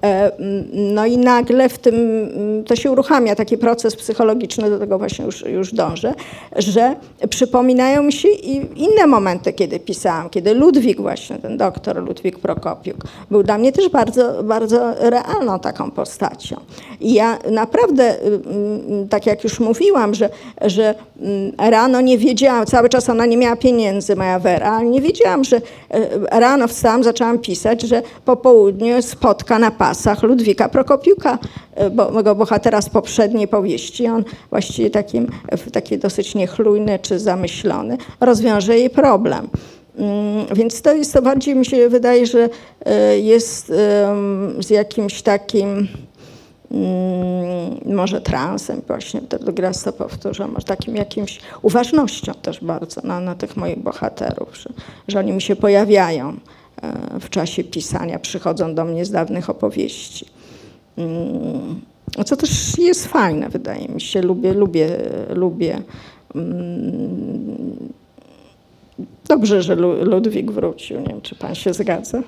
E, 0.03 0.31
mm, 0.39 0.93
No 0.93 1.05
i 1.05 1.17
nagle 1.17 1.69
w 1.69 1.79
tym, 1.79 1.95
mm, 1.95 2.63
to 2.63 2.75
się 2.75 2.91
uruchamia 2.91 3.35
taki 3.35 3.57
proces 3.57 3.95
psychologiczny, 3.95 4.69
do 4.69 4.79
tego 4.79 4.97
właśnie 4.97 5.25
już, 5.25 5.45
już 5.45 5.73
dążę, 5.73 6.13
że 6.55 6.95
przypominają 7.29 8.03
mi 8.03 8.13
się 8.13 8.29
i 8.29 8.83
inne 8.83 9.07
momenty, 9.07 9.53
kiedy 9.53 9.79
pisałam, 9.79 10.29
kiedy 10.29 10.53
Ludwik 10.53 11.01
właśnie, 11.01 11.37
ten 11.37 11.57
doktor 11.57 12.03
Ludwik 12.03 12.39
Prokopiuk, 12.39 12.97
był 13.31 13.43
dla 13.43 13.57
mnie 13.57 13.71
też 13.71 13.89
bardzo, 13.89 14.43
bardzo 14.43 14.93
realną 15.09 15.59
taką 15.59 15.91
postacią. 15.91 16.55
I 16.99 17.13
ja 17.13 17.39
naprawdę, 17.51 18.15
y, 18.15 18.25
mm, 18.25 19.07
tak 19.09 19.25
jak 19.25 19.43
już 19.43 19.59
mówiłam, 19.59 20.13
że, 20.13 20.29
że 20.61 20.95
mm, 21.21 21.51
rano 21.57 22.01
nie 22.01 22.17
wiedziałam, 22.17 22.65
cały 22.65 22.89
czas 22.89 23.09
ona 23.09 23.25
nie 23.25 23.37
miała 23.37 23.55
pieniędzy, 23.55 24.15
moja 24.15 24.39
Wera, 24.39 24.71
ale 24.71 24.85
nie 24.85 25.01
wiedziałam, 25.01 25.43
że 25.43 25.57
e, 25.89 26.39
rano 26.39 26.67
wstałam, 26.67 27.03
zaczęłam 27.03 27.39
pisać, 27.39 27.81
że 27.81 28.01
po 28.25 28.35
południu 28.35 29.01
spotka 29.01 29.59
na 29.59 29.71
pasach 29.93 30.23
Ludwika 30.23 30.69
Prokopiuka, 30.69 31.39
e, 31.75 31.89
bo, 31.89 32.11
mego 32.11 32.35
bohatera 32.35 32.81
z 32.81 32.89
poprzedniej 32.89 33.47
powieści. 33.47 34.07
On 34.07 34.23
właściwie 34.49 34.89
takim, 34.89 35.27
taki 35.71 35.97
dosyć 35.97 36.35
niechlujny 36.35 36.99
czy 36.99 37.19
zamyślony 37.19 37.97
rozwiąże 38.19 38.77
jej 38.77 38.89
problem. 38.89 39.49
Mm, 39.97 40.45
Więc 40.55 40.81
to 40.81 40.93
jest 40.93 41.13
to 41.13 41.21
bardziej 41.21 41.55
mi 41.55 41.65
się 41.65 41.89
wydaje, 41.89 42.25
że 42.25 42.49
e, 42.85 43.19
jest 43.19 43.67
z 44.59 44.69
jakimś 44.69 45.21
takim 45.21 45.87
mm, 46.71 47.95
może 47.95 48.21
transem 48.21 48.81
właśnie, 48.87 49.21
raz 49.57 49.83
to 49.83 49.93
powtórzę, 49.93 50.47
może 50.47 50.65
takim 50.65 50.95
jakimś 50.95 51.39
uważnością 51.61 52.33
też 52.33 52.63
bardzo 52.63 53.01
na, 53.03 53.19
na 53.19 53.35
tych 53.35 53.57
moich 53.57 53.79
bohaterów, 53.79 54.57
że, 54.57 54.69
że 55.07 55.19
oni 55.19 55.31
mi 55.31 55.41
się 55.41 55.55
pojawiają 55.55 56.37
w 57.21 57.29
czasie 57.29 57.63
pisania, 57.63 58.19
przychodzą 58.19 58.75
do 58.75 58.85
mnie 58.85 59.05
z 59.05 59.11
dawnych 59.11 59.49
opowieści. 59.49 60.25
Mm, 60.97 61.81
Co 62.25 62.35
też 62.37 62.77
jest 62.77 63.07
fajne, 63.07 63.49
wydaje 63.49 63.87
mi 63.87 64.01
się. 64.01 64.21
Lubię, 64.21 64.53
lubię, 64.53 64.89
lubię. 65.29 65.81
mm, 66.35 67.93
Dobrze, 69.27 69.61
że 69.61 69.75
Lu- 69.75 70.03
Ludwik 70.05 70.51
wrócił. 70.51 70.99
Nie 70.99 71.05
wiem, 71.07 71.21
czy 71.21 71.35
pan 71.35 71.55
się 71.55 71.73
zgadza. 71.73 72.21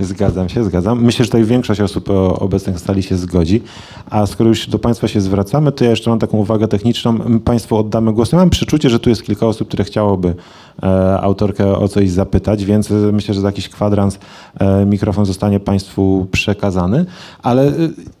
Zgadzam 0.00 0.48
się, 0.48 0.64
zgadzam. 0.64 1.02
Myślę, 1.04 1.24
że 1.24 1.30
tutaj 1.30 1.44
większość 1.44 1.80
osób 1.80 2.10
o- 2.10 2.38
obecnych 2.38 2.74
na 2.74 2.80
sali 2.80 3.02
się 3.02 3.16
zgodzi. 3.16 3.62
A 4.10 4.26
skoro 4.26 4.48
już 4.48 4.66
do 4.68 4.78
Państwa 4.78 5.08
się 5.08 5.20
zwracamy, 5.20 5.72
to 5.72 5.84
ja 5.84 5.90
jeszcze 5.90 6.10
mam 6.10 6.18
taką 6.18 6.38
uwagę 6.38 6.68
techniczną. 6.68 7.18
Państwu 7.44 7.76
oddamy 7.76 8.12
głos. 8.12 8.32
Ja 8.32 8.38
mam 8.38 8.50
przeczucie, 8.50 8.90
że 8.90 9.00
tu 9.00 9.10
jest 9.10 9.22
kilka 9.22 9.46
osób, 9.46 9.68
które 9.68 9.84
chciałoby 9.84 10.34
e, 10.82 11.20
autorkę 11.20 11.76
o 11.78 11.88
coś 11.88 12.10
zapytać, 12.10 12.64
więc 12.64 12.90
e, 12.90 12.94
myślę, 12.94 13.34
że 13.34 13.40
za 13.40 13.48
jakiś 13.48 13.68
kwadrans 13.68 14.18
e, 14.58 14.86
mikrofon 14.86 15.26
zostanie 15.26 15.60
Państwu 15.60 16.26
przekazany. 16.32 17.04
Ale 17.42 17.72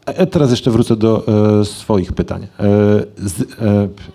e, 0.06 0.26
teraz 0.26 0.50
jeszcze 0.50 0.70
wrócę 0.70 0.96
do 0.96 1.22
e, 1.60 1.64
swoich 1.64 2.12
pytań. 2.12 2.42
E, 2.42 2.46
z, 3.16 3.40
e, 3.42 3.44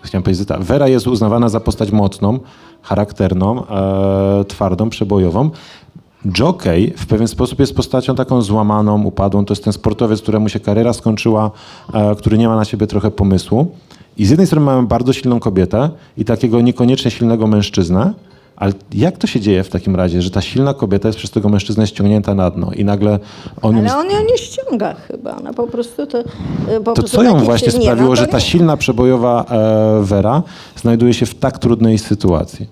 chciałem 0.02 0.22
powiedzieć, 0.22 0.38
Zyta, 0.38 0.58
Wera 0.58 0.88
jest 0.88 1.06
uznawana 1.06 1.48
za 1.48 1.60
postać 1.60 1.90
mocną, 1.92 2.38
charakterną, 2.82 3.66
e, 3.66 4.44
twardą, 4.44 4.90
przebojową. 4.90 5.50
Jockey 6.38 6.92
w 6.96 7.06
pewien 7.06 7.28
sposób 7.28 7.60
jest 7.60 7.74
postacią 7.76 8.14
taką 8.14 8.42
złamaną, 8.42 9.02
upadłą. 9.02 9.44
To 9.44 9.52
jest 9.54 9.64
ten 9.64 9.72
sportowiec, 9.72 10.22
któremu 10.22 10.48
się 10.48 10.60
kariera 10.60 10.92
skończyła, 10.92 11.50
e, 11.94 12.14
który 12.14 12.38
nie 12.38 12.48
ma 12.48 12.56
na 12.56 12.64
siebie 12.64 12.86
trochę 12.86 13.10
pomysłu. 13.10 13.66
I 14.18 14.26
z 14.26 14.30
jednej 14.30 14.46
strony 14.46 14.66
mamy 14.66 14.86
bardzo 14.86 15.12
silną 15.12 15.40
kobietę 15.40 15.90
i 16.16 16.24
takiego 16.24 16.60
niekoniecznie 16.60 17.10
silnego 17.10 17.46
mężczyznę, 17.46 18.12
ale 18.56 18.72
jak 18.92 19.18
to 19.18 19.26
się 19.26 19.40
dzieje 19.40 19.64
w 19.64 19.68
takim 19.68 19.96
razie, 19.96 20.22
że 20.22 20.30
ta 20.30 20.40
silna 20.40 20.74
kobieta 20.74 21.08
jest 21.08 21.18
przez 21.18 21.30
tego 21.30 21.48
mężczyznę 21.48 21.86
ściągnięta 21.86 22.34
na 22.34 22.50
dno 22.50 22.70
i 22.72 22.84
nagle 22.84 23.18
on. 23.62 23.76
Ale 23.78 23.96
on 23.96 24.10
ją 24.10 24.18
nie 24.30 24.38
ściąga 24.38 24.94
chyba. 24.94 25.36
Ona 25.36 25.52
po 25.52 25.66
prostu 25.66 26.06
to. 26.06 26.22
Po 26.22 26.80
To 26.84 26.92
prostu 26.92 27.16
co 27.16 27.22
ją 27.22 27.38
właśnie 27.38 27.72
się- 27.72 27.78
nie, 27.78 27.84
sprawiło, 27.84 28.08
no 28.08 28.16
że 28.16 28.26
ta 28.26 28.36
nie. 28.38 28.44
silna, 28.44 28.76
przebojowa 28.76 29.44
e, 29.50 30.02
Wera 30.04 30.42
znajduje 30.76 31.14
się 31.14 31.26
w 31.26 31.34
tak 31.34 31.58
trudnej 31.58 31.98
sytuacji? 31.98 32.66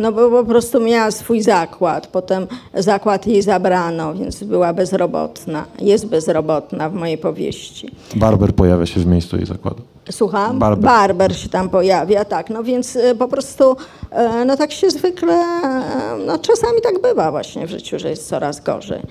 No 0.00 0.12
bo 0.12 0.30
po 0.30 0.44
prostu 0.44 0.80
miała 0.80 1.10
swój 1.10 1.40
zakład, 1.42 2.06
potem 2.06 2.46
zakład 2.74 3.26
jej 3.26 3.42
zabrano, 3.42 4.14
więc 4.14 4.44
była 4.44 4.72
bezrobotna. 4.72 5.64
Jest 5.80 6.06
bezrobotna 6.06 6.88
w 6.90 6.94
mojej 6.94 7.18
powieści. 7.18 7.90
Barber 8.16 8.54
pojawia 8.54 8.86
się 8.86 9.00
w 9.00 9.06
miejscu 9.06 9.36
jej 9.36 9.46
zakładu. 9.46 9.82
Słucham? 10.10 10.58
Barber. 10.58 10.84
Barber 10.84 11.36
się 11.36 11.48
tam 11.48 11.68
pojawia, 11.68 12.24
tak. 12.24 12.50
No 12.50 12.62
więc 12.64 12.96
e, 12.96 13.14
po 13.14 13.28
prostu, 13.28 13.76
e, 14.10 14.44
no 14.44 14.56
tak 14.56 14.72
się 14.72 14.90
zwykle, 14.90 15.34
e, 15.34 15.82
no 16.26 16.38
czasami 16.38 16.80
tak 16.82 17.02
bywa 17.02 17.30
właśnie 17.30 17.66
w 17.66 17.70
życiu, 17.70 17.98
że 17.98 18.10
jest 18.10 18.28
coraz 18.28 18.60
gorzej. 18.60 19.02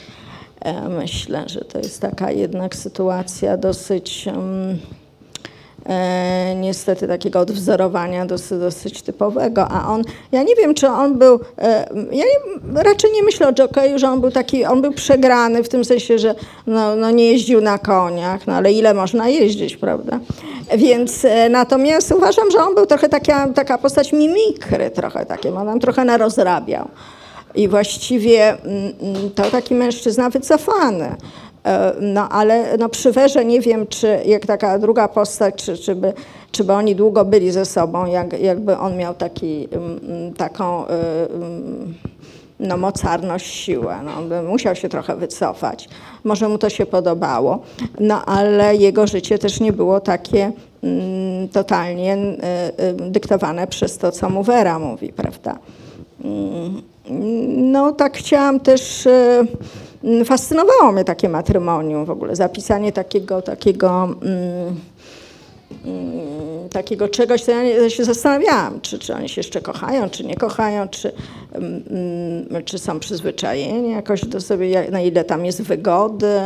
E, 0.61 0.89
Myślę, 0.89 1.43
że 1.47 1.59
to 1.59 1.77
jest 1.77 2.01
taka 2.01 2.31
jednak 2.31 2.75
sytuacja 2.75 3.57
dosyć, 3.57 4.27
e, 4.27 4.33
niestety 6.55 7.07
takiego 7.07 7.39
odwzorowania 7.39 8.25
dosyć, 8.25 8.59
dosyć 8.59 9.01
typowego, 9.01 9.67
a 9.67 9.87
on, 9.87 10.01
ja 10.31 10.43
nie 10.43 10.55
wiem, 10.55 10.73
czy 10.73 10.87
on 10.87 11.17
był, 11.17 11.39
e, 11.57 11.89
ja 12.11 12.23
nie, 12.25 12.83
raczej 12.83 13.11
nie 13.13 13.23
myślę 13.23 13.47
o 13.47 13.53
Jokeju, 13.53 13.99
że 13.99 14.09
on 14.09 14.21
był 14.21 14.31
taki, 14.31 14.65
on 14.65 14.81
był 14.81 14.91
przegrany 14.91 15.63
w 15.63 15.69
tym 15.69 15.85
sensie, 15.85 16.19
że 16.19 16.35
no, 16.67 16.95
no 16.95 17.11
nie 17.11 17.31
jeździł 17.31 17.61
na 17.61 17.77
koniach, 17.77 18.47
no 18.47 18.53
ale 18.53 18.71
ile 18.71 18.93
można 18.93 19.29
jeździć, 19.29 19.77
prawda? 19.77 20.19
Więc 20.77 21.25
e, 21.25 21.49
natomiast 21.49 22.11
uważam, 22.11 22.51
że 22.51 22.59
on 22.59 22.75
był 22.75 22.85
trochę 22.85 23.09
taka, 23.09 23.47
taka 23.47 23.77
postać 23.77 24.13
mimikry 24.13 24.91
trochę 24.91 25.25
takie, 25.25 25.55
on 25.55 25.65
nam 25.65 25.79
trochę 25.79 26.05
narozrabiał. 26.05 26.87
I 27.55 27.67
właściwie 27.67 28.49
mm, 28.49 28.93
mm, 29.01 29.31
to 29.35 29.43
taki 29.43 29.75
mężczyzna 29.75 30.29
wycofany. 30.29 31.15
E, 31.69 31.93
No 32.01 32.29
ale 32.29 32.77
no, 32.77 32.89
przy 32.89 33.11
Werze 33.11 33.45
nie 33.45 33.61
wiem, 33.61 33.87
czy 33.87 34.19
jak 34.25 34.45
taka 34.45 34.79
druga 34.79 35.07
postać, 35.07 35.55
czy, 35.55 35.77
czy, 35.77 35.95
by, 35.95 36.13
czy 36.51 36.63
by 36.63 36.73
oni 36.73 36.95
długo 36.95 37.25
byli 37.25 37.51
ze 37.51 37.65
sobą, 37.65 38.05
jak, 38.05 38.39
jakby 38.39 38.77
on 38.77 38.97
miał 38.97 39.13
taki, 39.13 39.67
mm, 39.71 39.99
mm, 40.03 40.33
taką 40.33 40.85
y, 40.85 40.89
mm, 41.33 41.93
no, 42.59 42.77
mocarność, 42.77 43.53
siłę. 43.53 43.95
No, 44.05 44.43
musiał 44.43 44.75
się 44.75 44.89
trochę 44.89 45.15
wycofać. 45.15 45.89
Może 46.23 46.49
mu 46.49 46.57
to 46.57 46.69
się 46.69 46.85
podobało, 46.85 47.59
no 47.99 48.25
ale 48.25 48.75
jego 48.75 49.07
życie 49.07 49.39
też 49.39 49.59
nie 49.59 49.73
było 49.73 49.99
takie 49.99 50.51
totalnie 51.51 52.17
y, 52.17 53.05
y, 53.05 53.11
dyktowane 53.11 53.67
przez 53.67 53.97
to, 53.97 54.11
co 54.11 54.29
mu 54.29 54.43
Wera 54.43 54.79
mówi, 54.79 55.13
prawda? 55.13 55.59
No 57.57 57.91
tak 57.91 58.17
chciałam 58.17 58.59
też, 58.59 59.07
fascynowało 60.25 60.91
mnie 60.91 61.03
takie 61.03 61.29
matrymonium 61.29 62.05
w 62.05 62.09
ogóle, 62.09 62.35
zapisanie 62.35 62.91
takiego, 62.91 63.41
takiego, 63.41 64.03
mm, 64.03 64.75
mm, 65.85 66.69
takiego 66.69 67.07
czegoś, 67.07 67.43
to 67.43 67.51
ja 67.51 67.89
się 67.89 68.05
zastanawiałam, 68.05 68.81
czy, 68.81 68.99
czy 68.99 69.15
oni 69.15 69.29
się 69.29 69.39
jeszcze 69.39 69.61
kochają, 69.61 70.09
czy 70.09 70.25
nie 70.25 70.35
kochają, 70.35 70.87
czy, 70.87 71.11
mm, 71.53 71.83
mm, 72.51 72.63
czy 72.65 72.79
są 72.79 72.99
przyzwyczajeni 72.99 73.91
jakoś 73.91 74.25
do 74.25 74.41
sobie, 74.41 74.91
na 74.91 75.01
ile 75.01 75.23
tam 75.23 75.45
jest 75.45 75.61
wygody. 75.61 76.39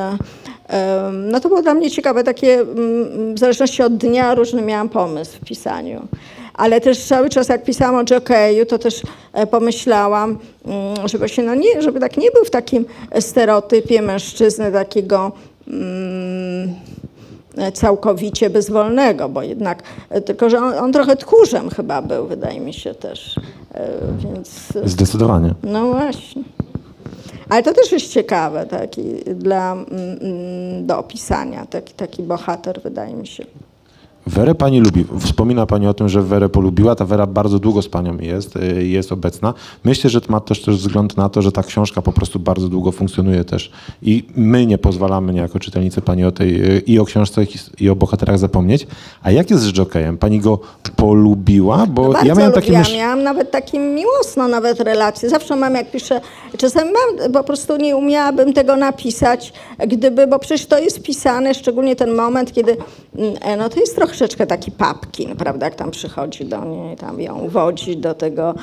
No 1.11 1.39
to 1.39 1.49
było 1.49 1.61
dla 1.61 1.73
mnie 1.73 1.91
ciekawe, 1.91 2.23
takie 2.23 2.59
mm, 2.59 3.35
w 3.35 3.39
zależności 3.39 3.83
od 3.83 3.97
dnia 3.97 4.35
różny 4.35 4.61
miałam 4.61 4.89
pomysł 4.89 5.37
w 5.37 5.45
pisaniu. 5.45 6.07
Ale 6.53 6.81
też 6.81 6.99
cały 6.99 7.29
czas 7.29 7.49
jak 7.49 7.63
pisałam 7.63 7.95
o 7.95 8.03
jokeju, 8.05 8.65
to 8.65 8.79
też 8.79 9.01
e, 9.33 9.47
pomyślałam, 9.47 10.37
mm, 10.65 11.07
żeby 11.07 11.29
się, 11.29 11.43
no 11.43 11.55
nie, 11.55 11.81
żeby 11.81 11.99
tak 11.99 12.17
nie 12.17 12.31
był 12.31 12.45
w 12.45 12.49
takim 12.49 12.85
stereotypie 13.19 14.01
mężczyzny 14.01 14.71
takiego, 14.71 15.31
mm, 15.67 16.73
całkowicie 17.73 18.49
bezwolnego, 18.49 19.29
bo 19.29 19.41
jednak, 19.41 19.83
e, 20.09 20.21
tylko 20.21 20.49
że 20.49 20.57
on, 20.57 20.73
on 20.73 20.93
trochę 20.93 21.15
tchórzem 21.15 21.69
chyba 21.69 22.01
był, 22.01 22.27
wydaje 22.27 22.59
mi 22.59 22.73
się 22.73 22.95
też, 22.95 23.39
e, 23.73 23.89
więc... 24.17 24.73
Zdecydowanie. 24.85 25.53
No 25.63 25.87
właśnie. 25.87 26.43
Ale 27.49 27.63
to 27.63 27.73
też 27.73 27.91
jest 27.91 28.13
ciekawe 28.13 28.65
taki 28.65 29.03
dla, 29.35 29.73
mm, 29.73 29.87
mm, 29.91 30.87
do 30.87 30.97
opisania, 30.97 31.65
taki, 31.65 31.93
taki 31.93 32.23
bohater, 32.23 32.81
wydaje 32.81 33.15
mi 33.15 33.27
się. 33.27 33.45
Werę 34.27 34.55
pani 34.55 34.79
lubi. 34.81 35.05
Wspomina 35.19 35.65
pani 35.65 35.87
o 35.87 35.93
tym, 35.93 36.09
że 36.09 36.21
Werę 36.21 36.49
polubiła. 36.49 36.95
Ta 36.95 37.05
Wera 37.05 37.27
bardzo 37.27 37.59
długo 37.59 37.81
z 37.81 37.89
panią 37.89 38.17
jest, 38.17 38.55
y, 38.55 38.87
jest 38.87 39.11
obecna. 39.11 39.53
Myślę, 39.83 40.09
że 40.09 40.21
to 40.21 40.31
ma 40.31 40.39
też, 40.39 40.61
też 40.61 40.75
wzgląd 40.77 41.17
na 41.17 41.29
to, 41.29 41.41
że 41.41 41.51
ta 41.51 41.63
książka 41.63 42.01
po 42.01 42.11
prostu 42.13 42.39
bardzo 42.39 42.69
długo 42.69 42.91
funkcjonuje 42.91 43.43
też. 43.43 43.71
I 44.01 44.25
my 44.35 44.65
nie 44.65 44.77
pozwalamy 44.77 45.33
niejako 45.33 45.59
czytelnicy 45.59 46.01
pani 46.01 46.25
o 46.25 46.31
tej 46.31 46.75
y, 46.77 46.79
i 46.79 46.99
o 46.99 47.05
książce 47.05 47.45
i 47.79 47.89
o 47.89 47.95
bohaterach 47.95 48.39
zapomnieć. 48.39 48.87
A 49.23 49.31
jak 49.31 49.49
jest 49.49 49.63
z 49.63 49.73
Jokejem? 49.73 50.17
Pani 50.17 50.39
go 50.39 50.59
polubiła? 50.95 51.85
Bo 51.87 52.07
No 52.11 52.23
ja 52.23 52.35
miałem 52.35 52.51
takie 52.53 52.67
lubiłam. 52.67 52.81
mysz... 52.83 52.93
Miałam 52.93 53.23
nawet 53.23 53.51
takie 53.51 53.79
miłosną 53.79 54.47
nawet 54.47 54.79
relacje. 54.79 55.29
Zawsze 55.29 55.55
mam, 55.55 55.75
jak 55.75 55.91
piszę, 55.91 56.21
czasem 56.57 56.87
mam, 56.87 57.31
po 57.31 57.43
prostu 57.43 57.77
nie 57.77 57.95
umiałabym 57.95 58.53
tego 58.53 58.75
napisać, 58.75 59.53
gdyby, 59.87 60.27
bo 60.27 60.39
przecież 60.39 60.65
to 60.65 60.79
jest 60.79 61.01
pisane, 61.01 61.53
szczególnie 61.53 61.95
ten 61.95 62.15
moment, 62.15 62.53
kiedy, 62.53 62.77
mm, 63.15 63.33
e, 63.41 63.57
no 63.57 63.69
to 63.69 63.79
jest 63.79 63.95
troszeczkę 64.13 64.47
taki 64.47 64.71
papkin, 64.71 65.35
prawda, 65.35 65.65
jak 65.65 65.75
tam 65.75 65.91
przychodzi 65.91 66.45
do 66.45 66.65
niej, 66.65 66.95
tam 66.97 67.21
ją 67.21 67.49
wodzi 67.49 67.97
do 67.97 68.13
tego 68.13 68.53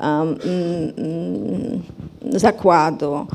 um, 0.00 0.38
mm, 0.44 1.82
zakładu. 2.40 3.26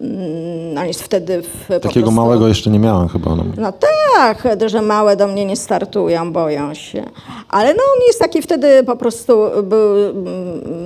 Mm, 0.00 0.78
On 0.78 0.86
jest 0.86 1.02
wtedy 1.02 1.42
w, 1.42 1.66
Takiego 1.68 1.92
prostu- 1.92 2.10
małego 2.10 2.48
jeszcze 2.48 2.70
nie 2.70 2.78
miałem 2.78 3.08
chyba. 3.08 3.34
Mówi. 3.34 3.50
no 3.56 3.72
tak, 4.16 4.42
że 4.66 4.82
małe 4.82 5.16
do 5.16 5.26
mnie 5.26 5.44
nie 5.44 5.56
startują, 5.56 6.32
boją 6.32 6.74
się. 6.74 7.02
Ale 7.48 7.74
no 7.74 7.80
on 7.94 8.06
jest 8.06 8.18
taki 8.18 8.42
wtedy 8.42 8.84
po 8.84 8.96
prostu 8.96 9.38
był 9.62 9.94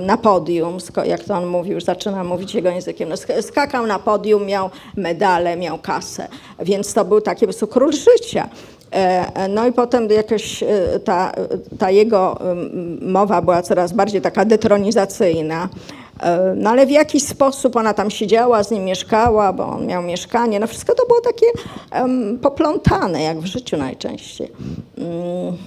na 0.05 0.17
podium, 0.17 0.77
jak 1.05 1.23
to 1.23 1.33
on 1.33 1.45
mówił, 1.45 1.73
już 1.73 1.83
zaczyna 1.83 2.23
mówić 2.23 2.55
jego 2.55 2.69
językiem. 2.69 3.09
No, 3.09 3.15
sk- 3.15 3.41
skakał 3.41 3.87
na 3.87 3.99
podium, 3.99 4.45
miał 4.45 4.69
medale, 4.95 5.57
miał 5.57 5.77
kasę, 5.77 6.27
więc 6.59 6.93
to 6.93 7.05
był 7.05 7.21
taki 7.21 7.39
po 7.39 7.45
prostu 7.45 7.67
król 7.67 7.91
życia. 7.93 8.49
E, 8.93 9.35
e, 9.35 9.47
No 9.47 9.67
i 9.67 9.71
potem 9.71 10.09
jakoś 10.09 10.63
e, 10.63 10.99
ta, 11.03 11.31
ta 11.79 11.91
jego 11.91 12.39
mowa 13.01 13.41
była 13.41 13.61
coraz 13.61 13.93
bardziej 13.93 14.21
taka 14.21 14.45
detronizacyjna. 14.45 15.69
No 16.55 16.69
ale 16.69 16.85
w 16.85 16.91
jakiś 16.91 17.23
sposób 17.23 17.75
ona 17.75 17.93
tam 17.93 18.11
siedziała, 18.11 18.63
z 18.63 18.71
nim 18.71 18.83
mieszkała, 18.83 19.53
bo 19.53 19.67
on 19.67 19.85
miał 19.85 20.03
mieszkanie. 20.03 20.59
No 20.59 20.67
wszystko 20.67 20.95
to 20.95 21.05
było 21.07 21.21
takie 21.21 21.45
em, 21.91 22.39
poplątane, 22.41 23.23
jak 23.23 23.39
w 23.39 23.45
życiu 23.45 23.77
najczęściej. 23.77 24.51
Mm, 24.97 25.57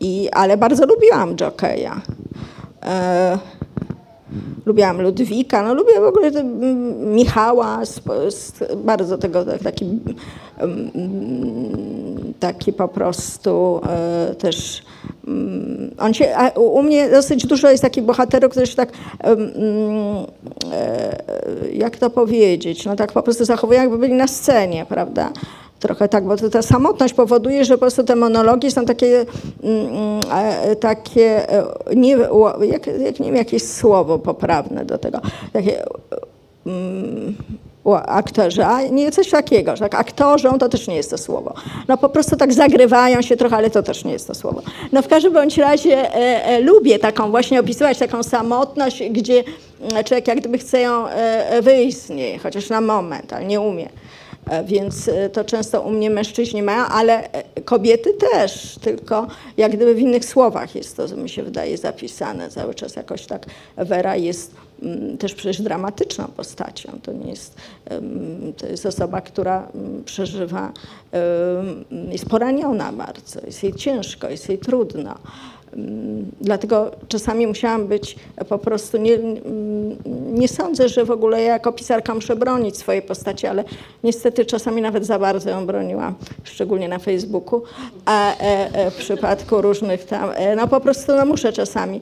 I, 0.00 0.28
ale 0.32 0.56
bardzo 0.56 0.86
lubiłam 0.86 1.36
Jokeja. 1.36 2.00
E, 2.86 3.38
lubiłam 4.66 5.02
Ludwika, 5.02 5.62
no 5.62 5.74
lubię 5.74 6.00
w 6.00 6.04
ogóle 6.04 6.28
mm, 6.28 7.14
Michała, 7.14 7.84
z, 7.84 8.00
z, 8.28 8.52
bardzo 8.76 9.18
tego, 9.18 9.44
taki, 9.64 9.84
mm, 10.58 12.34
taki 12.40 12.72
po 12.72 12.88
prostu 12.88 13.80
e, 13.88 14.34
też 14.34 14.82
mm, 15.28 15.90
on 15.98 16.14
się, 16.14 16.34
u 16.56 16.82
mnie 16.82 17.10
dosyć 17.10 17.46
dużo 17.46 17.70
jest 17.70 17.82
takich 17.82 18.04
bohaterów, 18.04 18.50
którzy 18.50 18.66
się 18.66 18.76
tak, 18.76 18.92
e, 19.20 19.36
jak 21.72 21.96
to 21.96 22.10
powiedzieć, 22.10 22.84
no 22.84 22.96
tak 22.96 23.12
po 23.12 23.22
prostu 23.22 23.44
zachowują, 23.44 23.80
jakby 23.80 23.98
byli 23.98 24.14
na 24.14 24.26
scenie, 24.26 24.86
prawda? 24.88 25.32
Trochę 25.82 26.08
tak, 26.08 26.24
bo 26.24 26.36
to 26.36 26.50
ta 26.50 26.62
samotność 26.62 27.14
powoduje, 27.14 27.64
że 27.64 27.74
po 27.74 27.80
prostu 27.80 28.04
te 28.04 28.16
monologi 28.16 28.70
są 28.70 28.84
takie, 28.84 29.26
mm, 29.62 30.20
e, 30.32 30.76
takie 30.76 31.52
e, 31.52 31.64
nie, 31.96 32.18
jak, 32.60 32.86
jak, 32.86 33.20
nie 33.20 33.26
wiem, 33.26 33.36
jakieś 33.36 33.62
słowo 33.62 34.18
poprawne 34.18 34.84
do 34.84 34.98
tego, 34.98 35.20
takie 35.52 35.82
mm, 36.66 37.36
aktorzy, 38.06 38.64
a 38.64 38.82
nie 38.82 39.12
coś 39.12 39.30
takiego, 39.30 39.76
że 39.76 39.80
tak 39.80 39.94
aktorzą 39.94 40.58
to 40.58 40.68
też 40.68 40.88
nie 40.88 40.96
jest 40.96 41.10
to 41.10 41.18
słowo. 41.18 41.54
No 41.88 41.98
po 41.98 42.08
prostu 42.08 42.36
tak 42.36 42.52
zagrywają 42.52 43.22
się 43.22 43.36
trochę, 43.36 43.56
ale 43.56 43.70
to 43.70 43.82
też 43.82 44.04
nie 44.04 44.12
jest 44.12 44.26
to 44.26 44.34
słowo. 44.34 44.62
No 44.92 45.02
w 45.02 45.08
każdym 45.08 45.32
bądź 45.32 45.58
razie 45.58 46.14
e, 46.14 46.44
e, 46.44 46.60
lubię 46.60 46.98
taką 46.98 47.30
właśnie 47.30 47.60
opisywać 47.60 47.98
taką 47.98 48.22
samotność, 48.22 49.02
gdzie 49.10 49.44
mm, 49.80 50.04
człowiek 50.04 50.28
jak 50.28 50.40
gdyby 50.40 50.58
chce 50.58 50.80
ją 50.80 51.08
e, 51.08 51.50
e, 51.50 51.62
wyjść 51.62 51.98
z 51.98 52.10
niej, 52.10 52.38
chociaż 52.38 52.68
na 52.70 52.80
moment, 52.80 53.32
ale 53.32 53.44
nie 53.44 53.60
umie. 53.60 53.88
E, 54.50 54.64
Więc 54.64 55.08
e, 55.08 55.30
to 55.30 55.44
często 55.44 55.82
u 55.82 55.90
mnie 55.90 56.10
mężczyźni 56.10 56.62
mają, 56.62 56.84
ale 56.84 57.32
e, 57.32 57.60
kobiety 57.60 58.10
też, 58.14 58.78
tylko 58.80 59.26
jak 59.56 59.76
gdyby 59.76 59.94
w 59.94 59.98
innych 59.98 60.24
słowach 60.24 60.74
jest 60.74 60.96
to, 60.96 61.16
mi 61.16 61.28
się 61.28 61.42
wydaje, 61.42 61.78
zapisane 61.78 62.48
cały 62.50 62.74
czas 62.74 62.96
jakoś 62.96 63.26
tak. 63.26 63.46
Wera 63.76 64.16
jest 64.16 64.54
mm, 64.82 65.18
też 65.18 65.34
przecież 65.34 65.62
dramatyczną 65.62 66.24
postacią. 66.24 66.92
To 67.02 67.12
nie 67.12 67.30
jest, 67.30 67.54
to 68.56 68.66
jest 68.66 68.86
osoba, 68.86 69.20
która 69.20 69.68
mm, 69.74 70.04
przeżywa, 70.04 70.72
jest 72.10 72.26
poraniona 72.26 72.92
bardzo, 72.92 73.40
jest 73.46 73.62
jej 73.62 73.74
ciężko, 73.74 74.28
jest 74.28 74.48
jej 74.48 74.58
trudno. 74.58 75.14
Dlatego 76.40 76.90
czasami 77.08 77.46
musiałam 77.46 77.86
być 77.86 78.16
po 78.48 78.58
prostu, 78.58 78.98
nie, 78.98 79.18
nie 80.32 80.48
sądzę, 80.48 80.88
że 80.88 81.04
w 81.04 81.10
ogóle 81.10 81.42
ja 81.42 81.52
jako 81.52 81.72
pisarka 81.72 82.14
muszę 82.14 82.36
bronić 82.36 82.76
swojej 82.76 83.02
postaci, 83.02 83.46
ale 83.46 83.64
niestety 84.04 84.44
czasami 84.44 84.82
nawet 84.82 85.06
za 85.06 85.18
bardzo 85.18 85.50
ją 85.50 85.66
broniłam, 85.66 86.14
szczególnie 86.44 86.88
na 86.88 86.98
Facebooku, 86.98 87.62
a 88.04 88.32
e, 88.32 88.38
e, 88.72 88.90
w 88.90 88.94
przypadku 88.94 89.62
różnych 89.62 90.04
tam, 90.04 90.30
e, 90.34 90.56
no 90.56 90.68
po 90.68 90.80
prostu 90.80 91.12
no 91.16 91.26
muszę 91.26 91.52
czasami, 91.52 92.00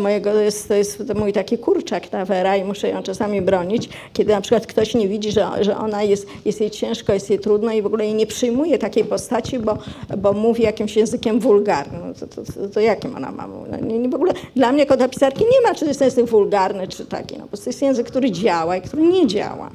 mojego, 0.00 0.34
jest, 0.34 0.68
to 0.68 0.74
jest 0.74 1.14
mój 1.14 1.32
taki 1.32 1.58
kurczak 1.58 2.08
ta 2.08 2.24
Wera 2.24 2.56
i 2.56 2.64
muszę 2.64 2.88
ją 2.88 3.02
czasami 3.02 3.42
bronić, 3.42 3.88
kiedy 4.12 4.32
na 4.32 4.40
przykład 4.40 4.66
ktoś 4.66 4.94
nie 4.94 5.08
widzi, 5.08 5.32
że, 5.32 5.48
że 5.60 5.78
ona 5.78 6.02
jest, 6.02 6.26
jest 6.44 6.60
jej 6.60 6.70
ciężko, 6.70 7.12
jest 7.12 7.30
jej 7.30 7.38
trudno 7.38 7.72
i 7.72 7.82
w 7.82 7.86
ogóle 7.86 8.04
jej 8.04 8.14
nie 8.14 8.26
przyjmuje 8.26 8.78
takiej 8.78 9.04
postaci, 9.04 9.58
bo, 9.58 9.78
bo 10.18 10.32
mówi 10.32 10.62
jakimś 10.62 10.96
językiem 10.96 11.40
wulgarnym. 11.40 12.02
No 12.06 12.14
to, 12.14 12.26
to, 12.26 12.52
to, 12.52 12.68
to 12.68 12.80
jakim 12.80 13.16
ona 13.16 13.32
ma? 13.32 13.46
No, 13.46 13.76
nie, 13.76 13.98
nie, 13.98 14.08
w 14.08 14.14
ogóle 14.14 14.32
dla 14.56 14.72
mnie 14.72 14.86
dla 14.86 15.08
pisarki 15.08 15.44
nie 15.44 15.68
ma, 15.68 15.74
czy 15.74 15.84
jest 15.84 16.00
język 16.00 16.26
wulgarny, 16.26 16.88
czy 16.88 17.06
taki. 17.06 17.34
No, 17.34 17.42
po 17.42 17.48
prostu 17.48 17.68
jest 17.68 17.82
język, 17.82 18.06
który 18.06 18.30
działa 18.30 18.76
i 18.76 18.82
który 18.82 19.02
nie 19.02 19.26
działa. 19.26 19.70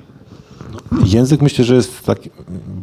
Język 1.05 1.41
myślę, 1.41 1.65
że 1.65 1.76
jest 1.76 2.05
taki, 2.05 2.30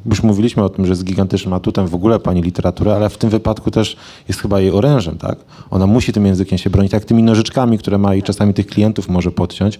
już 0.07 0.22
mówiliśmy 0.22 0.62
o 0.62 0.68
tym, 0.68 0.86
że 0.86 0.93
jest 0.93 1.05
gigantycznym 1.05 1.55
atutem 1.55 1.86
w 1.86 1.95
ogóle 1.95 2.18
pani 2.18 2.43
literatury, 2.43 2.91
ale 2.91 3.09
w 3.09 3.18
tym 3.18 3.30
wypadku 3.30 3.70
też 3.70 3.97
jest 4.28 4.41
chyba 4.41 4.61
jej 4.61 4.70
orężem, 4.70 5.18
tak? 5.18 5.38
Ona 5.70 5.86
musi 5.86 6.12
tym 6.12 6.26
językiem 6.26 6.59
się 6.59 6.70
bronić, 6.70 6.93
tak 6.93 7.05
tymi 7.05 7.22
nożyczkami, 7.22 7.78
które 7.78 7.99
ma 7.99 8.14
i 8.14 8.22
czasami 8.22 8.55
tych 8.55 8.66
klientów 8.66 9.09
może 9.09 9.30
podciąć, 9.30 9.76
e, 9.76 9.78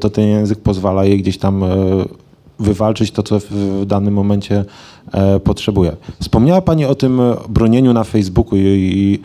to 0.00 0.10
ten 0.10 0.24
język 0.24 0.58
pozwala 0.60 1.04
jej 1.04 1.18
gdzieś 1.18 1.38
tam 1.38 1.64
e, 1.64 1.68
wywalczyć 2.58 3.10
to, 3.10 3.22
co 3.22 3.40
w, 3.40 3.82
danym 3.86 4.14
momencie 4.14 4.64
e, 5.12 5.40
potrzebuje. 5.40 5.96
Wspomniała 6.20 6.62
pani 6.62 6.84
o 6.84 6.94
tym 6.94 7.20
bronieniu 7.48 7.92
na 7.92 8.04
Facebooku 8.04 8.58
i, 8.58 9.20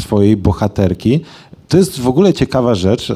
swojej 0.00 0.36
bohaterki. 0.36 1.20
To 1.68 1.76
jest 1.76 2.00
w 2.00 2.08
ogóle 2.08 2.32
ciekawa 2.32 2.74
rzecz. 2.74 3.12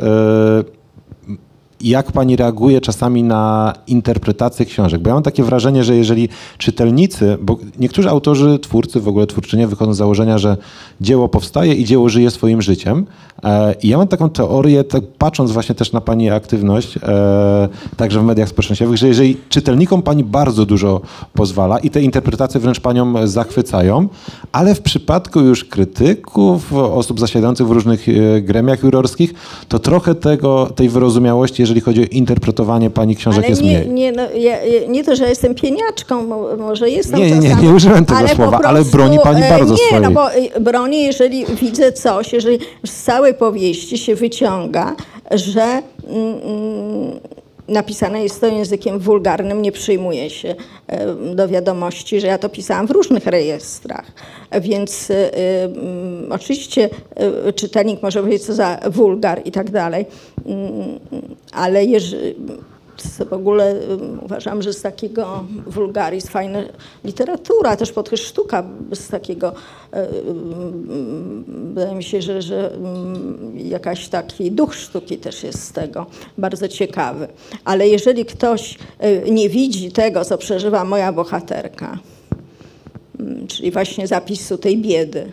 Jak 1.80 2.12
pani 2.12 2.36
reaguje 2.36 2.80
czasami 2.80 3.22
na 3.22 3.74
interpretację 3.86 4.66
książek? 4.66 5.02
Bo 5.02 5.08
ja 5.08 5.14
mam 5.14 5.22
takie 5.22 5.44
wrażenie, 5.44 5.84
że 5.84 5.96
jeżeli 5.96 6.28
czytelnicy, 6.58 7.38
bo 7.42 7.58
niektórzy 7.78 8.10
autorzy, 8.10 8.58
twórcy, 8.58 9.00
w 9.00 9.08
ogóle 9.08 9.26
twórczynie 9.26 9.68
z 9.68 9.96
założenia, 9.96 10.38
że 10.38 10.56
dzieło 11.00 11.28
powstaje 11.28 11.74
i 11.74 11.84
dzieło 11.84 12.08
żyje 12.08 12.30
swoim 12.30 12.62
życiem. 12.62 13.06
E, 13.44 13.74
I 13.82 13.88
ja 13.88 13.98
mam 13.98 14.08
taką 14.08 14.30
teorię, 14.30 14.84
tak 14.84 15.02
patrząc 15.18 15.50
właśnie 15.50 15.74
też 15.74 15.92
na 15.92 16.00
pani 16.00 16.30
aktywność, 16.30 16.96
e, 16.96 17.68
także 17.96 18.20
w 18.20 18.24
mediach 18.24 18.48
społecznościowych, 18.48 18.96
że 18.96 19.08
jeżeli 19.08 19.36
czytelnikom 19.48 20.02
pani 20.02 20.24
bardzo 20.24 20.66
dużo 20.66 21.00
pozwala 21.32 21.78
i 21.78 21.90
te 21.90 22.02
interpretacje 22.02 22.60
wręcz 22.60 22.80
panią 22.80 23.26
zachwycają, 23.26 24.08
ale 24.52 24.74
w 24.74 24.80
przypadku 24.80 25.40
już 25.40 25.64
krytyków, 25.64 26.72
osób 26.74 27.20
zasiadających 27.20 27.66
w 27.66 27.70
różnych 27.70 28.08
e, 28.08 28.42
gremiach 28.42 28.82
jurorskich, 28.82 29.34
to 29.68 29.78
trochę 29.78 30.14
tego, 30.14 30.66
tej 30.66 30.88
wyrozumiałości, 30.88 31.66
jeżeli 31.70 31.80
chodzi 31.80 32.00
o 32.00 32.04
interpretowanie 32.10 32.90
pani 32.90 33.16
książek 33.16 33.44
Ale 33.44 33.48
jest 33.50 33.62
nie, 33.62 33.78
mniej. 33.78 33.88
nie, 33.88 34.12
no, 34.12 34.22
ja, 34.30 34.56
nie 34.88 35.04
to, 35.04 35.16
że 35.16 35.28
jestem 35.28 35.54
pieniaczką, 35.54 36.26
mo- 36.26 36.56
może 36.56 36.90
jestem 36.90 37.20
Nie, 37.20 37.30
nie, 37.30 37.38
nie, 37.48 37.54
nie 37.54 37.70
użyłem 37.70 38.04
tego 38.04 38.18
ale 38.18 38.28
słowa, 38.28 38.60
ale 38.64 38.78
prostu, 38.78 38.96
broni 38.96 39.18
pani 39.18 39.42
e, 39.42 39.48
bardzo 39.50 39.72
Nie, 39.72 39.78
swojej. 39.78 40.02
no 40.02 40.10
bo 40.10 40.32
e, 40.32 40.60
bronię, 40.60 41.04
jeżeli 41.04 41.46
widzę 41.46 41.92
coś, 41.92 42.32
jeżeli 42.32 42.58
z 42.86 43.02
całej 43.02 43.34
powieści 43.34 43.98
się 43.98 44.14
wyciąga, 44.14 44.96
że 45.30 45.62
mm, 45.62 46.40
mm, 46.44 47.20
napisane 47.70 48.22
jest 48.22 48.40
to 48.40 48.46
językiem 48.46 48.98
wulgarnym, 48.98 49.62
nie 49.62 49.72
przyjmuje 49.72 50.30
się 50.30 50.54
e, 50.86 51.14
do 51.34 51.48
wiadomości, 51.48 52.20
że 52.20 52.26
ja 52.26 52.38
to 52.38 52.48
pisałam 52.48 52.86
w 52.86 52.90
różnych 52.90 53.26
rejestrach. 53.26 54.12
Więc 54.60 55.10
e, 55.10 55.34
mm, 55.64 56.32
oczywiście 56.32 56.90
e, 57.14 57.52
czytelnik 57.52 58.02
może 58.02 58.20
powiedzieć, 58.20 58.46
co 58.46 58.54
za 58.54 58.78
wulgar 58.90 59.42
i 59.44 59.52
tak 59.52 59.70
dalej, 59.70 60.06
Mm, 60.46 60.98
ale 61.52 61.84
jeżeli 61.84 62.34
w 63.02 63.32
ogóle 63.32 63.74
um, 63.74 64.20
uważam, 64.24 64.62
że 64.62 64.72
z 64.72 64.82
takiego 64.82 65.44
wulgarizm 65.66 66.28
fajna 66.28 66.58
literatura, 67.04 67.76
też 67.76 67.92
pod 67.92 68.10
sztuka 68.14 68.64
z 68.92 69.08
takiego, 69.08 69.52
e, 69.92 70.08
um, 70.08 71.44
wydaje 71.74 71.94
mi 71.94 72.04
się, 72.04 72.22
że, 72.22 72.42
że 72.42 72.70
um, 72.70 73.52
jakaś 73.56 74.08
taki 74.08 74.50
duch 74.50 74.74
sztuki 74.74 75.18
też 75.18 75.42
jest 75.42 75.64
z 75.64 75.72
tego 75.72 76.06
bardzo 76.38 76.68
ciekawy. 76.68 77.28
Ale 77.64 77.88
jeżeli 77.88 78.24
ktoś 78.24 78.78
nie 79.30 79.48
widzi 79.48 79.92
tego, 79.92 80.24
co 80.24 80.38
przeżywa 80.38 80.84
moja 80.84 81.12
bohaterka, 81.12 81.98
mm, 83.20 83.46
czyli 83.46 83.70
właśnie 83.70 84.06
zapisu 84.06 84.58
tej 84.58 84.78
biedy, 84.78 85.30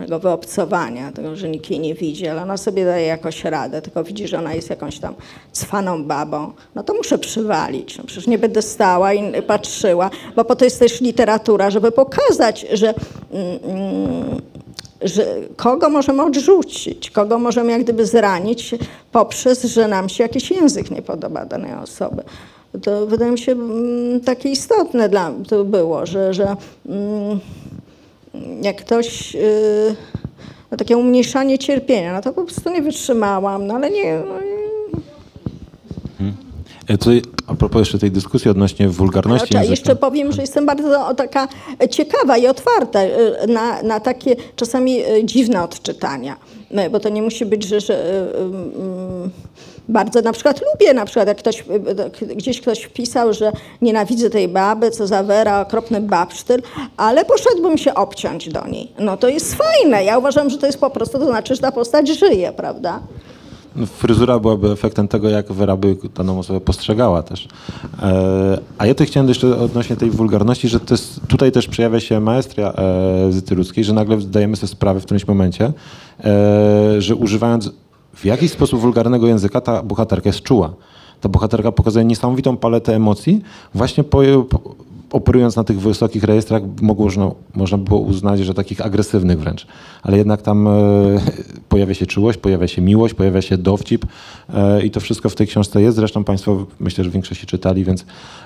tego 0.00 0.18
wyobcowania, 0.18 1.12
tego, 1.12 1.36
że 1.36 1.48
nikt 1.48 1.70
jej 1.70 1.80
nie 1.80 1.94
widzi, 1.94 2.26
ale 2.26 2.42
ona 2.42 2.56
sobie 2.56 2.84
daje 2.84 3.06
jakoś 3.06 3.44
radę, 3.44 3.82
tylko 3.82 4.04
widzi, 4.04 4.28
że 4.28 4.38
ona 4.38 4.54
jest 4.54 4.70
jakąś 4.70 4.98
tam 4.98 5.14
cwaną 5.52 6.04
babą, 6.04 6.52
no 6.74 6.82
to 6.82 6.94
muszę 6.94 7.18
przywalić. 7.18 7.98
No 7.98 8.04
przecież 8.04 8.26
nie 8.26 8.38
będę 8.38 8.62
stała 8.62 9.12
i 9.12 9.42
patrzyła, 9.42 10.10
bo 10.36 10.44
po 10.44 10.56
to 10.56 10.64
jest 10.64 10.78
też 10.78 11.00
literatura, 11.00 11.70
żeby 11.70 11.92
pokazać, 11.92 12.66
że, 12.72 12.94
mm, 13.30 13.58
mm, 13.64 14.40
że 15.02 15.26
kogo 15.56 15.88
możemy 15.88 16.22
odrzucić, 16.22 17.10
kogo 17.10 17.38
możemy 17.38 17.72
jak 17.72 17.82
gdyby 17.82 18.06
zranić 18.06 18.74
poprzez, 19.12 19.64
że 19.64 19.88
nam 19.88 20.08
się 20.08 20.22
jakiś 20.22 20.50
język 20.50 20.90
nie 20.90 21.02
podoba 21.02 21.46
danej 21.46 21.74
osoby. 21.74 22.22
To 22.82 23.06
wydaje 23.06 23.32
mi 23.32 23.38
się 23.38 23.52
mm, 23.52 24.20
takie 24.20 24.48
istotne 24.48 25.08
dla 25.08 25.32
to 25.48 25.64
było, 25.64 26.06
że, 26.06 26.34
że 26.34 26.56
mm, 26.86 27.40
jak 28.62 28.76
ktoś, 28.76 29.34
yy, 29.34 29.96
no 30.70 30.76
takie 30.76 30.96
umniejszanie 30.96 31.58
cierpienia, 31.58 32.12
no 32.12 32.20
to 32.20 32.32
po 32.32 32.44
prostu 32.44 32.70
nie 32.70 32.82
wytrzymałam, 32.82 33.66
no 33.66 33.74
ale 33.74 33.90
nie, 33.90 34.18
no, 34.18 34.40
i- 34.40 34.60
E, 36.88 36.98
Tutaj, 36.98 37.22
a 37.46 37.54
propos 37.54 37.78
jeszcze 37.80 37.98
tej 37.98 38.10
dyskusji 38.10 38.50
odnośnie 38.50 38.88
wulgarności 38.88 39.54
języka. 39.54 39.70
jeszcze 39.70 39.96
powiem, 39.96 40.32
że 40.32 40.40
jestem 40.40 40.66
bardzo 40.66 41.14
taka 41.14 41.48
ciekawa 41.90 42.36
i 42.38 42.46
otwarta 42.46 43.02
y, 43.04 43.08
na, 43.48 43.82
na 43.82 44.00
takie 44.00 44.36
czasami 44.56 45.00
y, 45.06 45.24
dziwne 45.24 45.62
odczytania. 45.64 46.36
Y, 46.86 46.90
Bo 46.90 47.00
to 47.00 47.08
nie 47.08 47.22
musi 47.22 47.46
być, 47.46 47.64
że, 47.64 47.80
że 47.80 47.94
y, 47.94 47.98
y, 48.06 48.20
y, 48.26 49.30
bardzo 49.90 50.20
na 50.20 50.32
przykład 50.32 50.60
lubię, 50.72 50.94
na 50.94 51.04
przykład 51.04 51.28
jak 51.28 51.38
ktoś, 51.38 51.64
gdzieś 52.36 52.60
ktoś 52.60 52.82
wpisał, 52.82 53.32
że 53.32 53.52
nienawidzę 53.82 54.30
tej 54.30 54.48
baby, 54.48 54.90
co 54.90 55.06
zawera 55.06 55.60
okropny 55.60 56.00
babsztyl, 56.00 56.62
ale 56.96 57.24
poszedłbym 57.24 57.78
się 57.78 57.94
obciąć 57.94 58.48
do 58.48 58.66
niej. 58.66 58.92
No 58.98 59.16
to 59.16 59.28
jest 59.28 59.54
fajne. 59.54 60.04
Ja 60.04 60.18
uważam, 60.18 60.50
że 60.50 60.58
to 60.58 60.66
jest 60.66 60.80
po 60.80 60.90
prostu, 60.90 61.18
to 61.18 61.26
znaczy, 61.26 61.54
że 61.54 61.60
ta 61.60 61.72
postać 61.72 62.08
żyje, 62.08 62.52
prawda? 62.52 63.00
No, 63.76 63.86
Fryzura 63.86 64.38
byłaby 64.38 64.70
efektem 64.70 65.08
tego, 65.08 65.28
jak 65.28 65.52
Wera 65.52 65.76
by 65.76 65.96
daną 66.16 66.38
osobę 66.38 66.60
postrzegała 66.60 67.22
też. 67.22 67.48
E, 68.02 68.58
a 68.78 68.86
ja 68.86 68.94
tu 68.94 69.04
chciałem 69.04 69.28
jeszcze 69.28 69.56
odnośnie 69.56 69.96
tej 69.96 70.10
wulgarności, 70.10 70.68
że 70.68 70.80
to 70.80 70.94
jest, 70.94 71.20
tutaj 71.28 71.52
też 71.52 71.68
przejawia 71.68 72.00
się 72.00 72.20
maestria 72.20 72.72
e, 72.72 73.32
zyty 73.32 73.54
ludzkiej, 73.54 73.84
że 73.84 73.92
nagle 73.92 74.20
zdajemy 74.20 74.56
sobie 74.56 74.68
sprawę 74.68 75.00
w 75.00 75.04
którymś 75.04 75.26
momencie, 75.26 75.72
e, 76.24 77.02
że 77.02 77.14
używając 77.14 77.70
w 78.14 78.24
jakiś 78.24 78.50
sposób 78.50 78.80
wulgarnego 78.80 79.26
języka, 79.26 79.60
ta 79.60 79.82
bohaterka 79.82 80.28
jest 80.28 80.40
czuła. 80.40 80.72
Ta 81.20 81.28
bohaterka 81.28 81.72
pokazuje 81.72 82.04
niesamowitą 82.04 82.56
paletę 82.56 82.96
emocji, 82.96 83.42
właśnie 83.74 84.04
po, 84.04 84.22
operując 85.12 85.56
na 85.56 85.64
tych 85.64 85.80
wysokich 85.80 86.24
rejestrach, 86.24 86.62
można, 86.82 87.30
można 87.54 87.78
było 87.78 88.00
uznać, 88.00 88.40
że 88.40 88.54
takich 88.54 88.80
agresywnych 88.80 89.40
wręcz. 89.40 89.66
Ale 90.02 90.18
jednak 90.18 90.42
tam 90.42 90.68
e, 90.68 90.70
pojawia 91.68 91.94
się 91.94 92.06
czułość, 92.06 92.38
pojawia 92.38 92.68
się 92.68 92.82
miłość, 92.82 93.14
pojawia 93.14 93.42
się 93.42 93.58
dowcip 93.58 94.06
e, 94.54 94.82
i 94.82 94.90
to 94.90 95.00
wszystko 95.00 95.28
w 95.28 95.34
tej 95.34 95.46
książce 95.46 95.82
jest. 95.82 95.96
Zresztą 95.96 96.24
Państwo 96.24 96.66
myślę, 96.80 97.04
że 97.04 97.10
większości 97.10 97.46
czytali, 97.46 97.84
więc 97.84 98.04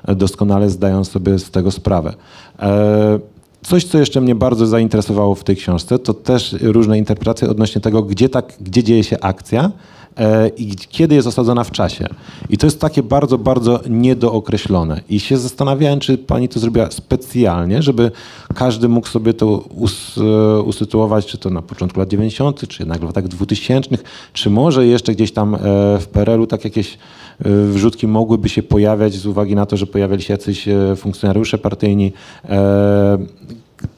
doskonale 0.09 0.71
zdają 0.71 1.05
sobie 1.05 1.39
z 1.39 1.51
tego 1.51 1.71
sprawę. 1.71 2.15
E, 2.59 3.19
Coś, 3.65 3.85
co 3.85 3.99
jeszcze 3.99 4.21
mnie 4.21 4.35
bardzo 4.35 4.67
zainteresowało 4.67 5.35
w 5.35 5.45
tej 5.45 5.57
książce, 5.57 5.99
to 5.99 6.15
też 6.15 6.57
różne 6.61 6.99
interpretacje 6.99 7.51
odnośnie 7.51 7.81
tego, 7.81 8.03
gdzie, 8.03 8.29
tak, 8.29 8.53
gdzie 8.61 8.83
dzieje 8.83 9.05
się 9.05 9.21
akcja 9.21 9.71
e, 10.17 10.49
i 10.49 10.77
kiedy 10.77 11.15
jest 11.15 11.29
osadzona 11.29 11.65
w 11.65 11.71
czasie. 11.71 12.07
I 12.51 12.59
to 12.59 12.67
jest 12.67 12.81
takie 12.81 13.03
bardzo, 13.03 13.39
bardzo 13.39 13.81
niedookreślone. 13.91 15.01
I 15.09 15.21
się 15.21 15.39
zastanawiałem, 15.39 16.01
czy 16.01 16.19
pani 16.19 16.49
to 16.49 16.61
zrobiła 16.61 16.91
specjalnie, 16.91 17.83
żeby 17.83 18.11
każdy 18.55 18.89
mógł 18.89 19.09
sobie 19.09 19.35
to 19.35 19.47
us, 19.57 20.19
e, 20.19 20.61
usytuować, 20.61 21.27
czy 21.27 21.39
to 21.39 21.51
na 21.51 21.63
początku 21.63 22.01
lat 22.01 22.09
90., 22.09 22.69
czy 22.69 22.83
jednak 22.83 23.01
w 23.01 23.05
latach 23.05 23.29
2000, 23.29 23.99
czy 24.33 24.51
może 24.51 24.87
jeszcze 24.87 25.13
gdzieś 25.13 25.33
tam 25.33 25.55
e, 25.55 25.59
w 26.01 26.07
PRL-u 26.13 26.47
tak 26.47 26.65
jakieś 26.65 26.99
wrzutki 27.41 28.07
mogłyby 28.07 28.49
się 28.49 28.63
pojawiać 28.63 29.15
z 29.15 29.27
uwagi 29.27 29.55
na 29.55 29.67
to, 29.67 29.77
że 29.77 29.87
pojawiali 29.87 30.23
się 30.23 30.35
jacyś 30.35 30.69
e, 30.69 30.97
funkcjonariusze 30.97 31.59
partyjni. 31.59 32.13
E, 32.49 33.19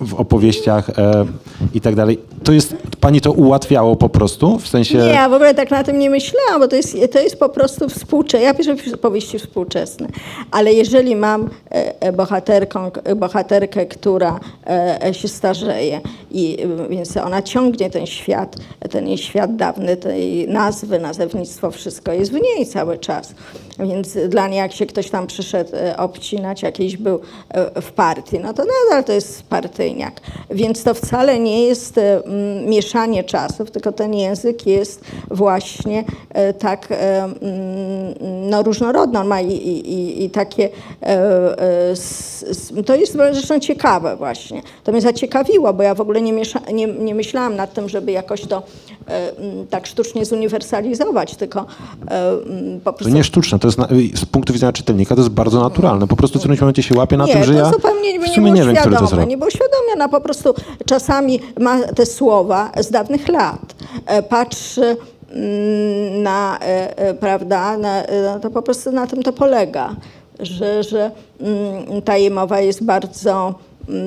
w 0.01 0.15
opowieściach 0.15 0.91
e, 0.91 1.27
i 1.75 1.81
tak 1.81 1.95
dalej. 1.95 2.19
To 2.45 2.53
jest, 2.53 2.77
pani 3.01 3.21
to 3.21 3.33
ułatwiało 3.33 3.97
po 3.97 4.09
prostu, 4.09 4.59
w 4.59 4.69
sensie... 4.69 4.99
Nie, 4.99 5.05
ja 5.05 5.29
w 5.29 5.33
ogóle 5.33 5.55
tak 5.55 5.71
na 5.71 5.85
tym 5.85 5.99
nie 5.99 6.11
myślałam, 6.11 6.61
bo 6.61 6.69
to 6.69 6.77
jest, 6.77 6.97
to 7.13 7.19
jest 7.19 7.39
po 7.39 7.49
prostu 7.49 7.89
współczesne. 7.89 8.47
Ja 8.47 8.55
piszę 8.55 8.97
powieści 8.97 9.39
współczesne, 9.39 10.09
ale 10.51 10.73
jeżeli 10.73 11.17
mam 11.17 11.51
e, 11.71 12.01
e, 12.01 12.13
bohaterką, 12.13 12.91
bohaterkę, 13.17 13.87
która 13.87 14.41
e, 14.67 15.15
się 15.15 15.29
starzeje, 15.29 16.01
i, 16.31 16.63
e, 16.63 16.89
więc 16.89 17.17
ona 17.17 17.43
ciągnie 17.43 17.91
ten 17.91 18.07
świat, 18.07 18.57
ten 18.91 19.09
jej 19.09 19.19
świat 19.19 19.57
dawny, 19.57 19.97
tej 19.97 20.49
nazwy, 20.49 20.99
nazewnictwo, 20.99 21.71
wszystko 21.71 22.13
jest 22.13 22.33
w 22.33 22.35
niej 22.35 22.67
cały 22.67 22.99
czas. 22.99 23.35
Więc 23.79 24.19
dla 24.29 24.49
niej, 24.49 24.59
jak 24.59 24.73
się 24.73 24.87
ktoś 24.87 25.11
tam 25.11 25.27
przyszedł 25.27 25.71
e, 25.77 25.97
obcinać, 25.97 26.63
jakiś 26.63 26.97
był 26.97 27.21
e, 27.49 27.81
w 27.83 27.93
partii, 27.93 28.39
no 28.39 28.55
to 28.55 28.63
nadal 28.65 29.05
to 29.05 29.13
jest 29.13 29.43
partyjniak. 29.43 30.21
Więc 30.51 30.83
to 30.85 30.95
wcale 30.95 31.39
nie 31.39 31.67
jest 31.67 31.99
e, 31.99 32.23
mieszanie 32.67 33.25
czasów, 33.25 33.71
tylko 33.71 33.93
ten 33.93 34.15
język 34.15 34.67
jest 34.67 35.01
właśnie 35.31 36.05
tak 36.59 36.89
no, 38.51 38.63
różnorodny. 38.63 39.19
On 39.19 39.27
ma 39.27 39.41
i, 39.41 39.53
i, 39.53 40.25
i- 40.25 40.31
takie, 40.31 40.69
to 42.87 42.95
jest 42.97 43.13
zresztą 43.33 43.61
ciekawe 43.61 44.17
właśnie. 44.17 44.63
To 44.85 44.93
mnie 44.93 45.01
zaciekawiło, 45.01 45.73
bo 45.73 45.83
ja 45.83 45.95
w 45.95 46.01
ogóle 46.01 46.21
nie, 46.23 46.33
miesza, 46.33 46.61
nie, 46.73 46.87
nie 46.87 47.15
myślałam 47.15 47.57
nad 47.57 47.75
tym, 47.75 47.89
żeby 47.89 48.13
jakoś 48.13 48.41
to 48.47 48.63
tak 49.71 49.87
sztucznie 49.87 50.25
zuniwersalizować, 50.25 51.35
tylko 51.37 51.67
po 52.85 52.93
To 52.93 52.99
prostu 52.99 53.15
nie 53.15 53.25
sztuczne, 53.25 53.59
to 53.59 53.66
jest 53.67 53.79
na, 53.79 53.89
z 54.15 54.25
punktu 54.25 54.53
widzenia 54.53 54.73
czytelnika 54.73 55.15
to 55.15 55.21
jest 55.21 55.33
bardzo 55.33 55.61
naturalne. 55.61 56.07
Po 56.07 56.17
prostu 56.17 56.39
w 56.39 56.41
którymś 56.41 56.61
momencie 56.61 56.83
się 56.83 56.95
łapie 56.95 57.17
na 57.17 57.25
nie, 57.25 57.33
tym, 57.33 57.45
że 57.45 57.53
to 57.53 57.59
ja 57.59 57.73
zupełnie 57.73 58.13
nie, 58.13 58.21
w 58.21 58.23
nie 58.23 58.35
sumie 58.35 58.53
było 58.53 58.65
nie 58.65 58.73
wiem, 58.73 58.77
który 58.77 58.97
to 58.97 59.07
zrobił. 59.07 59.29
nie 59.29 59.39
było 59.39 59.51
świadome, 59.51 59.93
ona 59.95 60.09
po 60.09 60.21
prostu 60.21 60.55
czasami 60.87 61.41
ma 61.61 61.79
te 61.79 62.07
słowa 62.07 62.73
z 62.81 62.91
dawnych 62.91 63.29
lat, 63.29 63.75
e, 64.07 64.23
patrzy 64.23 64.97
mm, 65.31 66.23
na, 66.23 66.59
e, 66.61 66.99
e, 66.99 67.15
prawda, 67.15 67.79
na, 67.79 68.03
e, 68.03 68.41
to 68.41 68.51
po 68.51 68.63
prostu 68.63 68.93
na 68.93 69.07
tym 69.07 69.23
to 69.23 69.33
polega, 69.33 69.97
że, 70.41 70.83
że 70.83 71.11
mm, 71.41 72.03
ta 72.03 72.17
jej 72.17 72.31
mowa 72.31 72.61
jest 72.61 72.85
bardzo 72.85 73.55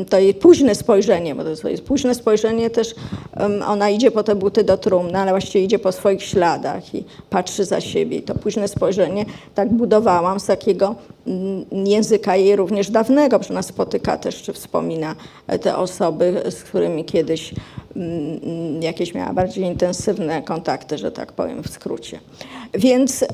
to 0.09 0.19
jej 0.19 0.34
późne 0.34 0.75
spojrzenie, 0.75 1.36
bo 1.36 1.43
to 1.43 1.69
jest- 1.69 1.84
późne 1.84 2.15
spojrzenie 2.15 2.69
też, 2.69 2.95
ona 3.67 3.89
idzie 3.89 4.11
po 4.11 4.23
te 4.23 4.36
buty 4.36 4.63
do 4.63 4.77
trumny, 4.77 5.17
ale 5.19 5.32
właściwie 5.32 5.65
idzie 5.65 5.80
po 5.80 5.91
swoich 5.91 6.23
śladach 6.23 6.95
i 6.95 7.03
patrzy 7.30 7.65
za 7.65 7.82
siebie. 7.82 8.17
I 8.17 8.21
to 8.21 8.36
późne 8.36 8.67
spojrzenie 8.67 9.25
tak 9.55 9.73
budowałam 9.73 10.39
z 10.39 10.45
takiego 10.45 10.95
mm, 11.27 11.65
języka 11.88 12.36
jej 12.36 12.55
również 12.55 12.89
dawnego, 12.91 13.43
że 13.43 13.49
ona 13.49 13.61
spotyka 13.61 14.17
też, 14.17 14.41
czy 14.41 14.53
wspomina 14.53 15.15
e, 15.47 15.59
te 15.59 15.77
osoby, 15.77 16.41
z 16.49 16.63
którymi 16.63 17.05
kiedyś 17.05 17.53
mm, 17.95 18.39
mm, 18.43 18.82
jakieś 18.84 19.13
miała 19.13 19.34
bardziej 19.34 19.63
intensywne 19.63 20.41
kontakty, 20.41 20.97
że 20.97 21.11
tak 21.11 21.32
powiem 21.32 21.63
w 21.63 21.69
skrócie. 21.69 22.19
Więc 22.74 23.24
e, 23.24 23.28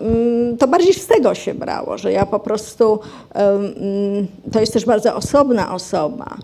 mm, 0.00 0.56
to 0.56 0.68
bardziej 0.68 0.94
z 0.94 1.06
tego 1.06 1.34
się 1.34 1.54
brało, 1.54 1.98
że 1.98 2.12
ja 2.12 2.26
po 2.26 2.40
prostu, 2.40 2.98
em, 3.34 3.74
mm, 3.80 4.26
to 4.52 4.60
jest 4.60 4.72
też 4.72 4.84
bardzo 4.84 5.16
osobna 5.16 5.74
osoba. 5.74 6.36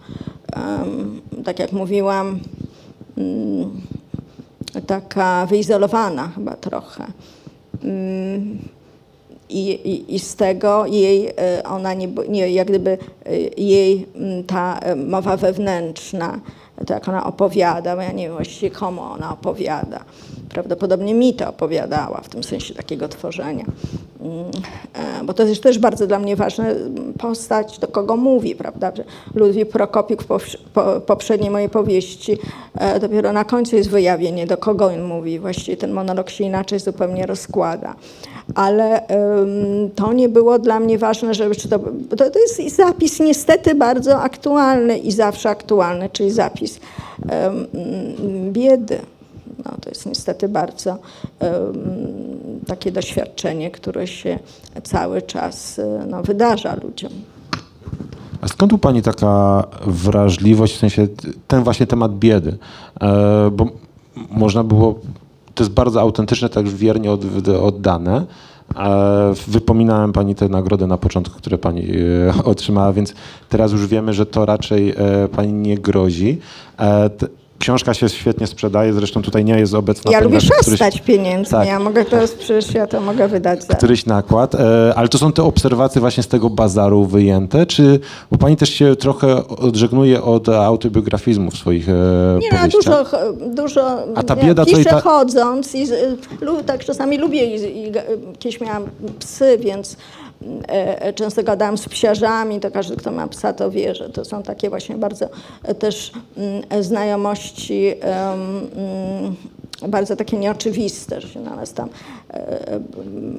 Em, 0.53 1.21
tak 1.45 1.59
jak 1.59 1.73
mówiłam, 1.73 2.41
mm, 3.19 3.81
taka 4.87 5.47
wyizolowana 5.47 6.29
chyba 6.35 6.57
trochę. 6.57 7.07
I, 9.49 9.71
i, 9.71 10.15
I 10.15 10.19
z 10.19 10.37
tego 10.37 10.87
jej, 10.87 11.29
e, 11.29 11.63
ona 11.65 11.95
nie, 11.95 12.09
nie 12.29 12.51
jak 12.51 12.69
gdyby 12.69 12.99
e, 13.27 13.37
jej 13.57 14.07
ta 14.47 14.79
e, 14.79 14.97
mowa 14.97 15.37
wewnętrzna, 15.37 16.41
to 16.87 16.95
jak 16.95 17.09
ona 17.09 17.27
opowiada, 17.27 17.97
bo 17.97 18.03
ja 18.03 18.13
nie 18.13 18.25
wiem 18.25 18.33
właściwie 18.33 18.71
komu 18.71 19.03
ona 19.03 19.33
opowiada, 19.33 20.05
prawdopodobnie 20.51 21.15
mi 21.15 21.35
to 21.35 21.49
opowiadała, 21.49 22.21
w 22.21 22.29
tym 22.29 22.45
sensie 22.45 22.75
takiego 22.75 23.09
tworzenia. 23.09 23.65
Mm, 24.21 24.45
e, 25.21 25.25
Bo 25.25 25.35
to 25.35 25.43
jest 25.43 25.63
też 25.63 25.79
bardzo 25.79 26.07
dla 26.07 26.19
mnie 26.19 26.37
ważna 26.37 26.65
postać, 27.19 27.79
do 27.79 27.89
kogo 27.89 28.17
mówi, 28.17 28.55
prawda? 28.57 28.93
Ludwik 29.35 29.69
Prokopik 29.69 30.23
w 30.23 30.27
poprze- 30.27 30.59
po- 30.75 31.01
poprzedniej 31.01 31.51
mojej 31.51 31.69
powieści 31.69 32.39
e, 32.75 33.01
dopiero 33.01 33.33
na 33.33 33.45
końcu 33.45 33.77
jest 33.77 33.91
wyjawienie, 33.91 34.47
do 34.47 34.57
kogo 34.57 34.87
on 34.87 35.03
mówi. 35.03 35.39
Właściwie 35.39 35.77
ten 35.77 35.93
monolog 35.93 36.31
się 36.31 36.45
inaczej 36.45 36.79
zupełnie 36.81 37.27
rozkłada. 37.27 37.95
Ale 38.55 39.03
to 39.95 40.13
nie 40.13 40.29
było 40.29 40.59
dla 40.59 40.81
mnie 40.81 40.99
ważne, 40.99 41.35
żeby 41.35 41.55
czy 41.55 41.69
to, 41.69 41.79
to, 42.17 42.31
to 42.31 42.39
jest 42.39 42.77
zapis 42.77 43.21
niestety 43.21 43.75
bardzo 43.75 44.21
aktualny 44.21 44.99
i 44.99 45.13
zawsze 45.13 45.51
aktualny, 45.51 46.09
czyli 46.13 46.31
zapis 46.31 46.81
mm, 47.29 47.67
biedy. 48.53 48.99
No, 49.65 49.73
to 49.81 49.89
jest 49.89 50.07
niestety 50.07 50.49
bardzo 50.49 50.99
takie 52.67 52.93
doświadczenie, 52.93 53.71
które 53.71 54.07
się 54.07 54.39
cały 54.83 55.23
czas 55.23 55.79
e, 55.79 56.07
no, 56.11 56.23
wydarza 56.23 56.77
ludziom. 56.83 57.13
A 58.41 58.49
skąd 58.49 58.73
u 58.73 58.79
Pani 58.79 59.03
taka 59.03 59.65
wrażliwość, 59.87 60.75
w 60.75 60.79
sensie 60.79 61.09
ten 61.49 61.65
właśnie 61.65 61.87
temat 61.87 62.19
biedy? 62.19 62.59
E, 63.01 63.51
bo 63.53 63.67
można 64.31 64.65
było, 64.65 64.99
to 65.55 65.65
jest 65.65 65.75
bardzo 65.75 66.01
autentyczne, 66.01 66.49
tak 66.49 66.69
wiernie 66.69 67.13
od, 67.13 67.49
oddane. 67.63 68.25
E, 68.77 69.33
wypominałem 69.49 70.13
Pani 70.13 70.35
te 70.35 70.49
nagrody 70.49 70.87
na 70.87 70.99
początku, 70.99 71.39
które 71.39 71.59
Pani 71.59 71.87
otrzymała, 72.45 72.93
więc 72.93 73.15
teraz 73.49 73.73
już 73.73 73.87
wiemy, 73.87 74.13
że 74.13 74.27
to 74.27 74.47
raczej 74.47 74.95
Pani 75.33 75.53
nie 75.53 75.79
grozi. 75.79 76.39
Książka 77.61 77.95
się 77.95 78.09
świetnie 78.09 78.47
sprzedaje, 78.47 78.93
zresztą 78.93 79.23
tutaj 79.23 79.45
nie 79.45 79.59
jest 79.59 79.75
obecna 79.75 80.11
Ja 80.13 80.21
lubię 80.21 80.35
na 80.35 80.41
któryś- 80.41 80.67
szastać 80.71 81.01
pieniędzmi, 81.01 81.51
Tak. 81.51 81.69
ja 81.69 81.81
mogę 81.81 82.05
teraz, 82.05 82.31
przecież 82.33 82.75
ja 82.75 82.87
to 82.87 83.01
mogę 83.01 83.29
wydać 83.29 83.65
za... 83.65 83.75
któryś 83.75 84.07
nakład, 84.07 84.55
e, 84.55 84.93
ale 84.97 85.09
to 85.09 85.19
są 85.19 85.33
te 85.33 85.43
obserwacje 85.43 86.01
właśnie 86.01 86.23
z 86.23 86.29
tego 86.29 86.51
bazaru 86.51 87.05
wyjęte, 87.07 87.67
czy 87.67 88.01
bo 88.31 88.39
pani 88.39 88.57
też 88.57 88.71
się 88.71 88.97
trochę 88.97 89.47
odżegnuje 89.49 90.23
od 90.23 90.49
autobiografizmu 90.49 91.51
w 91.51 91.57
swoich 91.57 91.89
e, 91.89 91.93
Nie, 92.41 92.49
powieściach? 92.51 92.71
dużo, 92.71 93.05
dużo 93.55 93.99
A 94.15 94.23
ta 94.23 94.35
ja 94.37 94.43
bieda 94.45 94.65
to 94.65 94.71
i 94.71 94.75
piszę 94.75 94.91
ta- 94.91 95.01
chodząc 95.01 95.75
i 95.75 95.87
tak 96.67 96.85
czasami 96.85 97.19
lubię 97.19 97.57
i, 97.57 97.87
i 97.89 97.93
kiedyś 98.39 98.61
miałam 98.61 98.83
psy, 99.19 99.59
więc 99.61 99.97
często 101.15 101.43
gadałam 101.43 101.79
z 101.79 101.89
psiarzami, 101.89 102.61
to 102.61 102.71
każdy, 102.71 102.97
kto 102.97 103.11
ma 103.11 103.29
psa, 103.29 103.53
to 103.53 103.71
wie, 103.71 103.95
że 103.95 104.09
to 104.09 104.25
są 104.25 104.43
takie 104.43 104.71
właśnie 104.71 104.97
bardzo 104.97 105.29
e, 105.63 105.75
też 105.75 106.13
mm, 106.37 106.85
znajomości 106.85 107.95
mm, 108.01 109.37
bardzo 109.89 110.17
takie 110.17 110.37
nieoczywiste, 110.37 111.21
że 111.21 111.29
się 111.29 111.41
na 111.41 111.57
nas 111.57 111.73
tam 111.73 111.89
e, 112.31 112.69
e, 112.69 112.81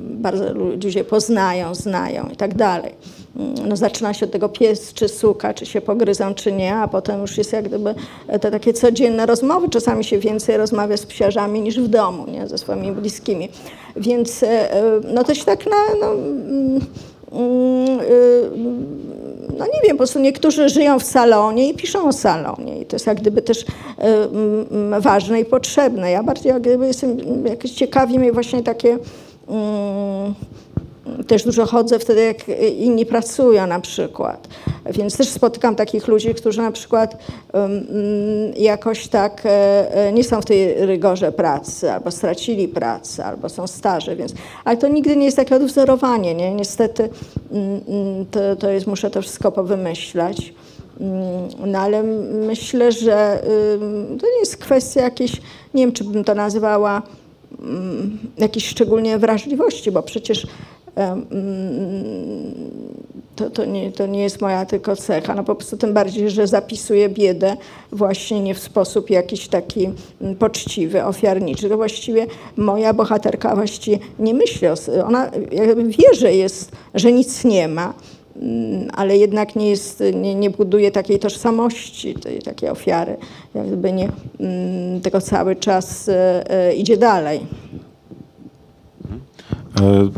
bardzo 0.01 0.53
ludzie 0.53 1.03
poznają, 1.03 1.75
znają 1.75 2.29
i 2.33 2.35
tak 2.35 2.55
dalej. 2.55 2.95
Mm, 3.35 3.69
No, 3.69 3.75
zaczyna 3.75 4.13
się 4.13 4.25
od 4.25 4.31
tego 4.31 4.49
pies 4.49 4.93
czy 4.93 5.07
suka, 5.07 5.53
czy 5.53 5.65
się 5.65 5.81
pogryzą, 5.81 6.33
czy 6.33 6.51
nie, 6.51 6.75
a 6.75 6.87
potem 6.87 7.21
już 7.21 7.37
jest 7.37 7.53
jak 7.53 7.67
gdyby 7.67 7.95
te 8.27 8.51
takie 8.51 8.73
codzienne 8.73 9.25
rozmowy. 9.25 9.69
Czasami 9.69 10.03
się 10.03 10.19
więcej 10.19 10.57
rozmawia 10.57 10.97
z 10.97 11.05
psiarzami 11.05 11.61
niż 11.61 11.79
w 11.79 11.87
domu, 11.87 12.25
nie, 12.27 12.47
ze 12.47 12.57
swoimi 12.57 12.91
bliskimi. 12.91 13.49
Więc 13.95 14.43
e, 14.43 14.73
e, 14.73 14.83
no 15.13 15.33
się 15.33 15.45
tak 15.45 15.65
na, 15.65 15.95
no, 16.01 16.11
mm, 16.11 16.81
mm, 17.31 17.99
y, 17.99 18.49
no 19.57 19.65
nie 19.65 19.81
wiem, 19.83 19.91
po 19.91 19.97
prostu 19.97 20.19
niektórzy 20.19 20.69
żyją 20.69 20.99
w 20.99 21.03
salonie 21.03 21.69
i 21.69 21.73
piszą 21.73 22.07
o 22.07 22.13
salonie 22.13 22.81
i 22.81 22.85
to 22.85 22.95
jest 22.95 23.07
jak 23.07 23.21
gdyby 23.21 23.41
też 23.41 23.65
mm, 23.97 25.01
ważne 25.01 25.39
i 25.39 25.45
potrzebne. 25.45 26.11
Ja 26.11 26.23
bardziej 26.23 26.49
jak 26.49 26.61
gdyby 26.61 26.87
jestem, 26.87 27.17
jakoś 27.45 27.71
ciekawi 27.71 28.19
mnie 28.19 28.31
właśnie 28.31 28.63
takie 28.63 28.97
też 31.27 31.43
dużo 31.43 31.65
chodzę 31.65 31.99
wtedy, 31.99 32.23
jak 32.23 32.37
inni 32.77 33.05
pracują 33.05 33.67
na 33.67 33.79
przykład. 33.79 34.47
Więc 34.85 35.17
też 35.17 35.29
spotykam 35.29 35.75
takich 35.75 36.07
ludzi, 36.07 36.35
którzy 36.35 36.61
na 36.61 36.71
przykład 36.71 37.17
jakoś 38.55 39.07
tak 39.07 39.41
e, 39.45 39.49
e, 39.95 40.13
nie 40.13 40.23
są 40.23 40.41
w 40.41 40.45
tej 40.45 40.85
rygorze 40.85 41.31
pracy, 41.31 41.91
albo 41.91 42.11
stracili 42.11 42.67
pracę, 42.67 43.25
albo 43.25 43.49
są 43.49 43.67
starzy, 43.67 44.15
więc... 44.15 44.33
Ale 44.65 44.77
to 44.77 44.87
nigdy 44.87 45.15
nie 45.15 45.25
jest 45.25 45.37
takie 45.37 45.55
odwzorowanie, 45.55 46.35
nie? 46.35 46.53
Niestety 46.55 47.09
mm, 47.51 47.81
mm, 47.87 48.25
to, 48.25 48.55
to 48.55 48.69
jest, 48.69 48.87
muszę 48.87 49.09
to 49.09 49.21
wszystko 49.21 49.51
powymyślać. 49.51 50.53
Mm, 50.99 51.71
No 51.71 51.79
ale 51.79 52.03
myślę, 52.47 52.91
że 52.91 53.43
to 54.19 54.27
nie 54.27 54.39
jest 54.39 54.57
kwestia 54.57 55.01
jakiejś, 55.01 55.41
nie 55.73 55.83
wiem, 55.83 55.91
czy 55.91 56.03
bym 56.03 56.23
to 56.23 56.35
nazywała 56.35 57.01
jakiejś 58.37 58.67
szczególnie 58.67 59.17
wrażliwości, 59.17 59.91
bo 59.91 60.03
przecież 60.03 60.47
to, 63.35 63.49
to, 63.49 63.65
nie, 63.65 63.91
to 63.91 64.07
nie 64.07 64.21
jest 64.23 64.41
moja 64.41 64.65
tylko 64.65 64.95
cecha. 64.95 65.35
No 65.35 65.43
po 65.43 65.55
prostu 65.55 65.77
tym 65.77 65.93
bardziej, 65.93 66.29
że 66.29 66.47
zapisuję 66.47 67.09
biedę 67.09 67.57
właśnie 67.91 68.41
nie 68.41 68.55
w 68.55 68.59
sposób 68.59 69.09
jakiś 69.09 69.47
taki 69.47 69.89
mm, 70.21 70.35
poczciwy, 70.35 71.03
ofiarniczy. 71.05 71.69
To 71.69 71.77
właściwie 71.77 72.25
moja 72.57 72.93
bohaterka 72.93 73.55
właściwie 73.55 73.99
nie 74.19 74.33
myśli 74.33 74.67
o... 74.67 74.71
s- 74.71 74.91
Ona 75.07 75.31
wie, 75.85 76.13
że 76.19 76.33
jest, 76.33 76.71
że 76.93 77.11
nic 77.11 77.43
nie 77.43 77.67
ma, 77.67 77.93
mm, 78.41 78.87
ale 78.93 79.17
jednak 79.17 79.55
nie, 79.55 79.69
jest, 79.69 80.03
nie, 80.13 80.35
nie 80.35 80.49
buduje 80.49 80.91
takiej 80.91 81.19
tożsamości, 81.19 82.13
tej, 82.13 82.41
takiej 82.41 82.69
ofiary. 82.69 83.17
Jakby 83.55 83.91
nie, 83.91 84.09
mm, 84.39 85.01
tylko 85.01 85.21
cały 85.21 85.55
czas 85.55 86.09
e, 86.09 86.49
e, 86.51 86.75
idzie 86.75 86.97
dalej. 86.97 87.39
E, 89.81 90.09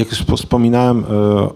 Jak 0.00 0.10
już 0.10 0.20
wspominałem, 0.40 1.04
e, 1.04 1.48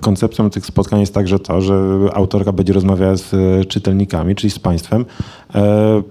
koncepcją 0.00 0.50
tych 0.50 0.66
spotkań 0.66 1.00
jest 1.00 1.14
także 1.14 1.38
to, 1.38 1.60
że 1.60 1.74
autorka 2.12 2.52
będzie 2.52 2.72
rozmawiała 2.72 3.16
z 3.16 3.34
e, 3.34 3.64
czytelnikami, 3.64 4.34
czyli 4.34 4.50
z 4.50 4.58
państwem. 4.58 5.04
E, 5.54 6.02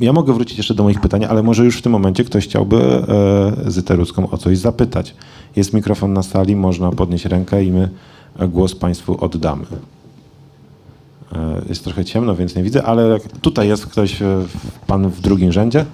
Ja 0.00 0.12
mogę 0.12 0.32
wrócić 0.32 0.58
jeszcze 0.58 0.74
do 0.74 0.82
moich 0.82 1.00
pytań, 1.00 1.24
ale 1.24 1.42
może 1.42 1.64
już 1.64 1.78
w 1.78 1.82
tym 1.82 1.92
momencie 1.92 2.24
ktoś 2.24 2.44
chciałby 2.44 3.06
Zytę 3.66 3.96
o 4.30 4.38
coś 4.38 4.58
zapytać. 4.58 5.14
Jest 5.56 5.72
mikrofon 5.72 6.12
na 6.12 6.22
sali, 6.22 6.56
można 6.56 6.90
podnieść 6.90 7.24
rękę 7.24 7.64
i 7.64 7.72
my 7.72 7.88
głos 8.48 8.74
państwu 8.74 9.24
oddamy. 9.24 9.64
Jest 11.68 11.84
trochę 11.84 12.04
ciemno, 12.04 12.34
więc 12.36 12.56
nie 12.56 12.62
widzę, 12.62 12.82
ale 12.82 13.18
tutaj 13.40 13.68
jest 13.68 13.86
ktoś, 13.86 14.22
pan 14.86 15.08
w 15.08 15.20
drugim 15.20 15.52
rzędzie. 15.52 15.84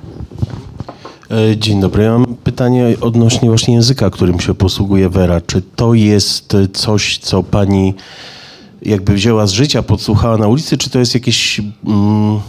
E, 1.31 1.57
Dzień 1.57 1.81
dobry. 1.81 2.03
Ja 2.03 2.19
mam 2.19 2.37
pytanie 2.45 2.97
odnośnie 3.01 3.49
właśnie 3.49 3.75
języka, 3.75 4.11
którym 4.11 4.41
się 4.41 4.55
posługuje 4.55 5.09
Wera. 5.09 5.41
Czy 5.41 5.63
to 5.77 5.95
jest 5.95 6.55
e, 6.55 6.69
coś, 6.69 7.19
co 7.19 7.43
pani 7.43 7.95
jakby 8.83 9.13
wzięła 9.13 9.47
z 9.47 9.53
życia, 9.53 9.83
podsłuchała 9.83 10.37
na 10.37 10.49
ulicy, 10.49 10.79
czy 10.79 10.91
to 10.91 10.99
jest 10.99 11.15
jakieś 11.15 11.61
mm, 11.61 12.41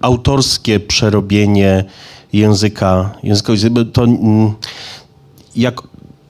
autorskie 0.00 0.80
przerobienie 0.80 1.84
języka, 2.32 3.14
języka 3.22 3.52
to 3.92 4.04
mm, 4.04 4.52
jak 5.56 5.82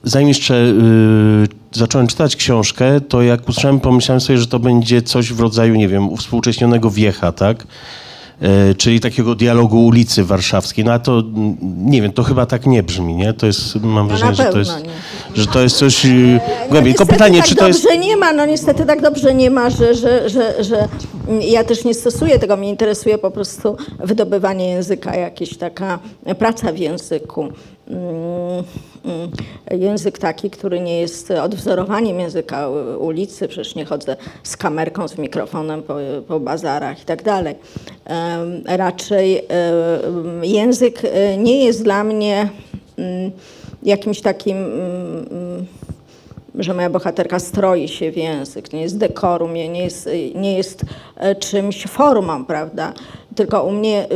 zanim 0.03 0.27
jeszcze 0.27 0.55
y, 0.55 1.47
zacząłem 1.71 2.07
czytać 2.07 2.35
książkę, 2.35 3.01
to 3.01 3.21
jak 3.21 3.49
usłyszałem, 3.49 3.79
pomyślałem 3.79 4.21
sobie, 4.21 4.39
że 4.39 4.47
to 4.47 4.59
będzie 4.59 5.01
coś 5.01 5.33
w 5.33 5.39
rodzaju, 5.39 5.75
nie 5.75 5.87
wiem, 5.87 6.09
uwspółcześnionego 6.09 6.91
wiecha, 6.91 7.31
tak? 7.31 7.67
E, 8.43 8.75
czyli 8.75 8.99
takiego 8.99 9.35
dialogu 9.35 9.85
ulicy 9.85 10.23
warszawskiej. 10.23 10.85
No 10.85 10.93
a 10.93 10.99
to, 10.99 11.19
mm, 11.19 11.57
nie 11.61 12.01
wiem, 12.01 12.11
to 12.11 12.23
chyba 12.23 12.45
tak 12.45 12.65
nie 12.65 12.83
brzmi, 12.83 13.15
nie? 13.15 13.33
To 13.33 13.45
jest, 13.45 13.75
mam 13.75 14.07
No 14.07 14.17
wrażenie, 14.17 14.35
że 14.35 14.45
to 14.45 14.59
jest, 14.59 14.71
nie. 14.83 15.41
że 15.41 15.47
to 15.47 15.61
jest 15.61 15.77
coś 15.77 16.03
No 16.03 16.09
głębiej. 16.69 16.91
Niestety 16.93 17.11
pytanie, 17.13 17.39
tak 17.39 17.47
czy 17.47 17.55
to 17.55 17.67
jest... 17.67 17.83
dobrze 17.83 17.97
nie 17.97 18.17
ma, 18.17 18.33
no 18.33 18.45
niestety 18.45 18.85
tak 18.85 19.01
dobrze 19.01 19.33
nie 19.33 19.49
ma, 19.51 19.69
że, 19.69 19.95
że, 19.95 20.29
że, 20.29 20.63
że 20.63 20.87
ja 21.41 21.63
też 21.63 21.83
nie 21.83 21.93
stosuję 21.93 22.39
tego, 22.39 22.57
mnie 22.57 22.69
interesuje 22.69 23.17
po 23.17 23.31
prostu 23.31 23.77
wydobywanie 23.99 24.69
języka, 24.69 25.15
jakaś 25.15 25.57
taka 25.57 25.99
praca 26.39 26.71
w 26.73 26.77
języku. 26.77 27.47
Mm, 27.87 28.63
mm, 29.05 29.31
Język 29.71 30.17
taki, 30.17 30.49
który 30.49 30.79
nie 30.79 31.01
jest 31.01 31.31
odwzorowaniem 31.31 32.19
języka 32.19 32.69
ulicy, 32.99 33.47
przecież 33.47 33.75
nie 33.75 33.85
chodzę 33.85 34.15
z 34.43 34.57
kamerką, 34.57 35.07
z 35.07 35.17
mikrofonem 35.17 35.83
po, 35.83 35.95
po 36.27 36.39
bazarach 36.39 37.01
i 37.01 37.05
tak 37.05 37.23
dalej. 37.23 37.55
Raczej 38.65 39.41
język 40.41 41.01
e, 41.05 41.37
nie 41.37 41.65
jest 41.65 41.83
dla 41.83 42.03
mnie 42.03 42.49
mm, 42.97 43.31
jakimś 43.83 44.21
takim 44.21 44.57
że 46.55 46.73
moja 46.73 46.89
bohaterka 46.89 47.39
stroi 47.39 47.87
się 47.87 48.11
w 48.11 48.17
język, 48.17 48.73
nie 48.73 48.81
jest 48.81 48.97
dekorum, 48.97 49.53
nie 49.53 49.69
nie 49.69 49.83
jest, 49.83 50.09
nie 50.35 50.57
jest 50.57 50.81
e, 51.17 51.35
czymś 51.35 51.83
formą, 51.83 52.45
prawda? 52.45 52.93
Tylko 53.35 53.63
u 53.63 53.71
mnie 53.71 54.07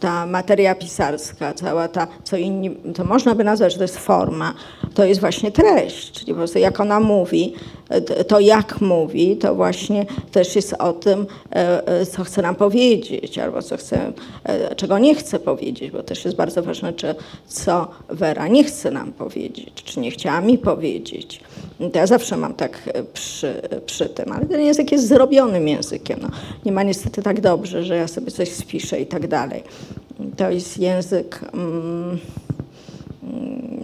ta 0.00 0.26
materia 0.26 0.74
pisarska, 0.74 1.54
cała 1.54 1.88
ta, 1.88 2.06
co 2.24 2.36
inni, 2.36 2.70
to 2.94 3.04
można 3.04 3.34
by 3.34 3.44
nazwać, 3.44 3.72
że 3.72 3.78
to 3.78 3.84
jest 3.84 3.98
forma, 3.98 4.54
to 4.94 5.04
jest 5.04 5.20
właśnie 5.20 5.50
treść, 5.50 6.12
czyli 6.12 6.32
po 6.32 6.38
prostu 6.38 6.58
jak 6.58 6.80
ona 6.80 7.00
mówi, 7.00 7.54
to 8.28 8.40
jak 8.40 8.80
mówi, 8.80 9.36
to 9.36 9.54
właśnie 9.54 10.06
też 10.32 10.56
jest 10.56 10.74
o 10.78 10.92
tym, 10.92 11.26
e, 11.52 11.86
e, 11.86 12.06
co 12.06 12.24
chce 12.24 12.42
nam 12.42 12.54
powiedzieć, 12.54 13.38
albo 13.38 13.62
co 13.62 13.76
chce, 13.76 14.12
e, 14.44 14.74
czego 14.74 14.98
nie 14.98 15.14
chce 15.14 15.38
powiedzieć, 15.38 15.90
bo 15.90 16.02
też 16.02 16.24
jest 16.24 16.36
bardzo 16.36 16.62
ważne, 16.62 16.92
czy, 16.92 17.14
co 17.46 17.88
Wera 18.08 18.48
nie 18.48 18.64
chce 18.64 18.90
nam 18.90 19.12
powiedzieć, 19.12 19.82
czy 19.84 20.00
nie 20.00 20.10
chciała 20.10 20.40
mi 20.40 20.58
powiedzieć. 20.58 21.40
Ja 21.94 22.06
zawsze 22.06 22.36
mam 22.36 22.54
tak 22.54 22.80
e, 22.94 23.02
przy, 23.02 23.62
przy 23.86 24.08
tym, 24.08 24.32
ale 24.32 24.46
ten 24.46 24.60
język 24.60 24.92
jest 24.92 25.08
zrobionym 25.08 25.68
językiem. 25.68 26.18
No, 26.22 26.28
nie 26.64 26.72
ma 26.72 26.82
niestety 26.82 27.22
tak 27.22 27.40
dobrze, 27.40 27.84
że 27.84 27.96
ja 27.96 28.08
sobie 28.08 28.30
coś 28.30 28.52
spiszę 28.52 29.00
i 29.00 29.06
tak 29.06 29.28
dalej. 29.28 29.62
To 30.36 30.50
jest 30.50 30.78
język. 30.78 31.40
Mm, 31.54 32.18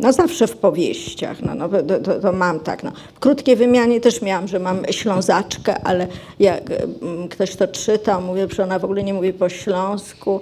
no 0.01 0.13
zawsze 0.13 0.47
w 0.47 0.57
powieściach, 0.57 1.43
no, 1.43 1.55
no, 1.55 1.69
to, 1.69 2.01
to, 2.01 2.21
to 2.21 2.33
mam 2.33 2.61
tak. 2.61 2.83
No. 2.83 2.93
W 3.15 3.19
krótkiej 3.19 3.57
wymianie 3.57 4.01
też 4.01 4.23
miałam, 4.23 4.49
że 4.49 4.59
mam 4.59 4.83
ślązaczkę, 4.91 5.81
ale 5.85 6.07
jak 6.41 6.71
mm, 7.03 7.29
ktoś 7.29 7.57
to 7.57 7.69
czytał, 7.69 8.23
mówię, 8.23 8.47
że 8.55 8.63
ona 8.65 8.79
w 8.79 8.85
ogóle 8.85 9.03
nie 9.03 9.15
mówi 9.15 9.33
po 9.33 9.49
śląsku. 9.49 10.41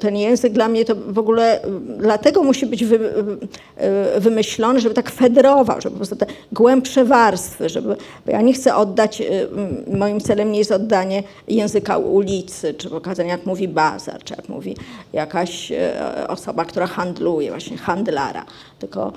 Ten 0.00 0.16
język 0.16 0.52
dla 0.52 0.68
mnie 0.68 0.84
to 0.84 0.94
w 0.94 1.18
ogóle 1.18 1.60
dlatego 1.98 2.42
musi 2.42 2.66
być 2.66 2.84
wy, 2.84 2.96
y, 4.16 4.20
wymyślony, 4.20 4.80
żeby 4.80 4.94
tak 4.94 5.10
federował, 5.10 5.80
żeby 5.80 5.90
po 5.90 5.96
prostu 5.96 6.16
te 6.16 6.26
głębsze 6.52 7.04
warstwy, 7.04 7.68
żeby, 7.68 7.96
bo 8.26 8.32
ja 8.32 8.40
nie 8.40 8.52
chcę 8.52 8.76
oddać, 8.76 9.20
mm, 9.20 9.98
moim 9.98 10.20
celem 10.20 10.52
nie 10.52 10.58
jest 10.58 10.72
oddanie 10.72 11.22
języka 11.48 11.98
ulicy, 11.98 12.74
czy 12.74 12.90
pokazanie 12.90 13.30
jak 13.30 13.46
mówi 13.46 13.68
bazar, 13.68 14.24
czy 14.24 14.34
jak 14.36 14.48
mówi 14.48 14.76
jakaś 15.12 15.72
e, 15.72 16.28
osoba, 16.28 16.64
która 16.64 16.86
handluje, 16.86 17.50
właśnie 17.50 17.76
handlara, 17.76 18.44
tylko 18.78 19.12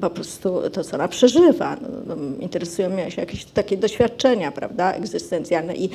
po 0.00 0.10
prostu 0.10 0.70
to, 0.72 0.84
co 0.84 0.94
ona 0.96 1.08
przeżywa. 1.08 1.76
No, 2.06 2.16
no, 2.16 2.16
interesują 2.40 2.90
mnie 2.90 3.06
jakieś 3.16 3.44
takie 3.44 3.76
doświadczenia, 3.76 4.52
prawda, 4.52 4.92
egzystencjalne 4.92 5.76
i 5.76 5.90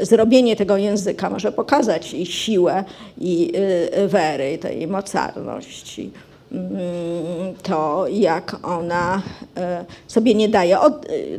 zrobienie 0.00 0.56
tego 0.56 0.76
języka 0.76 0.97
może 1.30 1.52
pokazać 1.52 2.14
i 2.14 2.26
siłę, 2.26 2.84
i 3.18 3.52
y, 3.98 4.08
Wery, 4.08 4.52
i 4.52 4.58
tej 4.58 4.86
mocarność. 4.86 5.98
I, 5.98 6.10
mm, 6.52 7.54
to, 7.62 8.06
jak 8.08 8.56
ona 8.62 9.22
e, 9.56 9.84
sobie 10.06 10.34
nie 10.34 10.48
daje, 10.48 10.78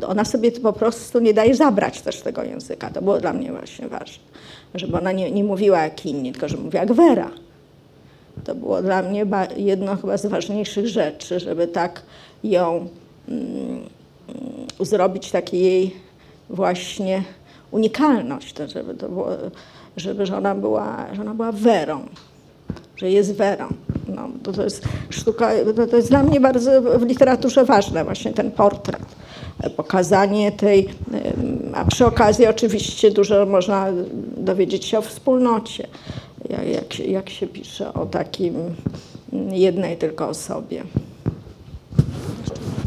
y, 0.02 0.08
ona 0.08 0.26
sobie 0.26 0.52
po 0.52 0.74
prostu 0.74 1.20
nie 1.20 1.34
daje 1.34 1.56
zabrać 1.56 2.02
też 2.02 2.22
tego 2.22 2.44
języka. 2.44 2.90
To 2.90 3.02
było 3.02 3.20
dla 3.20 3.34
mnie 3.34 3.52
właśnie 3.52 3.88
ważne, 3.88 4.24
żeby 4.76 4.98
ona 4.98 5.12
nie, 5.12 5.32
nie 5.32 5.44
mówiła 5.44 5.84
jak 5.84 6.06
inni, 6.06 6.32
tylko 6.32 6.48
żeby 6.48 6.64
mówiła 6.64 6.84
jak 6.84 6.94
Wera. 6.94 7.32
To 8.44 8.56
było 8.56 8.82
dla 8.82 9.02
mnie 9.02 9.26
jedno 9.58 9.96
chyba 9.96 10.18
z 10.18 10.26
ważniejszych 10.26 10.88
rzeczy, 10.88 11.40
żeby 11.40 11.68
tak 11.68 12.02
ją 12.44 12.88
mm, 13.28 13.48
mm, 13.48 13.88
zrobić 14.80 15.32
takiej 15.32 15.62
jej 15.62 15.96
właśnie 16.50 17.24
unikalność, 17.72 18.54
to 18.54 18.68
żeby 18.68 18.94
to 18.94 19.10
było, 19.10 19.28
żeby 19.98 20.26
że 20.26 20.38
ona 20.38 20.56
była, 20.56 21.06
że 21.14 21.22
ona 21.22 21.34
była 21.34 21.52
Werą, 21.52 22.00
że 22.96 23.10
jest 23.12 23.36
Werą. 23.36 23.68
No, 24.16 24.30
to, 24.44 24.52
to 24.52 24.64
jest 24.64 24.84
sztuka, 25.10 25.52
to, 25.76 25.88
to 25.88 25.96
jest 25.96 26.10
dla 26.10 26.24
mnie 26.24 26.40
bardzo 26.42 26.82
w 26.82 27.02
literaturze 27.06 27.66
ważne 27.66 28.04
właśnie 28.04 28.34
ten 28.34 28.52
portret. 28.52 29.02
Pokazanie 29.78 30.52
tej, 30.52 30.90
a 31.74 31.86
przy 31.86 32.06
okazji 32.06 32.48
oczywiście 32.48 33.12
dużo 33.12 33.46
można 33.46 33.88
dowiedzieć 34.38 34.86
się 34.86 34.98
o 34.98 35.02
wspólnocie, 35.02 35.88
jak, 36.50 36.68
jak, 36.68 36.94
się- 36.94 37.04
jak 37.04 37.30
się 37.30 37.48
pisze 37.48 37.94
o 37.94 38.06
takim 38.06 38.54
jednej 39.52 39.98
tylko 39.98 40.28
osobie. 40.28 40.84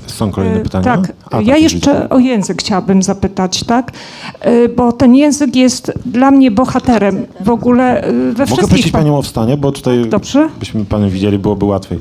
Są 0.06 0.30
kolejne 0.30 0.60
E, 0.60 0.62
pytania? 0.62 0.84
Tak, 0.84 1.12
ja 1.40 1.52
tak, 1.54 1.62
jeszcze 1.62 2.08
o 2.08 2.18
język 2.18 2.60
chciałabym 2.62 3.02
zapytać, 3.02 3.64
tak? 3.64 3.92
E, 4.40 4.68
Bo 4.68 4.92
ten 4.92 5.14
język 5.14 5.56
jest 5.56 5.92
dla 6.06 6.30
mnie 6.30 6.50
bohaterem 6.50 7.26
w 7.40 7.50
ogóle 7.50 8.02
e, 8.04 8.12
we 8.12 8.22
Mogę 8.28 8.46
wszystkich... 8.46 8.68
prosić 8.68 8.92
pa- 8.92 8.98
panią 8.98 9.18
o 9.18 9.22
wstanie, 9.22 9.56
bo 9.56 9.72
tutaj 9.72 10.06
Dobrze. 10.08 10.48
byśmy 10.58 10.84
panią 10.84 11.08
widzieli, 11.10 11.38
byłoby 11.38 11.64
łatwiej. 11.64 11.98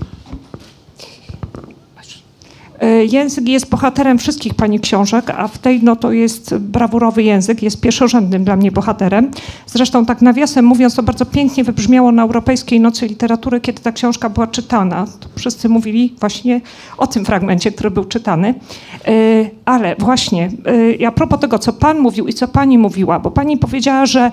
E, 2.82 3.06
Język 3.06 3.50
jest 3.50 3.70
bohaterem 3.70 4.18
wszystkich 4.18 4.54
pani 4.54 4.80
książek, 4.80 5.30
a 5.30 5.48
w 5.48 5.58
tej 5.58 5.84
no 5.84 5.96
to 5.96 6.12
jest 6.12 6.58
brawurowy 6.58 7.24
język, 7.24 7.64
jest 7.64 7.82
pierwszorzędnym 7.82 8.44
dla 8.44 8.56
mnie 8.56 8.72
bohaterem. 8.72 9.32
Zresztą 9.66 10.06
tak 10.06 10.22
nawiasem 10.22 10.66
mówiąc, 10.66 10.96
to 10.96 11.04
bardzo 11.04 11.26
pięknie 11.26 11.64
wybrzmiało 11.64 12.12
na 12.12 12.24
Europejskiej 12.24 12.80
Nocy 12.80 13.08
Literatury, 13.08 13.62
kiedy 13.62 13.82
ta 13.82 13.92
książka 13.92 14.30
była 14.30 14.48
czytana. 14.48 15.06
To 15.20 15.30
wszyscy 15.36 15.70
mówili 15.70 16.16
właśnie 16.20 16.62
o 16.98 17.08
tym 17.08 17.26
fragmencie, 17.26 17.72
który 17.72 17.92
był 17.92 18.06
czytany. 18.06 18.54
E, 19.08 19.12
Ale 19.66 19.96
właśnie, 20.00 20.50
e, 21.02 21.08
a 21.08 21.12
propos 21.12 21.40
tego, 21.40 21.60
co 21.60 21.74
pan 21.74 22.00
mówił 22.00 22.28
i 22.28 22.34
co 22.34 22.48
pani 22.48 22.78
mówiła, 22.78 23.20
bo 23.20 23.32
pani 23.32 23.58
powiedziała, 23.58 24.06
że 24.06 24.32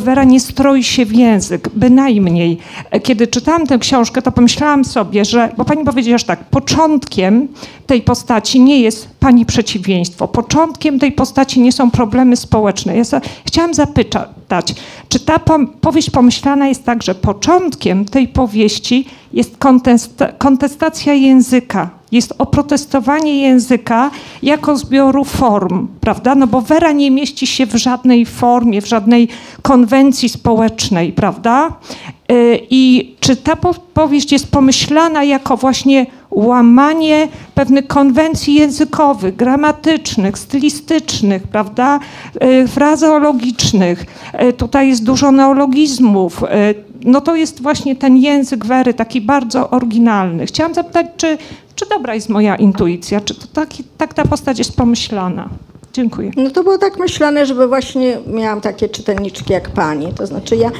Wera 0.00 0.24
nie 0.24 0.40
stroi 0.40 0.84
się 0.84 1.06
w 1.06 1.14
język, 1.14 1.68
bynajmniej. 1.74 2.58
Kiedy 3.02 3.26
czytałam 3.26 3.66
tę 3.66 3.78
książkę, 3.78 4.22
to 4.22 4.32
pomyślałam 4.32 4.84
sobie, 4.84 5.24
że, 5.24 5.48
bo 5.56 5.64
pani 5.64 5.84
powiedziała, 5.84 6.18
że 6.18 6.24
tak, 6.24 6.44
początkiem 6.44 7.48
tej 7.86 8.02
postaci 8.02 8.60
nie 8.60 8.80
jest 8.80 9.08
pani 9.20 9.46
przeciwieństwo. 9.46 10.28
Początkiem 10.28 10.98
tej 10.98 11.12
postaci 11.12 11.60
nie 11.60 11.72
są 11.72 11.90
problemy 11.90 12.36
społeczne. 12.36 12.96
Ja 12.96 13.02
chciałam 13.46 13.74
zapytać, 13.74 14.74
czy 15.08 15.20
ta 15.20 15.40
powieść 15.80 16.10
pomyślana 16.10 16.68
jest 16.68 16.84
tak, 16.84 17.02
że 17.02 17.14
początkiem 17.14 18.04
tej 18.04 18.28
powieści 18.28 19.06
jest 19.32 19.56
kontesta- 19.58 20.32
kontestacja 20.38 21.14
języka, 21.14 21.90
jest 22.12 22.34
oprotestowanie 22.38 23.40
języka 23.40 24.10
jako 24.42 24.76
zbioru 24.76 25.24
form, 25.24 25.88
prawda? 26.00 26.34
No 26.34 26.46
bo 26.46 26.60
Wera 26.60 26.92
nie 26.92 27.10
mieści 27.10 27.46
się 27.46 27.66
w 27.66 27.74
żadnej 27.76 28.26
formie, 28.26 28.82
w 28.82 28.86
żadnej 28.88 29.28
konwencji 29.62 30.28
społecznej, 30.28 31.12
prawda? 31.12 31.72
Y, 32.32 32.60
I 32.70 33.14
czy 33.20 33.36
ta 33.36 33.56
po- 33.56 33.74
powieść 33.74 34.32
jest 34.32 34.50
pomyślana 34.50 35.24
jako 35.24 35.56
właśnie 35.56 36.06
łamanie 36.32 37.28
pewnych 37.54 37.86
konwencji 37.86 38.54
językowych, 38.54 39.36
gramatycznych, 39.36 40.38
stylistycznych, 40.38 41.42
prawda, 41.42 42.00
y, 42.44 42.68
frazeologicznych. 42.68 44.06
Y, 44.48 44.52
Tutaj 44.52 44.88
jest 44.88 45.04
dużo 45.04 45.32
neologizmów. 45.32 46.42
Y, 46.42 46.46
No 47.04 47.20
to 47.20 47.36
jest 47.36 47.62
właśnie 47.62 47.96
ten 47.96 48.16
język 48.16 48.66
Wery, 48.66 48.94
taki 48.94 49.20
bardzo 49.20 49.70
oryginalny. 49.70 50.46
Chciałam 50.46 50.74
zapytać, 50.74 51.06
czy, 51.16 51.38
czy 51.74 51.88
dobra 51.88 52.14
jest 52.14 52.28
moja 52.28 52.56
intuicja, 52.56 53.20
czy 53.20 53.34
to 53.34 53.46
taki, 53.46 53.84
tak 53.98 54.14
ta 54.14 54.24
postać 54.24 54.58
jest 54.58 54.76
pomyślana? 54.76 55.48
Dziękuję. 55.92 56.30
No 56.36 56.50
to 56.50 56.62
było 56.62 56.78
tak 56.78 56.98
myślane, 56.98 57.46
żeby 57.46 57.68
właśnie 57.68 58.18
miałam 58.26 58.60
takie 58.60 58.88
czytelniczki 58.88 59.52
jak 59.52 59.70
pani. 59.70 60.14
To 60.14 60.26
znaczy 60.26 60.56
ja 60.56 60.70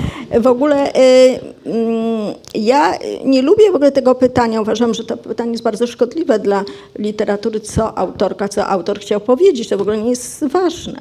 w 0.41 0.47
ogóle 0.47 0.93
y, 0.95 1.41
mm, 1.67 2.35
ja 2.55 2.93
nie 3.25 3.43
lubię 3.43 3.73
w 3.73 3.75
ogóle 3.75 3.93
tego 3.93 4.15
pytania. 4.15 4.61
Uważam, 4.61 4.95
że 4.95 5.05
to 5.05 5.17
pytanie 5.17 5.51
jest 5.53 5.65
bardzo 5.65 5.87
szkodliwe 5.87 6.39
dla 6.39 6.65
literatury, 6.99 7.61
co 7.61 7.99
autorka, 7.99 8.49
co 8.49 8.67
autor 8.67 9.01
chciał 9.01 9.21
powiedzieć. 9.21 9.69
To 9.69 9.79
w 9.79 9.81
ogóle 9.81 9.99
nie 9.99 10.11
jest 10.11 10.45
ważne. 10.47 11.01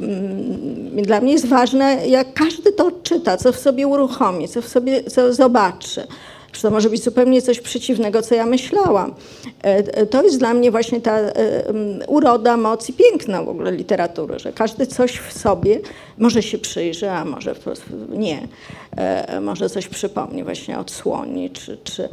Mm, 0.00 1.02
Dla 1.02 1.20
mnie 1.20 1.32
jest 1.32 1.46
ważne, 1.46 2.06
jak 2.08 2.34
każdy 2.34 2.72
to 2.72 2.90
czyta, 3.02 3.36
co 3.36 3.52
w 3.52 3.56
sobie 3.58 3.86
uruchomi, 3.86 4.48
co 4.48 4.62
w 4.62 4.68
sobie 4.68 5.02
co 5.04 5.34
zobaczy. 5.34 6.06
Czy 6.56 6.62
to 6.62 6.70
może 6.70 6.90
być 6.90 7.04
zupełnie 7.04 7.42
coś 7.42 7.60
przeciwnego, 7.60 8.22
co 8.22 8.34
ja 8.34 8.46
myślałam. 8.46 9.14
E, 9.64 9.76
e, 9.76 10.06
To 10.06 10.22
jest 10.22 10.38
dla 10.38 10.54
mnie 10.54 10.70
właśnie 10.70 11.00
ta 11.00 11.18
e, 11.18 11.32
uroda, 12.06 12.56
moc 12.56 12.88
i 12.88 12.92
piękno 12.92 13.44
w 13.44 13.48
ogóle 13.48 13.72
literatury, 13.72 14.38
że 14.38 14.52
każdy 14.52 14.86
coś 14.86 15.18
w 15.18 15.38
sobie 15.38 15.80
może 16.18 16.42
się 16.42 16.58
przyjrzy, 16.58 17.10
a 17.10 17.24
może 17.24 17.54
po 17.54 17.60
prostu 17.60 17.90
nie. 18.08 18.48
Może 19.40 19.70
coś 19.70 19.88
przypomni, 19.88 20.44
właśnie 20.44 20.78
odsłoni, 20.78 21.50
czy, 21.50 21.78
czy 21.84 22.08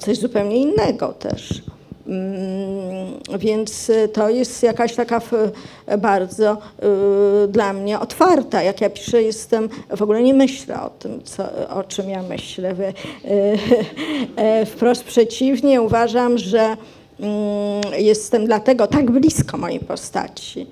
coś 0.00 0.18
zupełnie 0.18 0.56
innego 0.56 1.08
też. 1.12 1.62
Mm, 2.06 3.38
Więc 3.38 3.90
y, 3.90 4.08
to 4.08 4.28
jest 4.28 4.62
jakaś 4.62 4.94
taka 4.94 5.20
bardzo 5.98 6.52
y, 7.44 7.48
dla 7.48 7.72
mnie 7.72 8.00
otwarta. 8.00 8.62
Jak 8.62 8.80
ja 8.80 8.90
piszę, 8.90 9.22
jestem, 9.22 9.68
w 9.96 10.02
ogóle 10.02 10.22
nie 10.22 10.34
myślę 10.34 10.82
o 10.82 10.90
tym, 10.90 11.22
co, 11.24 11.44
o 11.68 11.84
czym 11.84 12.10
ja 12.10 12.22
myślę. 12.22 12.70
Y, 12.72 12.92
e, 14.36 14.66
Wprost 14.66 15.04
przeciwnie, 15.04 15.82
uważam, 15.82 16.38
że 16.38 16.60
mm, 16.60 17.82
jestem 17.98 18.46
dlatego 18.46 18.86
tak 18.86 19.10
blisko 19.10 19.56
mojej 19.58 19.80
postaci, 19.80 20.66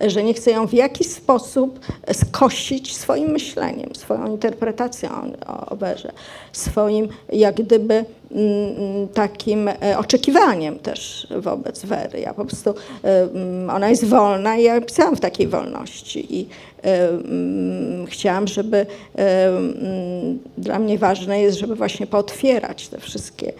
że 0.00 0.22
nie 0.22 0.34
chcę 0.34 0.50
ją 0.50 0.66
w 0.66 0.72
jakiś 0.72 1.10
sposób 1.10 1.80
skosić 2.12 2.96
swoim 2.96 3.30
myśleniem, 3.30 3.94
swoją 3.94 4.26
interpretacją 4.26 5.10
o 5.46 5.66
oberze, 5.66 6.12
swoim 6.52 7.08
jak 7.32 7.54
gdyby 7.54 8.04
mm, 8.30 9.08
takim 9.08 9.68
e, 9.68 9.98
oczekiwaniem 9.98 10.78
też 10.78 11.26
wobec 11.36 11.84
Wery. 11.84 12.20
Ja 12.20 12.34
po 12.34 12.44
prostu, 12.44 12.70
e, 13.04 13.22
mm, 13.22 13.70
ona 13.70 13.88
jest 13.88 14.04
wolna 14.04 14.56
i 14.56 14.62
ja 14.62 14.80
pisałam 14.80 15.16
w 15.16 15.20
takiej 15.20 15.48
wolności 15.48 16.40
i 16.40 16.48
e, 16.84 17.08
mm, 17.08 18.06
chciałam, 18.06 18.48
żeby 18.48 18.86
mm, 19.14 20.38
dla 20.58 20.78
mnie 20.78 20.98
ważne 20.98 21.40
jest, 21.40 21.58
żeby 21.58 21.74
właśnie 21.74 22.06
pootwierać 22.06 22.88
te 22.88 22.98
wszystkie 22.98 23.52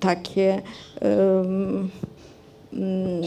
takie 0.00 0.62
mm, 2.72 3.22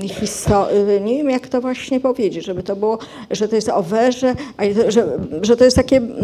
histo- 0.00 0.66
nie 1.00 1.16
wiem 1.16 1.30
jak 1.30 1.48
to 1.48 1.60
właśnie 1.60 2.00
powiedzieć, 2.00 2.44
żeby 2.44 2.62
to 2.62 2.76
było, 2.76 2.98
że 3.30 3.48
to 3.48 3.56
jest 3.56 3.68
o 3.68 3.82
werze, 3.82 4.34
a 4.56 4.62
że, 4.88 5.18
że 5.42 5.56
to 5.56 5.64
jest 5.64 5.76
takie 5.76 5.96
mm, 5.96 6.20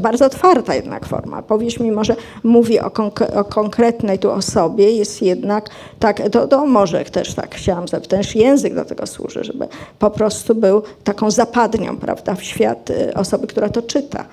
bardzo 0.00 0.26
otwarta 0.26 0.74
jednak 0.74 1.06
forma. 1.06 1.42
Powieść 1.42 1.80
mimo, 1.80 2.04
że 2.04 2.16
mówi 2.42 2.80
o, 2.80 2.88
konk- 2.88 3.36
o 3.36 3.44
konkretnej 3.44 4.18
tu 4.18 4.30
osobie, 4.30 4.90
jest 4.90 5.22
jednak 5.22 5.68
tak, 5.98 6.30
to, 6.30 6.48
to 6.48 6.66
może 6.66 7.04
też 7.04 7.34
tak 7.34 7.54
chciałam 7.54 7.88
zapytać, 7.88 8.08
też 8.08 8.34
język 8.36 8.74
do 8.74 8.84
tego 8.84 9.06
służy, 9.06 9.44
żeby 9.44 9.68
po 9.98 10.10
prostu 10.10 10.54
był 10.54 10.82
taką 11.04 11.30
zapadnią, 11.30 11.96
prawda, 11.96 12.34
w 12.34 12.42
świat 12.42 12.90
y, 12.90 13.14
osoby, 13.14 13.46
która 13.46 13.68
to 13.68 13.82
czyta. 13.82 14.24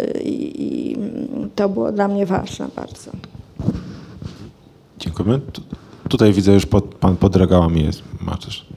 Y, 0.00 0.20
I, 0.20 0.62
i 0.62 0.94
mm, 0.94 1.50
to 1.54 1.68
było 1.68 1.92
dla 1.92 2.08
mnie 2.08 2.26
ważne 2.26 2.68
bardzo. 2.76 3.10
Dziękujemy. 4.98 5.40
Tu, 6.08 6.10
tutaj 6.10 6.32
widzę 6.32 6.52
już 6.52 6.66
pod, 6.66 6.84
pan 6.84 7.16
pod 7.16 7.36
regałami 7.36 7.84
jest. 7.84 8.02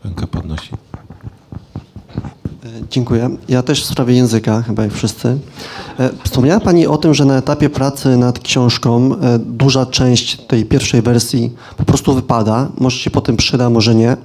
Rękę 0.03 0.27
podnosi. 0.27 0.69
E, 0.73 2.69
Dziękuję. 2.89 3.29
Ja 3.49 3.63
też 3.63 3.83
w 3.83 3.85
sprawie 3.85 4.15
języka, 4.15 4.61
chyba 4.61 4.83
jak 4.83 4.93
wszyscy. 4.93 5.37
E, 5.99 6.09
Wspomniała 6.23 6.59
Pani 6.59 6.87
o 6.87 6.97
tym, 6.97 7.13
że 7.13 7.25
na 7.25 7.37
etapie 7.37 7.69
pracy 7.69 8.17
nad 8.17 8.39
książką 8.39 9.15
e, 9.15 9.39
duża 9.39 9.85
część 9.85 10.37
tej 10.37 10.65
pierwszej 10.65 11.01
wersji 11.01 11.53
po 11.77 11.85
prostu 11.85 12.13
wypada. 12.13 12.67
Może 12.77 12.99
się 12.99 13.09
potem 13.09 13.37
przyda, 13.37 13.69
może 13.69 13.95
nie. 13.95 14.17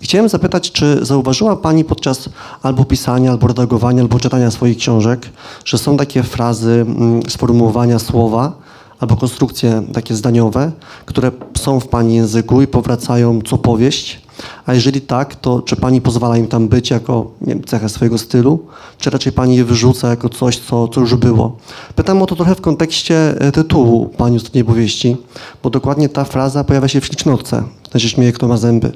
I 0.00 0.04
chciałem 0.04 0.28
zapytać, 0.28 0.72
czy 0.72 1.06
zauważyła 1.06 1.56
Pani 1.56 1.84
podczas 1.84 2.28
albo 2.62 2.84
pisania, 2.84 3.30
albo 3.30 3.46
redagowania, 3.46 4.02
albo 4.02 4.20
czytania 4.20 4.50
swoich 4.50 4.78
książek, 4.78 5.30
że 5.64 5.78
są 5.78 5.96
takie 5.96 6.22
frazy, 6.22 6.86
mm, 6.88 7.22
sformułowania 7.28 7.98
słowa, 7.98 8.52
albo 9.00 9.16
konstrukcje 9.16 9.82
takie 9.92 10.14
zdaniowe, 10.14 10.72
które 11.06 11.30
są 11.58 11.80
w 11.80 11.88
Pani 11.88 12.14
języku 12.14 12.62
i 12.62 12.66
powracają 12.66 13.40
co 13.42 13.58
powieść? 13.58 14.22
A 14.66 14.74
jeżeli 14.74 15.00
tak, 15.00 15.36
to 15.36 15.62
czy 15.62 15.76
Pani 15.76 16.00
pozwala 16.00 16.36
im 16.36 16.46
tam 16.46 16.68
być 16.68 16.90
jako 16.90 17.30
nie 17.40 17.54
wiem, 17.54 17.64
cechę 17.64 17.88
swojego 17.88 18.18
stylu, 18.18 18.66
czy 18.98 19.10
raczej 19.10 19.32
Pani 19.32 19.56
je 19.56 19.64
wyrzuca 19.64 20.08
jako 20.08 20.28
coś, 20.28 20.58
co, 20.58 20.88
co 20.88 21.00
już 21.00 21.14
było? 21.14 21.56
Pytam 21.94 22.22
o 22.22 22.26
to 22.26 22.36
trochę 22.36 22.54
w 22.54 22.60
kontekście 22.60 23.40
e, 23.40 23.52
tytułu 23.52 24.06
Pani 24.06 24.36
ostatniej 24.36 24.64
powieści, 24.64 25.16
bo 25.62 25.70
dokładnie 25.70 26.08
ta 26.08 26.24
fraza 26.24 26.64
pojawia 26.64 26.88
się 26.88 27.00
w 27.00 27.06
ślicznotce. 27.06 27.62
Ten 27.90 28.00
się 28.00 28.08
śmieje, 28.08 28.32
kto 28.32 28.48
ma 28.48 28.56
zęby. 28.56 28.92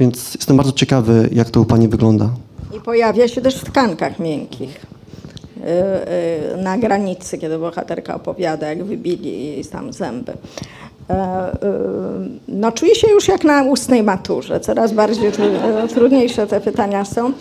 Więc 0.00 0.34
jestem 0.34 0.56
bardzo 0.56 0.72
ciekawy, 0.72 1.28
jak 1.32 1.50
to 1.50 1.60
u 1.60 1.64
Pani 1.64 1.88
wygląda. 1.88 2.30
I 2.76 2.80
pojawia 2.80 3.28
się 3.28 3.40
też 3.40 3.56
w 3.56 3.64
tkankach 3.64 4.18
miękkich. 4.18 4.86
Y, 5.64 6.54
y, 6.54 6.62
Na 6.62 6.78
granicy, 6.78 7.38
kiedy 7.38 7.58
bohaterka 7.58 8.14
opowiada, 8.14 8.68
jak 8.68 8.84
wybili 8.84 9.44
jej 9.46 9.64
tam 9.64 9.92
zęby. 9.92 10.32
E, 11.10 11.52
y, 11.52 11.56
No, 12.48 12.72
czuję 12.72 12.94
się 12.94 13.08
już 13.10 13.28
jak 13.28 13.44
na 13.44 13.62
ustnej 13.62 14.02
maturze. 14.02 14.60
Coraz 14.60 14.92
bardziej 14.92 15.32
tru- 15.32 15.88
trudniejsze 15.88 16.46
te 16.46 16.60
pytania 16.60 17.04
są. 17.04 17.32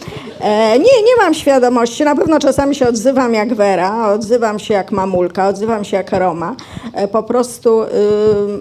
E, 0.42 0.80
Nie, 0.80 0.84
nie 0.86 1.16
mam 1.24 1.34
świadomości. 1.34 2.04
Na 2.04 2.16
pewno 2.16 2.40
czasami 2.40 2.76
się 2.76 2.88
odzywam 2.88 3.34
jak 3.34 3.54
Wera, 3.54 4.08
odzywam 4.14 4.60
się 4.60 4.74
jak 4.74 4.92
Mamulka, 4.92 5.48
odzywam 5.48 5.84
się 5.84 5.98
jak 5.98 6.12
Roma. 6.12 6.56
E, 6.94 7.08
Po 7.08 7.24
prostu 7.24 7.84
y, 7.84 7.88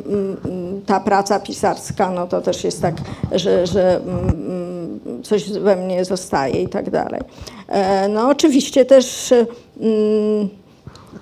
mm, 0.07 0.83
ta 0.87 1.01
praca 1.01 1.41
pisarska, 1.41 2.11
no 2.11 2.27
to 2.27 2.41
też 2.41 2.65
jest 2.65 2.83
tak, 2.83 2.95
że, 3.33 3.67
że 3.67 3.97
mm, 3.97 5.01
coś 5.23 5.51
we 5.53 5.77
mnie 5.77 6.05
zostaje 6.05 6.63
i 6.63 6.69
tak 6.69 6.91
dalej. 6.91 7.21
E, 7.69 8.09
No 8.09 8.29
oczywiście 8.29 8.85
też 8.85 9.35
mm, 9.81 10.49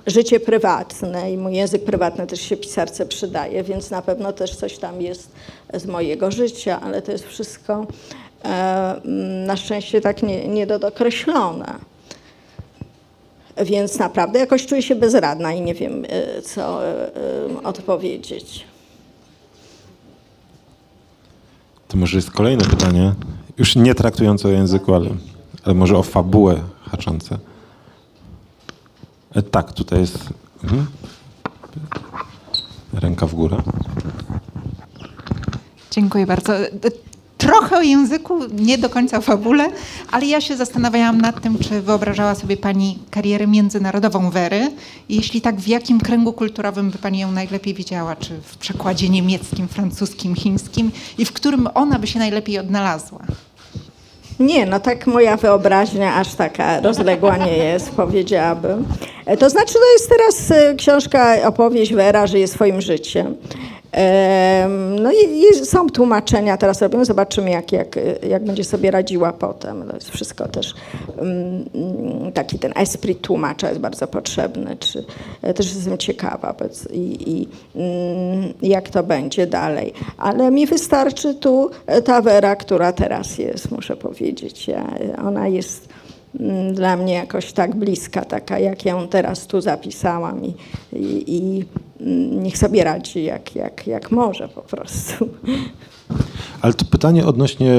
życie 0.06 0.40
prywatne 0.40 1.32
i 1.32 1.38
mój 1.38 1.54
język 1.54 1.84
prywatny 1.84 2.26
też 2.26 2.40
się 2.40 2.56
pisarce 2.56 3.06
przydaje, 3.06 3.62
więc 3.62 3.90
na 3.90 4.02
pewno 4.02 4.32
też 4.32 4.56
coś 4.56 4.78
tam 4.78 5.02
jest 5.02 5.32
z 5.74 5.86
mojego 5.86 6.30
życia, 6.30 6.80
ale 6.80 7.02
to 7.02 7.12
jest 7.12 7.24
wszystko 7.26 7.86
e, 8.44 8.48
mm, 8.48 9.44
na 9.44 9.56
szczęście 9.56 10.00
tak 10.00 10.22
nie, 10.22 10.48
niedokreślone. 10.48 11.78
Więc 13.64 13.98
naprawdę 13.98 14.38
jakoś 14.38 14.66
czuję 14.66 14.82
się 14.82 14.94
bezradna 14.94 15.52
i 15.52 15.60
nie 15.60 15.74
wiem, 15.74 16.04
e, 16.08 16.42
co 16.42 16.86
e, 16.86 17.16
e, 17.16 17.62
odpowiedzieć. 17.64 18.64
To 21.88 21.96
może 21.96 22.16
jest 22.18 22.30
kolejne 22.30 22.64
pytanie, 22.64 23.14
już 23.58 23.76
nie 23.76 23.94
traktujące 23.94 24.48
o 24.48 24.50
języku, 24.50 24.94
ale, 24.94 25.10
ale 25.66 25.74
może 25.74 25.98
o 25.98 26.02
fabułę 26.02 26.62
haczące. 26.90 27.38
E, 29.34 29.42
tak, 29.42 29.72
tutaj 29.72 30.00
jest 30.00 30.18
mhm. 30.64 30.86
ręka 32.92 33.26
w 33.26 33.34
górę. 33.34 33.56
Dziękuję 35.90 36.26
bardzo. 36.26 36.52
Trochę 37.38 37.76
o 37.76 37.82
języku, 37.82 38.38
nie 38.58 38.78
do 38.78 38.88
końca 38.88 39.18
o 39.18 39.20
fabule, 39.20 39.70
ale 40.10 40.26
ja 40.26 40.40
się 40.40 40.56
zastanawiałam 40.56 41.20
nad 41.20 41.40
tym, 41.40 41.58
czy 41.58 41.82
wyobrażała 41.82 42.34
sobie 42.34 42.56
Pani 42.56 42.98
karierę 43.10 43.46
międzynarodową 43.46 44.30
Wery. 44.30 44.72
Jeśli 45.08 45.40
tak, 45.40 45.60
w 45.60 45.66
jakim 45.66 46.00
kręgu 46.00 46.32
kulturowym 46.32 46.90
by 46.90 46.98
Pani 46.98 47.18
ją 47.18 47.32
najlepiej 47.32 47.74
widziała? 47.74 48.16
Czy 48.16 48.40
w 48.40 48.56
przekładzie 48.56 49.08
niemieckim, 49.08 49.68
francuskim, 49.68 50.34
chińskim? 50.34 50.90
I 51.18 51.24
w 51.24 51.32
którym 51.32 51.68
ona 51.74 51.98
by 51.98 52.06
się 52.06 52.18
najlepiej 52.18 52.58
odnalazła? 52.58 53.20
Nie, 54.40 54.66
no 54.66 54.80
tak 54.80 55.06
moja 55.06 55.36
wyobraźnia 55.36 56.14
aż 56.14 56.34
taka 56.34 56.80
rozległa 56.80 57.36
nie 57.36 57.56
jest, 57.56 57.90
powiedziałabym. 57.90 58.86
E, 59.26 59.36
To 59.36 59.50
znaczy, 59.50 59.72
to 59.74 59.92
jest 59.92 60.08
teraz 60.10 60.50
e, 60.50 60.74
książka, 60.74 61.36
opowieść 61.48 61.94
Wera 61.94 62.26
żyje 62.26 62.48
swoim 62.48 62.80
życiem. 62.80 63.36
No 65.00 65.12
i, 65.12 65.64
są 65.64 65.90
tłumaczenia, 65.90 66.56
teraz 66.56 66.82
robimy, 66.82 67.04
zobaczymy 67.04 67.50
jak, 67.50 67.72
jak, 67.72 67.98
jak 68.28 68.44
będzie 68.44 68.64
sobie 68.64 68.90
radziła 68.90 69.32
potem. 69.32 69.88
To 69.88 69.94
jest 69.94 70.10
wszystko 70.10 70.48
też, 70.48 70.74
mm, 71.18 72.32
taki 72.34 72.58
ten 72.58 72.72
esprit 72.74 73.20
tłumacza 73.20 73.68
jest 73.68 73.80
bardzo 73.80 74.06
potrzebny, 74.06 74.76
czy, 74.76 75.04
e, 75.42 75.54
też 75.54 75.74
jestem 75.74 75.98
ciekawa 75.98 76.54
i, 76.92 77.32
i 77.32 77.48
mm, 77.76 78.52
jak 78.62 78.88
to 78.88 79.02
będzie 79.02 79.46
dalej. 79.46 79.92
Ale 80.18 80.50
mi 80.50 80.66
wystarczy 80.66 81.34
tu 81.34 81.70
e, 81.86 82.02
ta 82.02 82.22
Wera, 82.22 82.56
która 82.56 82.92
teraz 82.92 83.38
jest, 83.38 83.70
muszę 83.70 83.96
powiedzieć. 83.96 84.68
Ja, 84.68 84.94
ona 85.24 85.48
jest 85.48 85.88
mm, 86.40 86.74
dla 86.74 86.96
mnie 86.96 87.14
jakoś 87.14 87.52
tak 87.52 87.74
bliska, 87.74 88.24
taka 88.24 88.58
jak 88.58 88.84
ją 88.84 89.08
teraz 89.08 89.46
tu 89.46 89.60
zapisałam 89.60 90.44
i, 90.44 90.54
i, 90.92 91.36
i 91.36 91.64
mm, 91.64 91.85
niech 92.30 92.58
sobie 92.58 92.84
radzi 92.84 93.24
jak, 93.24 93.56
jak, 93.56 93.86
jak 93.86 94.10
może 94.10 94.48
po 94.48 94.62
prostu. 94.62 95.28
Ale 96.62 96.74
to 96.74 96.84
pytanie 96.84 97.26
odnośnie 97.26 97.72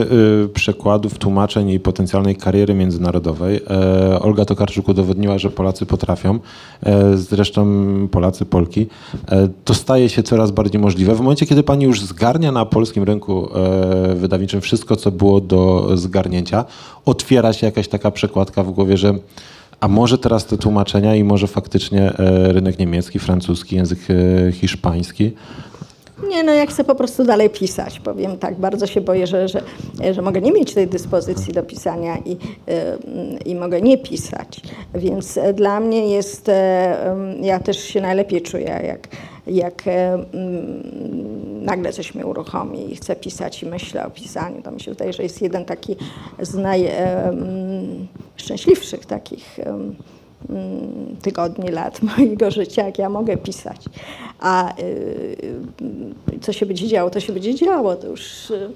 y, 0.45 0.49
przekładów, 0.53 1.17
tłumaczeń 1.17 1.69
i 1.69 1.79
potencjalnej 1.79 2.35
kariery 2.35 2.73
międzynarodowej. 2.73 3.61
E, 3.69 4.19
Olga 4.19 4.45
Tokarczuk 4.45 4.87
udowodniła, 4.87 5.37
że 5.37 5.49
Polacy 5.49 5.85
potrafią, 5.85 6.39
e, 6.83 7.17
zresztą 7.17 7.67
Polacy, 8.11 8.45
Polki. 8.45 8.87
E, 9.31 9.49
to 9.65 9.73
staje 9.73 10.09
się 10.09 10.23
coraz 10.23 10.51
bardziej 10.51 10.81
możliwe. 10.81 11.15
W 11.15 11.21
momencie, 11.21 11.45
kiedy 11.45 11.63
pani 11.63 11.85
już 11.85 12.01
zgarnia 12.01 12.51
na 12.51 12.65
polskim 12.65 13.03
rynku 13.03 13.49
wydawniczym 14.15 14.61
wszystko, 14.61 14.95
co 14.95 15.11
było 15.11 15.41
do 15.41 15.89
zgarnięcia, 15.97 16.65
otwiera 17.05 17.53
się 17.53 17.65
jakaś 17.65 17.87
taka 17.87 18.11
przekładka 18.11 18.63
w 18.63 18.71
głowie, 18.71 18.97
że 18.97 19.13
a 19.79 19.87
może 19.87 20.17
teraz 20.17 20.45
te 20.45 20.57
tłumaczenia 20.57 21.15
i 21.15 21.23
może 21.23 21.47
faktycznie 21.47 22.01
e, 22.01 22.53
rynek 22.53 22.79
niemiecki, 22.79 23.19
francuski, 23.19 23.75
język 23.75 23.99
e, 24.09 24.51
hiszpański. 24.51 25.33
Nie, 26.29 26.43
no 26.43 26.53
ja 26.53 26.65
chcę 26.65 26.83
po 26.83 26.95
prostu 26.95 27.23
dalej 27.23 27.49
pisać, 27.49 27.99
powiem 27.99 28.37
tak. 28.37 28.59
Bardzo 28.59 28.87
się 28.87 29.01
boję, 29.01 29.27
że, 29.27 29.47
że, 29.47 29.61
że 30.11 30.21
mogę 30.21 30.41
nie 30.41 30.51
mieć 30.51 30.73
tej 30.73 30.87
dyspozycji 30.87 31.53
do 31.53 31.63
pisania 31.63 32.17
i, 32.17 32.31
y, 32.31 32.37
i 33.45 33.55
mogę 33.55 33.81
nie 33.81 33.97
pisać. 33.97 34.61
Więc 34.95 35.37
e, 35.37 35.53
dla 35.53 35.79
mnie 35.79 36.07
jest, 36.07 36.49
e, 36.49 37.15
ja 37.41 37.59
też 37.59 37.79
się 37.79 38.01
najlepiej 38.01 38.41
czuję, 38.41 38.81
jak, 38.87 39.07
jak 39.49 39.83
nagle 41.61 41.93
coś 41.93 42.15
mnie 42.15 42.25
uruchomi 42.25 42.91
i 42.91 42.95
chcę 42.95 43.15
pisać 43.15 43.63
i 43.63 43.65
myślę 43.65 44.05
o 44.05 44.09
pisaniu. 44.09 44.61
To 44.61 44.71
mi 44.71 44.81
się 44.81 44.91
wydaje, 44.91 45.13
że 45.13 45.23
jest 45.23 45.41
jeden 45.41 45.65
taki 45.65 45.95
z 46.41 46.55
najszczęśliwszych 46.55 49.05
takich 49.05 49.59
tygodni, 51.21 51.69
lat 51.69 52.01
mojego 52.17 52.51
życia, 52.51 52.85
jak 52.85 52.99
ja 52.99 53.09
mogę 53.09 53.37
pisać. 53.37 53.85
A 54.39 54.79
y, 54.79 55.37
co 56.41 56.53
się 56.53 56.65
będzie 56.65 56.87
działo, 56.87 57.09
to 57.09 57.19
się 57.19 57.33
będzie 57.33 57.55
działo. 57.55 57.95
To 57.95 58.07
już 58.07 58.51
y, 58.51 58.71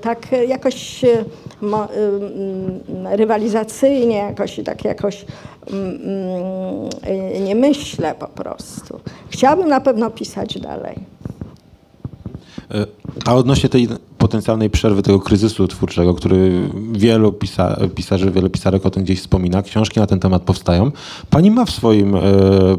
tak 0.00 0.26
jakoś 0.48 1.04
y, 1.04 1.24
mm, 1.62 2.80
rywalizacyjnie, 3.06 4.16
jakoś 4.16 4.60
tak 4.64 4.84
jakoś 4.84 5.24
mm, 5.70 6.00
mm, 7.02 7.44
nie 7.44 7.54
myślę 7.54 8.14
po 8.14 8.28
prostu. 8.28 9.00
Chciałabym 9.28 9.68
na 9.68 9.80
pewno 9.80 10.10
pisać 10.10 10.58
dalej. 10.58 10.96
E, 12.70 12.86
A 13.26 13.34
odnośnie 13.34 13.68
tej 13.68 13.88
potencjalnej 14.22 14.70
przerwy, 14.70 15.02
tego 15.02 15.20
kryzysu 15.20 15.68
twórczego, 15.68 16.14
który 16.14 16.68
wielu 16.92 17.32
pisa 17.32 17.76
pisarzy, 17.94 18.30
wielu 18.30 18.50
pisarek 18.50 18.86
o 18.86 18.90
tym 18.90 19.04
gdzieś 19.04 19.20
wspomina, 19.20 19.62
książki 19.62 20.00
na 20.00 20.06
ten 20.06 20.20
temat 20.20 20.42
powstają. 20.42 20.90
Pani 21.30 21.50
ma 21.50 21.64
w 21.64 21.70
swoim 21.70 22.14
e, 22.14 22.20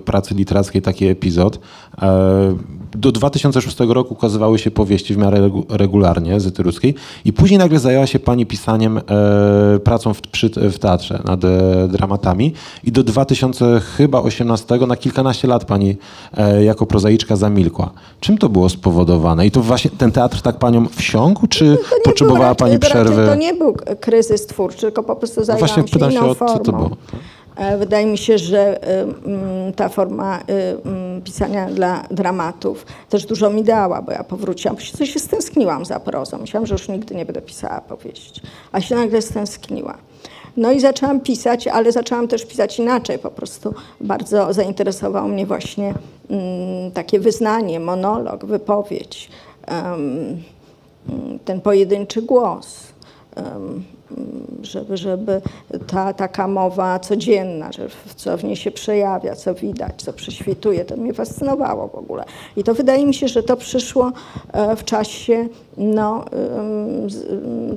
pracy 0.06 0.36
literackiej 0.36 0.82
taki 0.82 1.06
epizod. 1.06 1.60
E, 2.02 2.56
do 2.96 3.12
2006 3.12 3.78
roku 3.80 4.14
ukazywały 4.14 4.60
się 4.60 4.72
powieści 4.72 5.14
w 5.14 5.18
miarę 5.18 5.42
regu 5.42 5.66
regularnie 5.70 6.40
z 6.40 6.48
Etyruckiej 6.48 6.96
i 7.26 7.34
później 7.34 7.58
nagle 7.58 7.80
zajęła 7.80 8.08
się 8.08 8.20
pani 8.20 8.46
pisaniem, 8.46 8.98
e, 8.98 9.02
pracą 9.80 10.14
w, 10.14 10.22
przy, 10.22 10.50
w 10.50 10.80
teatrze 10.80 11.22
nad 11.26 11.44
e, 11.44 11.88
dramatami 11.88 12.54
i 12.84 12.92
do 12.92 13.04
2018 13.04 14.78
na 14.88 14.96
kilkanaście 14.96 15.48
lat 15.48 15.66
pani 15.66 15.98
e, 16.38 16.64
jako 16.64 16.86
prozaiczka 16.86 17.36
zamilkła. 17.36 17.92
Czym 18.20 18.38
to 18.38 18.50
było 18.50 18.70
spowodowane? 18.70 19.48
I 19.48 19.52
to 19.52 19.62
właśnie 19.62 19.92
ten 19.98 20.12
teatr 20.12 20.42
tak 20.42 20.60
panią 20.60 20.86
wsiąkł, 20.88 21.33
czy 21.50 21.66
No 21.66 21.98
potrzebowała 22.04 22.48
był, 22.48 22.56
pani 22.56 22.74
raczej, 22.74 22.90
przerwy? 22.90 23.10
Raczej 23.22 23.28
to 23.28 23.36
nie 23.36 23.54
był 23.54 23.76
kryzys 24.00 24.46
twórczy, 24.46 24.82
tylko 24.82 25.04
po 25.04 25.16
prostu 25.16 25.44
zajęłam 25.44 25.68
właśnie 25.68 25.84
się 25.88 25.94
pytam 25.94 26.12
się 26.12 26.18
inną 26.18 26.30
o 26.30 26.36
co 26.36 26.60
to 26.60 26.72
było. 26.72 26.90
E, 27.56 27.78
Wydaje 27.78 28.06
mi 28.06 28.18
się, 28.18 28.38
że 28.38 28.90
y, 28.90 29.02
mm, 29.26 29.74
ta 29.74 29.90
forma 29.90 30.40
y, 30.40 30.44
mm, 30.86 31.22
pisania 31.22 31.66
dla 31.70 32.04
dramatów 32.12 32.86
też 33.10 33.26
dużo 33.26 33.50
mi 33.50 33.64
dała, 33.64 34.02
bo 34.02 34.12
ja 34.12 34.24
powróciłam, 34.24 34.76
bo 34.76 34.82
się- 34.82 35.06
się 35.08 35.20
stęskniłam 35.20 35.86
za 35.86 36.00
prozą. 36.00 36.38
Myślałam, 36.38 36.68
że 36.68 36.76
już 36.76 36.88
nigdy 36.88 37.16
nie 37.16 37.26
będę 37.26 37.42
pisała 37.42 37.82
powieści, 37.82 38.42
a 38.72 38.82
się 38.82 38.96
nagle 38.96 39.22
stęskniła. 39.22 39.98
No 40.58 40.72
i 40.72 40.80
zaczęłam 40.80 41.20
pisać, 41.20 41.68
ale 41.68 41.92
zaczęłam 41.92 42.28
też 42.28 42.46
pisać 42.46 42.80
inaczej. 42.80 43.20
Po 43.20 43.32
prostu 43.32 43.74
bardzo 44.02 44.54
zainteresowało 44.54 45.28
mnie 45.28 45.46
właśnie 45.46 45.94
mm, 46.30 46.92
takie 46.92 47.20
wyznanie, 47.20 47.80
monolog, 47.80 48.46
wypowiedź, 48.46 49.30
ten 51.46 51.62
pojedynczy 51.62 52.22
głos. 52.22 52.94
em, 53.36 53.84
żeby, 54.62 54.98
żeby 54.98 55.42
ta 55.88 56.14
taka 56.14 56.48
mowa 56.48 57.00
codzienna, 57.00 57.72
że 57.72 57.88
co 58.16 58.38
w 58.38 58.44
niej 58.44 58.56
się 58.56 58.72
przejawia, 58.72 59.36
co 59.36 59.54
widać, 59.54 60.04
co 60.04 60.14
prześwituje, 60.14 60.86
to 60.86 60.98
mnie 60.98 61.14
fascynowało 61.14 61.88
w 61.88 61.96
ogóle. 61.96 62.24
I 62.58 62.64
to 62.64 62.74
wydaje 62.74 63.06
mi 63.06 63.14
się, 63.14 63.28
że 63.28 63.44
to 63.44 63.58
przyszło 63.58 64.12
e, 64.52 64.76
w 64.76 64.84
czasie 64.84 65.48
no, 65.78 66.26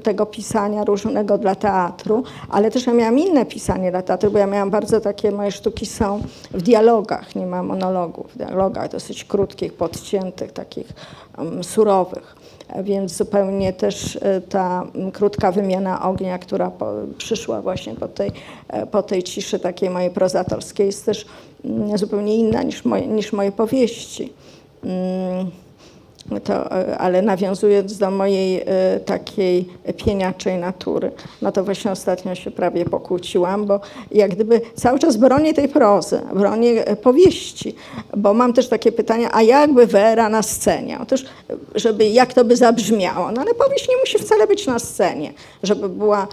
tego 0.02 0.26
pisania 0.26 0.84
różnego 0.84 1.38
dla 1.38 1.54
teatru, 1.54 2.22
ale 2.50 2.70
też 2.70 2.86
ja 2.86 2.92
miałam 2.92 3.18
inne 3.18 3.46
pisanie 3.46 3.90
dla 3.90 4.02
teatru, 4.02 4.30
bo 4.30 4.38
ja 4.38 4.46
miałam 4.46 4.70
bardzo 4.70 5.00
takie, 5.00 5.30
moje 5.30 5.52
sztuki 5.52 5.86
są 5.86 6.22
w 6.50 6.62
dialogach, 6.62 7.36
nie 7.36 7.46
ma 7.46 7.62
monologów, 7.62 8.32
w 8.32 8.38
dialogach 8.38 8.90
dosyć 8.90 9.24
krótkich, 9.24 9.74
podciętych, 9.74 10.52
takich 10.52 10.86
surowych. 11.62 12.36
A 12.68 12.82
Więc 12.82 13.16
zupełnie 13.16 13.72
też 13.72 14.18
e, 14.22 14.40
ta 14.40 14.86
krótka 15.12 15.52
wymiana 15.52 16.02
ognia, 16.02 16.38
która 16.38 16.70
po, 16.70 16.92
przyszła 17.18 17.62
właśnie 17.62 17.94
po 17.94 18.08
tej, 18.08 18.32
e, 18.68 18.86
po 18.86 19.02
tej 19.02 19.22
ciszy 19.22 19.58
takiej 19.58 19.90
mojej 19.90 20.10
prozatorskiej, 20.10 20.86
jest 20.86 21.06
też 21.06 21.26
zupełnie 21.94 22.36
inna 22.36 22.62
niż 22.62 22.84
moje, 22.84 23.06
niż 23.06 23.32
moje 23.32 23.52
powieści. 23.52 24.32
To, 26.44 26.72
e, 26.72 26.98
ale 26.98 27.22
nawiązując 27.22 27.98
do 27.98 28.10
mojej 28.10 28.62
e, 28.66 29.00
takiej 29.00 29.68
pieniaczej 29.96 30.58
natury, 30.58 31.12
no 31.42 31.52
to 31.52 31.64
właśnie 31.64 31.90
ostatnio 31.90 32.34
się 32.34 32.50
prawie 32.50 32.84
pokłóciłam, 32.84 33.66
bo 33.66 33.80
jak 34.10 34.30
gdyby 34.30 34.60
cały 34.74 34.98
czas 34.98 35.16
bronię 35.16 35.54
tej 35.54 35.68
prozy, 35.68 36.20
bronię 36.34 36.86
e, 36.86 36.96
powieści, 36.96 37.74
bo 38.16 38.34
mam 38.34 38.52
też 38.52 38.68
takie 38.68 38.92
pytania, 38.92 39.28
a 39.32 39.42
jakby 39.42 39.86
Wera 39.86 40.28
na 40.28 40.42
scenie? 40.42 40.98
Otóż, 41.02 41.24
żeby, 41.74 42.08
jak 42.08 42.34
to 42.34 42.44
by 42.44 42.56
zabrzmiało? 42.56 43.32
No 43.32 43.40
ale 43.40 43.54
powieść 43.54 43.88
nie 43.88 43.96
musi 43.96 44.18
wcale 44.18 44.46
być 44.46 44.66
na 44.66 44.78
scenie, 44.78 45.32
żeby 45.62 45.88
była 45.88 46.26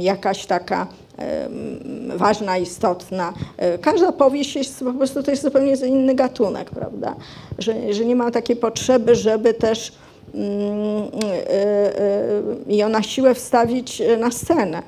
jakaś 0.00 0.46
taka 0.46 0.86
ważna, 2.16 2.58
istotna. 2.58 3.32
E, 3.56 3.78
Każda 3.78 4.12
powieść 4.12 4.56
jest 4.56 4.84
po 4.84 4.92
prostu, 4.92 5.22
to 5.22 5.30
jest 5.30 5.42
zupełnie 5.42 5.72
inny 5.72 6.14
gatunek, 6.14 6.70
prawda? 6.70 7.16
Że, 7.58 7.92
że 7.92 8.04
nie 8.04 8.16
ma 8.16 8.30
takiej 8.30 8.56
potrzeby, 8.56 9.14
żeby 9.14 9.54
też 9.54 9.92
mm, 10.34 10.52
e, 11.22 12.00
e, 12.68 12.76
ją 12.76 12.88
na 12.88 13.02
siłę 13.02 13.34
wstawić 13.34 14.02
na 14.18 14.30
scenę. 14.30 14.82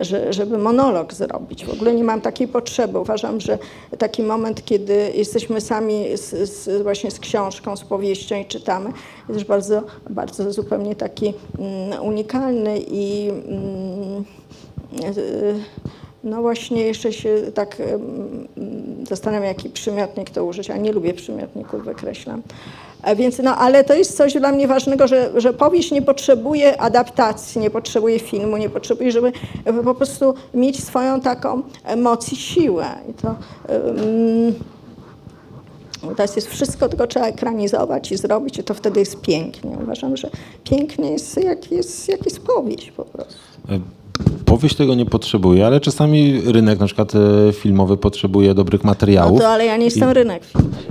Że, 0.00 0.32
żeby 0.32 0.58
monolog 0.58 1.14
zrobić. 1.14 1.64
W 1.64 1.70
ogóle 1.72 1.94
nie 1.94 2.04
mam 2.04 2.20
takiej 2.20 2.48
potrzeby. 2.48 2.98
Uważam, 2.98 3.40
że 3.40 3.58
taki 3.98 4.22
moment, 4.22 4.64
kiedy 4.64 5.12
jesteśmy 5.14 5.60
sami 5.60 6.04
z, 6.14 6.50
z, 6.50 6.82
właśnie 6.82 7.10
z 7.10 7.20
książką, 7.20 7.76
z 7.76 7.84
powieścią 7.84 8.36
i 8.36 8.44
czytamy, 8.44 8.92
jest 9.28 9.40
też 9.40 9.44
bardzo, 9.44 9.82
bardzo 10.10 10.52
zupełnie 10.52 10.96
taki 10.96 11.34
mm, 11.58 12.02
unikalny 12.02 12.78
i 12.78 13.28
y, 13.28 14.57
no 16.24 16.42
właśnie 16.42 16.82
jeszcze 16.82 17.12
się 17.12 17.36
tak 17.54 17.82
zastanawiam, 19.08 19.44
jaki 19.44 19.70
przymiotnik 19.70 20.30
to 20.30 20.44
użyć, 20.44 20.70
a 20.70 20.76
nie 20.76 20.92
lubię 20.92 21.14
przymiotników, 21.14 21.84
wykreślam. 21.84 22.42
A 23.02 23.14
Więc, 23.14 23.38
no, 23.38 23.56
ale 23.56 23.84
to 23.84 23.94
jest 23.94 24.16
coś 24.16 24.34
dla 24.34 24.52
mnie 24.52 24.68
ważnego, 24.68 25.08
że, 25.08 25.30
że 25.36 25.52
powieść 25.52 25.90
nie 25.90 26.02
potrzebuje 26.02 26.80
adaptacji, 26.80 27.60
nie 27.60 27.70
potrzebuje 27.70 28.18
filmu, 28.18 28.56
nie 28.56 28.70
potrzebuje, 28.70 29.12
żeby 29.12 29.32
po 29.84 29.94
prostu 29.94 30.34
mieć 30.54 30.84
swoją 30.84 31.20
taką 31.20 31.62
moc 31.96 32.32
i 32.32 32.36
siłę. 32.36 32.86
I 33.10 33.14
to, 33.14 33.34
ym, 33.90 34.54
to 36.16 36.22
jest 36.22 36.48
wszystko, 36.48 36.88
tylko 36.88 37.06
trzeba 37.06 37.26
ekranizować 37.26 38.12
i 38.12 38.16
zrobić 38.16 38.58
i 38.58 38.64
to 38.64 38.74
wtedy 38.74 39.00
jest 39.00 39.20
pięknie. 39.20 39.78
Uważam, 39.82 40.16
że 40.16 40.30
pięknie 40.64 41.10
jest 41.10 41.44
jak 41.44 41.72
jest, 41.72 42.08
jak 42.08 42.24
jest 42.24 42.40
powieść 42.40 42.90
po 42.90 43.04
prostu. 43.04 43.38
Powieść 44.44 44.76
tego 44.76 44.94
nie 44.94 45.06
potrzebuje, 45.06 45.66
ale 45.66 45.80
czasami 45.80 46.40
rynek 46.40 46.80
na 46.80 46.86
przykład 46.86 47.12
e, 47.14 47.52
filmowy 47.52 47.96
potrzebuje 47.96 48.54
dobrych 48.54 48.84
No 48.84 48.90
materiałów. 48.90 49.40
to 49.40 49.48
ale 49.48 49.66
ja 49.66 49.76
nie 49.76 49.84
jestem 49.84 50.10
I- 50.10 50.14
rynek. 50.14 50.42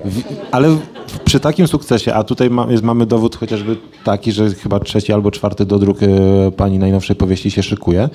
W, 0.05 0.21
ale 0.51 0.78
przy 1.25 1.39
takim 1.39 1.67
sukcesie, 1.67 2.13
a 2.13 2.23
tutaj 2.23 2.49
ma, 2.49 2.67
jest, 2.71 2.84
mamy 2.84 3.05
dowód 3.05 3.36
chociażby 3.36 3.78
taki, 4.03 4.32
że 4.32 4.49
chyba 4.49 4.80
trzeci 4.80 5.13
albo 5.13 5.32
czwarty 5.32 5.65
dodruk 5.65 5.97
e, 6.03 6.07
pani 6.51 6.80
najnowszej 6.80 7.15
powieści 7.15 7.51
się 7.51 7.63
szykuje. 7.63 8.09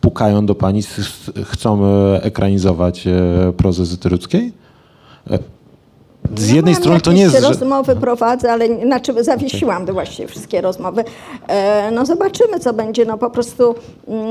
Pukają 0.00 0.46
do 0.46 0.54
pani, 0.54 0.80
chcą 1.44 1.84
e, 1.86 2.22
ekranizować 2.22 3.04
prozę 3.56 3.86
Zytyruckiej? 3.86 4.52
Z 6.36 6.50
jednej 6.50 6.74
strony 6.74 7.00
to 7.00 7.12
nie 7.12 7.22
jest, 7.22 7.40
rozmowy 7.40 7.96
prowadzę, 7.96 8.52
ale 8.52 8.80
znaczy 8.82 9.24
zawiesiłam 9.24 9.86
to 9.86 9.92
właściwie 9.92 10.28
wszystkie 10.28 10.60
rozmowy. 10.60 11.04
E, 11.48 11.90
no 11.90 12.06
zobaczymy, 12.06 12.60
co 12.60 12.72
będzie. 12.72 13.04
No 13.04 13.18
po 13.18 13.30
prostu 13.30 13.74
mm, 14.08 14.24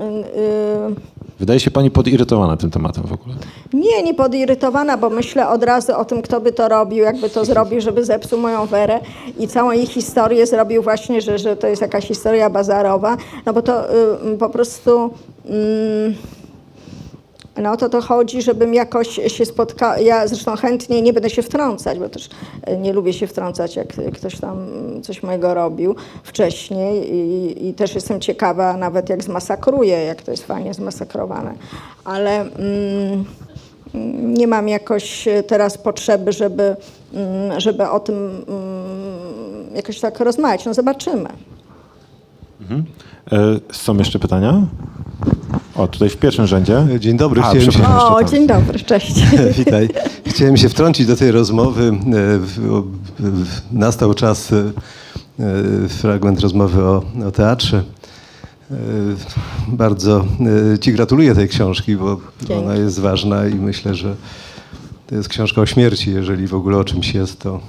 mm, 0.00 0.24
y, 0.24 1.18
Wydaje 1.38 1.60
się 1.60 1.70
pani 1.70 1.90
podirytowana 1.90 2.56
tym 2.56 2.70
tematem 2.70 3.04
w 3.04 3.12
ogóle. 3.12 3.34
nie, 3.72 4.02
nie 4.02 4.14
podirytowana, 4.14 4.96
bo 4.96 5.10
myślę 5.10 5.48
od 5.48 5.64
razu 5.64 5.92
o 5.96 6.04
tym, 6.04 6.22
kto 6.22 6.40
by 6.40 6.52
to 6.52 6.68
robił, 6.68 7.04
jakby 7.04 7.30
to 7.30 7.44
zrobił, 7.44 7.80
żeby 7.80 8.04
zepsuł 8.04 8.38
moją 8.38 8.66
werę 8.66 9.00
i 9.38 9.48
całą 9.48 9.72
ich 9.72 9.90
historię 9.90 10.46
zrobił 10.46 10.82
właśnie, 10.82 11.20
że, 11.20 11.38
że 11.38 11.56
to 11.56 11.66
jest 11.66 11.82
jakaś 11.82 12.04
historia 12.04 12.50
bazarowa, 12.50 13.16
no 13.46 13.52
bo 13.52 13.62
to 13.62 13.94
y, 14.34 14.38
po 14.38 14.48
prostu... 14.50 15.10
Mm, 15.46 16.14
no 17.62 17.76
to 17.76 17.88
to 17.88 18.00
chodzi, 18.00 18.42
żebym 18.42 18.74
jakoś 18.74 19.20
się 19.26 19.46
spotkała. 19.46 19.98
Ja 19.98 20.28
zresztą 20.28 20.56
chętnie 20.56 21.02
nie 21.02 21.12
będę 21.12 21.30
się 21.30 21.42
wtrącać, 21.42 21.98
bo 21.98 22.08
też 22.08 22.28
e, 22.62 22.76
nie 22.76 22.92
lubię 22.92 23.12
się 23.12 23.26
wtrącać, 23.26 23.76
jak 23.76 23.88
ktoś 24.14 24.40
tam 24.40 24.66
coś 25.02 25.22
mojego 25.22 25.54
robił 25.54 25.96
wcześniej 26.22 27.14
i, 27.14 27.68
i 27.68 27.74
też 27.74 27.94
jestem 27.94 28.20
ciekawa 28.20 28.76
nawet 28.76 29.08
jak 29.08 29.24
zmasakruje, 29.24 30.04
jak 30.04 30.22
to 30.22 30.30
jest 30.30 30.46
fajnie 30.46 30.74
zmasakrowane. 30.74 31.54
Ale 32.04 32.40
mm, 32.40 33.24
nie 34.36 34.46
mam 34.46 34.68
jakoś 34.68 35.28
teraz 35.46 35.78
potrzeby, 35.78 36.32
żeby, 36.32 36.76
mm, 37.14 37.60
żeby 37.60 37.88
o 37.88 38.00
tym 38.00 38.44
mm, 38.48 39.74
jakoś 39.74 40.00
tak 40.00 40.20
rozmawiać. 40.20 40.64
No 40.64 40.74
zobaczymy. 40.74 41.28
E, 43.32 43.38
są 43.72 43.96
jeszcze 43.96 44.18
pytania? 44.18 44.62
O, 45.78 45.88
tutaj 45.88 46.08
w 46.08 46.16
pierwszym 46.16 46.46
rzędzie. 46.46 46.86
Dzień 47.00 47.16
dobry, 47.16 47.40
A, 47.42 47.50
chciałem 47.50 47.72
się- 47.72 47.88
O, 47.88 48.24
dzień 48.24 48.46
dobry, 48.46 48.78
cześć. 48.80 49.14
Witaj. 49.58 49.88
Chciałem 50.26 50.56
się 50.56 50.68
wtrącić 50.68 51.06
do 51.06 51.16
tej 51.16 51.30
rozmowy. 51.30 51.92
E, 51.92 53.22
Nastał 53.72 54.14
czas, 54.14 54.52
e, 54.52 54.56
e, 55.84 55.88
fragment 55.88 56.40
rozmowy 56.40 56.82
o, 56.84 57.02
o 57.26 57.30
teatrze. 57.30 57.82
Bardzo 59.68 60.24
Ci 60.80 60.92
gratuluję 60.92 61.34
tej 61.34 61.48
książki, 61.48 61.96
bo 61.96 62.20
Dzięki. 62.40 62.54
ona 62.64 62.74
jest 62.74 63.00
ważna 63.00 63.46
i 63.46 63.54
myślę, 63.54 63.94
że 63.94 64.14
to 65.06 65.14
jest 65.14 65.28
książka 65.28 65.60
o 65.60 65.66
śmierci. 65.66 66.10
Jeżeli 66.10 66.46
w 66.46 66.54
ogóle 66.54 66.76
o 66.78 66.84
czymś 66.84 67.14
jest, 67.14 67.40
to, 67.40 67.60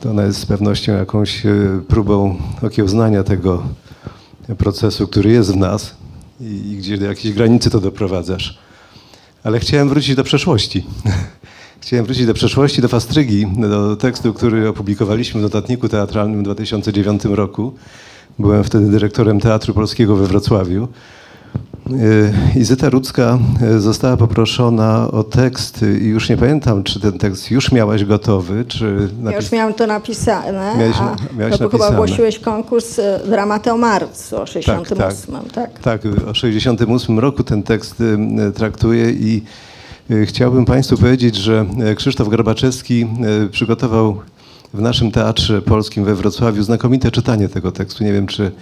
to 0.00 0.10
ona 0.10 0.22
jest 0.22 0.38
z 0.40 0.46
pewnością 0.46 0.92
jakąś 0.92 1.42
próbą 1.88 2.36
okiełznania 2.62 3.22
tego 3.22 3.62
procesu, 4.58 5.08
który 5.08 5.30
jest 5.30 5.52
w 5.52 5.56
nas 5.56 5.94
i, 6.40 6.44
i 6.44 6.76
gdzie 6.76 6.98
do 6.98 7.06
jakiejś 7.06 7.34
granicy 7.34 7.70
to 7.70 7.80
doprowadzasz. 7.80 8.58
Ale 9.44 9.60
chciałem 9.60 9.88
wrócić 9.88 10.14
do 10.14 10.24
przeszłości. 10.24 10.84
Chciałem 11.80 12.04
wrócić 12.04 12.26
do 12.26 12.34
przeszłości, 12.34 12.82
do 12.82 12.88
Fastrygi, 12.88 13.46
do 13.46 13.96
tekstu, 13.96 14.34
który 14.34 14.68
opublikowaliśmy 14.68 15.40
w 15.40 15.42
notatniku 15.42 15.88
teatralnym 15.88 16.40
w 16.40 16.44
2009 16.44 17.24
roku. 17.24 17.74
Byłem 18.38 18.64
wtedy 18.64 18.90
dyrektorem 18.90 19.40
Teatru 19.40 19.74
Polskiego 19.74 20.16
we 20.16 20.26
Wrocławiu. 20.26 20.88
Yy, 21.90 22.32
Izyta 22.60 22.90
Rudzka 22.90 23.38
yy, 23.60 23.80
została 23.80 24.16
poproszona 24.16 25.10
o 25.10 25.24
tekst 25.24 25.84
i 26.00 26.04
już 26.04 26.28
nie 26.28 26.36
pamiętam, 26.36 26.82
czy 26.84 27.00
ten 27.00 27.18
tekst 27.18 27.50
już 27.50 27.72
miałaś 27.72 28.04
gotowy, 28.04 28.64
czy... 28.64 29.08
Ja 29.24 29.32
już 29.36 29.44
napis- 29.44 29.52
miałam 29.52 29.74
to 29.74 29.86
napisane, 29.86 30.74
Miałeś- 30.78 31.00
a 31.00 31.16
miałeś 31.38 31.58
to 31.58 31.68
chyba 31.68 31.88
ogłosiłeś 31.88 32.38
konkurs 32.38 33.00
Dramaty 33.26 33.72
o 33.72 33.76
marcu 33.76 34.36
o 34.42 34.46
68, 34.46 35.34
tak? 35.54 35.78
Tak, 35.78 36.02
o 36.30 36.34
68 36.34 37.18
roku 37.18 37.44
ten 37.44 37.62
tekst 37.62 38.00
y, 38.00 38.52
traktuje 38.52 39.10
i 39.10 39.42
y, 40.10 40.26
chciałbym 40.26 40.64
Państwu 40.64 40.96
powiedzieć, 40.96 41.36
że 41.36 41.66
y, 41.92 41.94
Krzysztof 41.94 42.28
Garbaczewski 42.28 43.06
y, 43.46 43.48
przygotował 43.48 44.16
w 44.74 44.80
naszym 44.80 45.10
Teatrze 45.12 45.62
Polskim 45.62 46.04
we 46.04 46.14
Wrocławiu 46.14 46.62
znakomite 46.62 47.10
czytanie 47.10 47.48
tego 47.48 47.72
tekstu. 47.72 48.04
Nie 48.04 48.12
wiem, 48.12 48.26
czy 48.26 48.52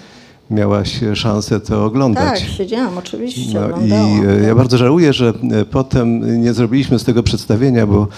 miałaś 0.51 1.01
szansę 1.15 1.61
to 1.61 1.66
Tak, 1.66 1.79
oglądać. 1.79 2.41
siedziałam 2.57 2.99
oczywiście, 2.99 3.61
No 3.61 3.87
i 3.87 3.93
e, 3.93 4.43
ja 4.47 4.55
bardzo 4.55 4.79
żałuję, 4.79 5.12
że 5.12 5.33
e, 5.53 5.65
potem 5.65 6.43
nie 6.43 6.53
zrobiliśmy 6.53 6.99
z 6.99 7.05
tego 7.05 7.23
przedstawienia, 7.23 7.87
bo 7.87 8.09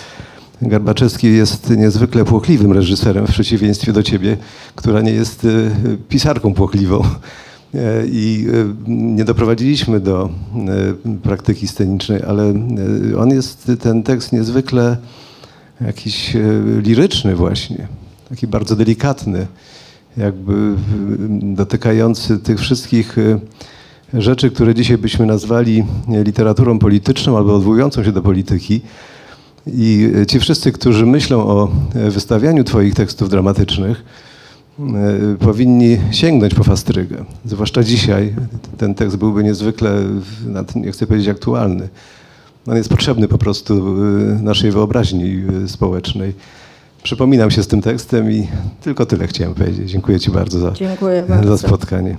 Garbaczewski 0.62 1.27
jest 1.27 1.70
niezwykle 1.70 2.24
płochliwym 2.24 2.73
reżyserem 2.73 3.27
w 3.27 3.31
przeciwieństwie 3.31 3.93
do 3.93 4.03
ciebie, 4.03 4.36
która 4.74 5.01
nie 5.01 5.12
jest 5.12 5.44
e, 5.44 5.48
pisarką 6.09 6.55
płochliwą. 6.55 7.03
I 8.07 8.47
nie 8.86 9.24
doprowadziliśmy 9.24 10.01
do 10.01 10.31
praktyki 11.23 11.69
scenicznej, 11.69 12.23
ale 12.28 12.55
on 13.19 13.31
jest, 13.31 13.70
ten 13.81 14.03
tekst 14.03 14.32
niezwykle 14.32 14.97
jakiś 15.81 16.36
liryczny 16.82 17.35
właśnie, 17.35 17.89
taki 18.28 18.47
bardzo 18.47 18.77
delikatny, 18.77 19.47
jakby 20.16 20.74
dotykający 21.40 22.38
tych 22.38 22.60
wszystkich 22.60 23.18
e, 23.18 23.40
rzeczy, 24.14 24.51
które 24.51 24.74
dzisiaj 24.74 24.98
byśmy 24.98 25.26
nazwali 25.26 25.84
literaturą 26.09 26.78
polityczną 26.78 27.36
albo 27.36 27.55
odwołującą 27.55 28.05
się 28.05 28.12
do 28.12 28.22
polityki. 28.22 28.80
I 29.66 30.10
e, 30.22 30.26
ci 30.26 30.40
wszyscy, 30.40 30.72
którzy 30.72 31.06
myślą 31.06 31.47
o 31.47 31.68
e, 31.94 32.10
wystawianiu 32.10 32.64
Twoich 32.64 32.94
tekstów 32.94 33.28
dramatycznych, 33.28 34.05
powinni 35.38 35.98
sięgnąć 36.10 36.55
po 36.55 36.64
Fastrygę. 36.64 37.24
Zwłaszcza 37.44 37.82
dzisiaj 37.82 38.34
ten 38.78 38.94
tekst 38.94 39.16
byłby 39.16 39.44
niezwykle, 39.44 40.02
nie 40.74 40.93
chcę 40.93 41.06
powiedzieć 41.06 41.28
aktualny. 41.28 41.88
On 42.66 42.76
jest 42.76 42.88
potrzebny 42.88 43.28
po 43.28 43.38
prostu 43.38 43.97
naszej 44.43 44.70
wyobraźni 44.70 45.43
społecznej. 45.66 46.34
Przypominam 47.07 47.51
się 47.51 47.62
z 47.62 47.66
tym 47.66 47.83
tekstem 47.83 48.33
i 48.33 48.49
tylko 48.81 49.07
tyle 49.07 49.27
chciałem 49.27 49.55
powiedzieć. 49.55 49.91
Dziękuję 49.91 50.20
Ci 50.20 50.31
bardzo 50.31 50.59
za, 50.59 50.73
Dziękuję 50.73 51.24
za 51.28 51.35
bardzo. 51.35 51.59
spotkanie. 51.59 52.16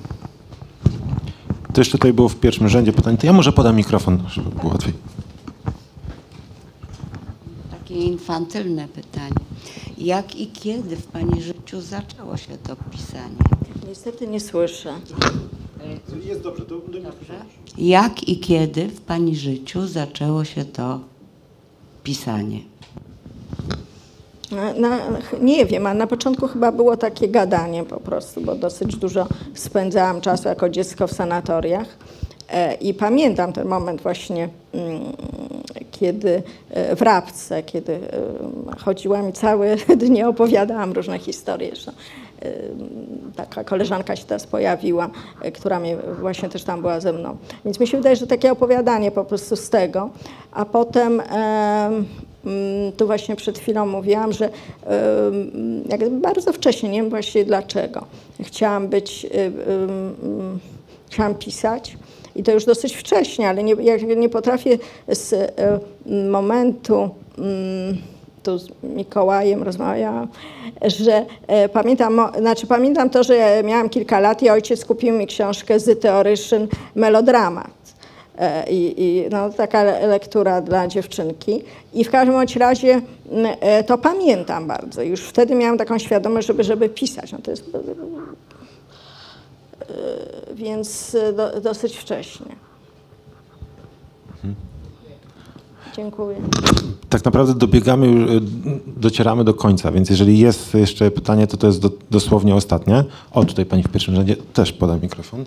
To 1.74 1.82
jeszcze 1.82 1.98
tutaj 1.98 2.14
było 2.14 2.30
w 2.30 2.36
pierwszym 2.36 2.70
rzędzie 2.70 2.94
pytań. 2.94 3.18
To 3.18 3.26
ja 3.26 3.34
może 3.34 3.52
podam 3.52 3.76
mikrofon, 3.76 4.24
żeby 4.28 4.50
było 4.50 4.72
łatwiej. 4.72 4.94
Takie 7.72 7.96
infantylne 7.96 8.88
pytanie. 8.88 9.36
Jak 9.98 10.36
i 10.36 10.48
kiedy 10.48 10.96
w 10.96 11.08
Pani 11.08 11.42
życiu 11.42 11.82
zaczęło 11.82 12.38
się 12.38 12.58
to 12.58 12.76
pisanie? 12.92 13.38
Niestety 13.88 14.28
nie 14.28 14.40
słyszę. 14.40 14.94
Jest 16.26 16.42
dobrze, 16.42 16.66
to 16.66 16.76
Dobrze? 16.76 17.34
Jak 17.78 18.30
i 18.30 18.40
kiedy 18.40 18.88
w 18.88 19.02
Pani 19.02 19.36
życiu 19.36 19.88
zaczęło 19.88 20.44
się 20.46 20.66
to 20.66 21.00
pisanie? 22.04 22.77
Na, 24.52 25.00
nie 25.42 25.66
wiem, 25.66 25.88
a 25.88 25.94
na 25.94 26.08
początku 26.08 26.48
chyba 26.48 26.72
było 26.72 26.98
takie 26.98 27.28
gadanie 27.28 27.84
po 27.84 28.00
prostu, 28.00 28.42
bo 28.42 28.56
dosyć 28.56 28.96
dużo 28.96 29.28
spędzałam 29.54 30.22
czasu 30.22 30.50
jako 30.50 30.70
dziecko 30.70 31.08
w 31.08 31.14
sanatoriach. 31.14 31.88
E, 32.50 32.74
I 32.74 32.94
pamiętam 32.94 33.54
ten 33.54 33.68
moment 33.68 34.02
właśnie, 34.02 34.50
mm, 34.74 35.02
kiedy 35.92 36.44
e, 36.70 36.96
w 36.96 37.02
Rabce, 37.02 37.64
kiedy 37.64 37.94
e, 37.94 38.00
chodziłam 38.78 39.30
i 39.30 39.34
całe 39.34 39.76
dni 40.02 40.24
opowiadałam 40.24 40.92
różne 40.92 41.20
historie. 41.20 41.70
Zresztą, 41.70 41.92
e, 42.42 42.52
taka 43.36 43.64
koleżanka 43.64 44.16
się 44.16 44.26
teraz 44.26 44.48
pojawiła, 44.48 45.10
która 45.54 45.80
mnie 45.80 45.98
właśnie 46.22 46.50
też 46.50 46.64
tam 46.64 46.82
była 46.82 47.00
ze 47.00 47.14
mną. 47.14 47.38
Więc 47.66 47.80
mi 47.80 47.88
się 47.88 47.98
wydaje, 47.98 48.16
że 48.16 48.28
takie 48.28 48.52
opowiadanie 48.52 49.12
po 49.12 49.26
prostu 49.26 49.56
z 49.56 49.70
tego, 49.70 50.10
a 50.52 50.66
potem 50.66 51.20
em, 51.22 52.06
Tu 52.98 53.06
właśnie 53.06 53.36
przed 53.36 53.60
chwilą 53.60 53.86
mówiłam, 53.86 54.34
że 54.34 54.50
bardzo 56.12 56.54
wcześnie, 56.54 56.90
nie 56.90 57.02
wiem 57.02 57.10
właściwie 57.10 57.46
dlaczego, 57.46 58.06
chciałam 58.44 58.88
być, 58.88 59.28
ym, 59.36 59.60
ym, 60.24 60.60
chciałam 61.10 61.36
pisać 61.36 61.98
i 62.36 62.44
to 62.44 62.52
już 62.52 62.66
dosyć 62.66 62.96
wcześnie, 62.96 63.50
ale 63.50 63.64
nie, 63.64 63.74
ja 63.74 63.98
nie 63.98 64.30
potrafię 64.30 64.78
z 65.08 65.34
y, 65.34 65.50
momentu, 66.30 67.10
ym, 67.40 67.98
tu 68.48 68.58
z 68.58 68.70
Mikołajem 68.84 69.64
rozmawiałam, 69.64 70.28
że 70.82 71.26
e, 71.48 71.70
pamiętam, 71.70 72.22
znaczy 72.40 72.68
pamiętam 72.68 73.10
to, 73.10 73.24
że 73.24 73.64
miałam 73.64 73.90
kilka 73.90 74.20
lat 74.20 74.44
i 74.44 74.50
ojciec 74.50 74.86
kupił 74.86 75.14
mi 75.14 75.28
książkę 75.28 75.80
Zyty 75.80 76.12
Oryszyn 76.12 76.68
Melodramat. 76.96 77.77
E, 78.38 78.70
I, 78.70 79.04
i 79.04 79.30
no, 79.32 79.50
taka 79.50 79.84
le- 79.84 80.08
lektura 80.08 80.62
dla 80.62 80.88
dziewczynki. 80.88 81.62
I 81.94 82.04
w 82.04 82.12
każdym 82.12 82.36
bądź 82.36 82.56
razie 82.56 83.02
e, 83.32 83.84
to 83.84 83.98
pamiętam 83.98 84.68
bardzo. 84.68 85.02
Już 85.02 85.22
wtedy 85.22 85.56
miałam 85.56 85.78
taką 85.78 85.98
świadomość, 86.00 86.48
żeby, 86.48 86.64
żeby 86.64 86.90
pisać. 86.90 87.32
No, 87.32 87.38
to 87.44 87.52
jest, 87.52 87.64
e, 87.76 87.80
więc 90.56 91.18
do, 91.38 91.62
dosyć 91.62 91.98
wcześnie. 91.98 92.56
Dziękuję. 95.96 96.38
Tak 97.10 97.26
naprawdę 97.26 97.54
dobiegamy, 97.54 98.28
docieramy 98.88 99.44
do 99.44 99.54
końca, 99.54 99.92
więc 99.92 100.10
jeżeli 100.10 100.40
jest 100.40 100.74
jeszcze 100.74 101.12
pytanie, 101.12 101.48
to 101.48 101.58
to 101.58 101.68
jest 101.68 101.82
do, 101.82 101.90
dosłownie 102.12 102.56
ostatnie. 102.56 103.04
O, 103.32 103.46
tutaj 103.46 103.66
pani 103.66 103.84
w 103.84 103.88
pierwszym 103.88 104.16
rzędzie 104.16 104.36
też 104.54 104.74
poda 104.74 104.98
mikrofon. 104.98 105.46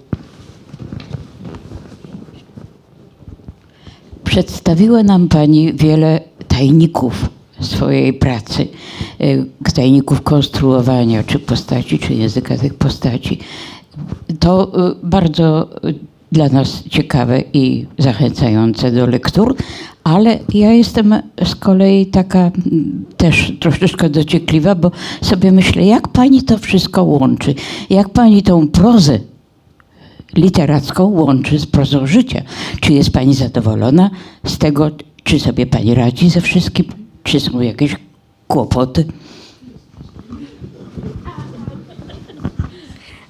Przedstawiła 4.30 5.02
nam 5.02 5.28
Pani 5.28 5.72
wiele 5.72 6.20
tajników 6.48 7.28
swojej 7.60 8.12
pracy, 8.12 8.68
y, 9.20 9.72
tajników 9.74 10.22
konstruowania 10.22 11.22
czy 11.24 11.38
postaci, 11.38 11.98
czy 11.98 12.14
języka 12.14 12.56
tych 12.56 12.74
postaci. 12.74 13.38
To 14.38 14.72
y, 14.90 14.94
bardzo 15.02 15.68
y, 15.84 15.94
dla 16.32 16.48
nas 16.48 16.84
ciekawe 16.88 17.42
i 17.52 17.86
zachęcające 17.98 18.92
do 18.92 19.06
lektur, 19.06 19.56
ale 20.04 20.38
ja 20.54 20.72
jestem 20.72 21.14
z 21.44 21.54
kolei 21.54 22.06
taka 22.06 22.50
też 23.16 23.52
troszeczkę 23.60 24.10
dociekliwa, 24.10 24.74
bo 24.74 24.90
sobie 25.22 25.52
myślę, 25.52 25.86
jak 25.86 26.08
Pani 26.08 26.42
to 26.42 26.58
wszystko 26.58 27.04
łączy, 27.04 27.54
jak 27.90 28.08
Pani 28.08 28.42
tą 28.42 28.68
prozę 28.68 29.18
literacką 30.36 31.04
łączy 31.04 31.58
z 31.58 31.66
prozą 31.66 32.06
życia. 32.06 32.42
Czy 32.80 32.92
jest 32.92 33.10
Pani 33.10 33.34
zadowolona 33.34 34.10
z 34.44 34.58
tego, 34.58 34.90
czy 35.24 35.40
sobie 35.40 35.66
Pani 35.66 35.94
radzi 35.94 36.30
ze 36.30 36.40
wszystkim, 36.40 36.84
czy 37.22 37.40
są 37.40 37.60
jakieś 37.60 37.96
kłopoty? 38.48 39.04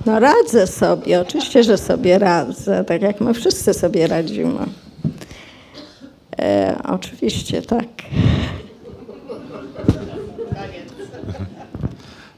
No 0.06 0.20
radzę 0.20 0.66
sobie, 0.66 1.20
oczywiście, 1.20 1.64
że 1.64 1.78
sobie 1.78 2.18
radzę, 2.18 2.84
tak 2.84 3.02
jak 3.02 3.20
my 3.20 3.34
wszyscy 3.34 3.74
sobie 3.74 4.06
radzimy. 4.06 4.66
E, 6.38 6.78
oczywiście, 6.84 7.62
tak. 7.62 7.86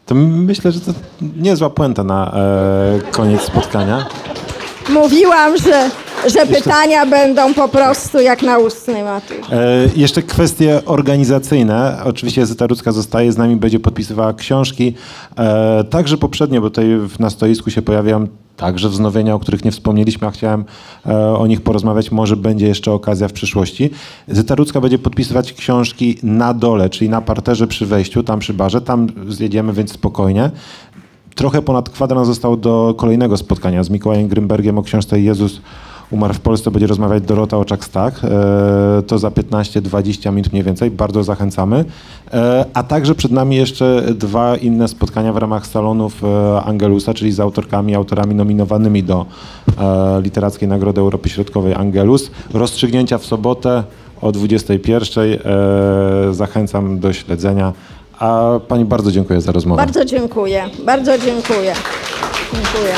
To 0.07 0.15
myślę, 0.15 0.73
że 0.73 0.81
to 0.81 0.93
niezła 1.37 1.71
puenta 1.71 2.05
na 2.05 2.33
e, 2.35 3.01
koniec 3.11 3.41
spotkania. 3.43 4.07
Mówiłam, 4.91 5.57
że 5.59 5.91
że 6.31 6.47
pytania 6.47 7.07
będą 7.07 7.55
po 7.55 7.69
prostu 7.69 8.21
jak 8.21 8.43
na 8.43 8.59
ustnej 8.59 9.03
maturze. 9.03 9.41
E, 9.53 9.89
jeszcze 9.97 10.23
kwestie 10.23 10.81
organizacyjne. 10.87 11.97
Oczywiście 12.05 12.47
Zyta 12.47 12.67
Rudzka 12.67 12.93
zostaje 12.93 13.33
z 13.33 13.37
nami, 13.37 13.57
będzie 13.57 13.81
podpisywała 13.81 14.33
książki. 14.35 14.95
E, 15.39 15.85
także 15.85 16.17
poprzednio, 16.17 16.61
bo 16.61 16.71
tutaj 16.71 16.97
w- 17.09 17.21
na 17.21 17.31
stoisku 17.31 17.71
się 17.71 17.83
pojawiają 17.83 18.27
także 18.57 18.89
wznowienia, 18.89 19.35
o 19.35 19.39
których 19.39 19.65
nie 19.65 19.71
wspomnieliśmy, 19.73 20.27
a 20.27 20.31
chciałem 20.31 20.65
e, 21.07 21.37
o 21.37 21.47
nich 21.47 21.61
porozmawiać. 21.61 22.11
Może 22.11 22.37
będzie 22.37 22.67
jeszcze 22.67 22.93
okazja 22.93 23.29
w 23.29 23.33
przyszłości. 23.33 23.91
Zyta 24.29 24.55
Rudzka 24.55 24.81
będzie 24.81 24.99
podpisywać 24.99 25.53
książki 25.53 26.19
na 26.23 26.55
dole, 26.55 26.91
czyli 26.91 27.11
na 27.11 27.21
parterze 27.21 27.67
przy 27.67 27.87
wejściu, 27.87 28.23
tam 28.23 28.39
przy 28.39 28.55
barze. 28.55 28.81
Tam 28.81 29.07
zjedziemy, 29.29 29.73
więc 29.73 29.93
spokojnie. 29.93 30.51
Trochę 31.35 31.63
ponad 31.63 31.91
kwadrans 31.91 32.27
został 32.29 32.57
do 32.57 32.95
kolejnego 32.97 33.37
spotkania 33.37 33.85
z 33.85 33.91
Mikołajem 33.91 34.29
Grymbergiem 34.29 34.79
o 34.79 34.83
książce 34.83 35.21
Jezus 35.21 35.61
umarł 36.11 36.35
w 36.35 36.41
Polsce. 36.41 36.71
Będzie 36.71 36.87
rozmawiać 36.87 37.23
Dorota 37.23 37.57
Oczak-Stak. 37.57 38.13
E, 38.25 39.03
To 39.03 39.19
za 39.19 39.29
15-20 39.29 40.33
minut 40.33 40.53
mniej 40.53 40.65
więcej. 40.65 40.91
Bardzo 40.91 41.25
zachęcamy. 41.25 41.85
E, 42.33 42.65
A 42.75 42.83
także 42.83 43.15
przed 43.15 43.33
nami 43.33 43.57
jeszcze 43.57 44.03
dwa 44.15 44.57
inne 44.57 44.89
spotkania 44.89 45.33
w 45.33 45.37
ramach 45.37 45.67
salonów 45.67 46.25
e, 46.25 46.63
Angelusa, 46.63 47.15
czyli 47.15 47.33
z 47.33 47.41
autorkami, 47.41 47.95
autorami 47.95 48.35
nominowanymi 48.35 49.03
do 49.03 49.27
Literackiej 50.23 50.69
Nagrody 50.69 51.01
Europy 51.01 51.29
Środkowej 51.29 51.75
Angelus. 51.75 52.31
Rozstrzygnięcia 52.55 53.19
w 53.19 53.25
sobotę 53.27 53.85
o 54.21 54.33
21. 54.33 55.25
E, 55.25 56.35
Zachęcam 56.35 56.99
do 57.01 57.13
śledzenia. 57.13 57.73
A 58.23 58.61
pani 58.69 58.85
bardzo 58.85 59.13
dziękuję 59.13 59.41
za 59.41 59.53
rozmowę. 59.53 59.83
Bardzo 59.83 60.05
dziękuję, 60.05 60.71
bardzo 60.85 61.19
dziękuję. 61.19 61.75
Dziękuję. 62.53 62.95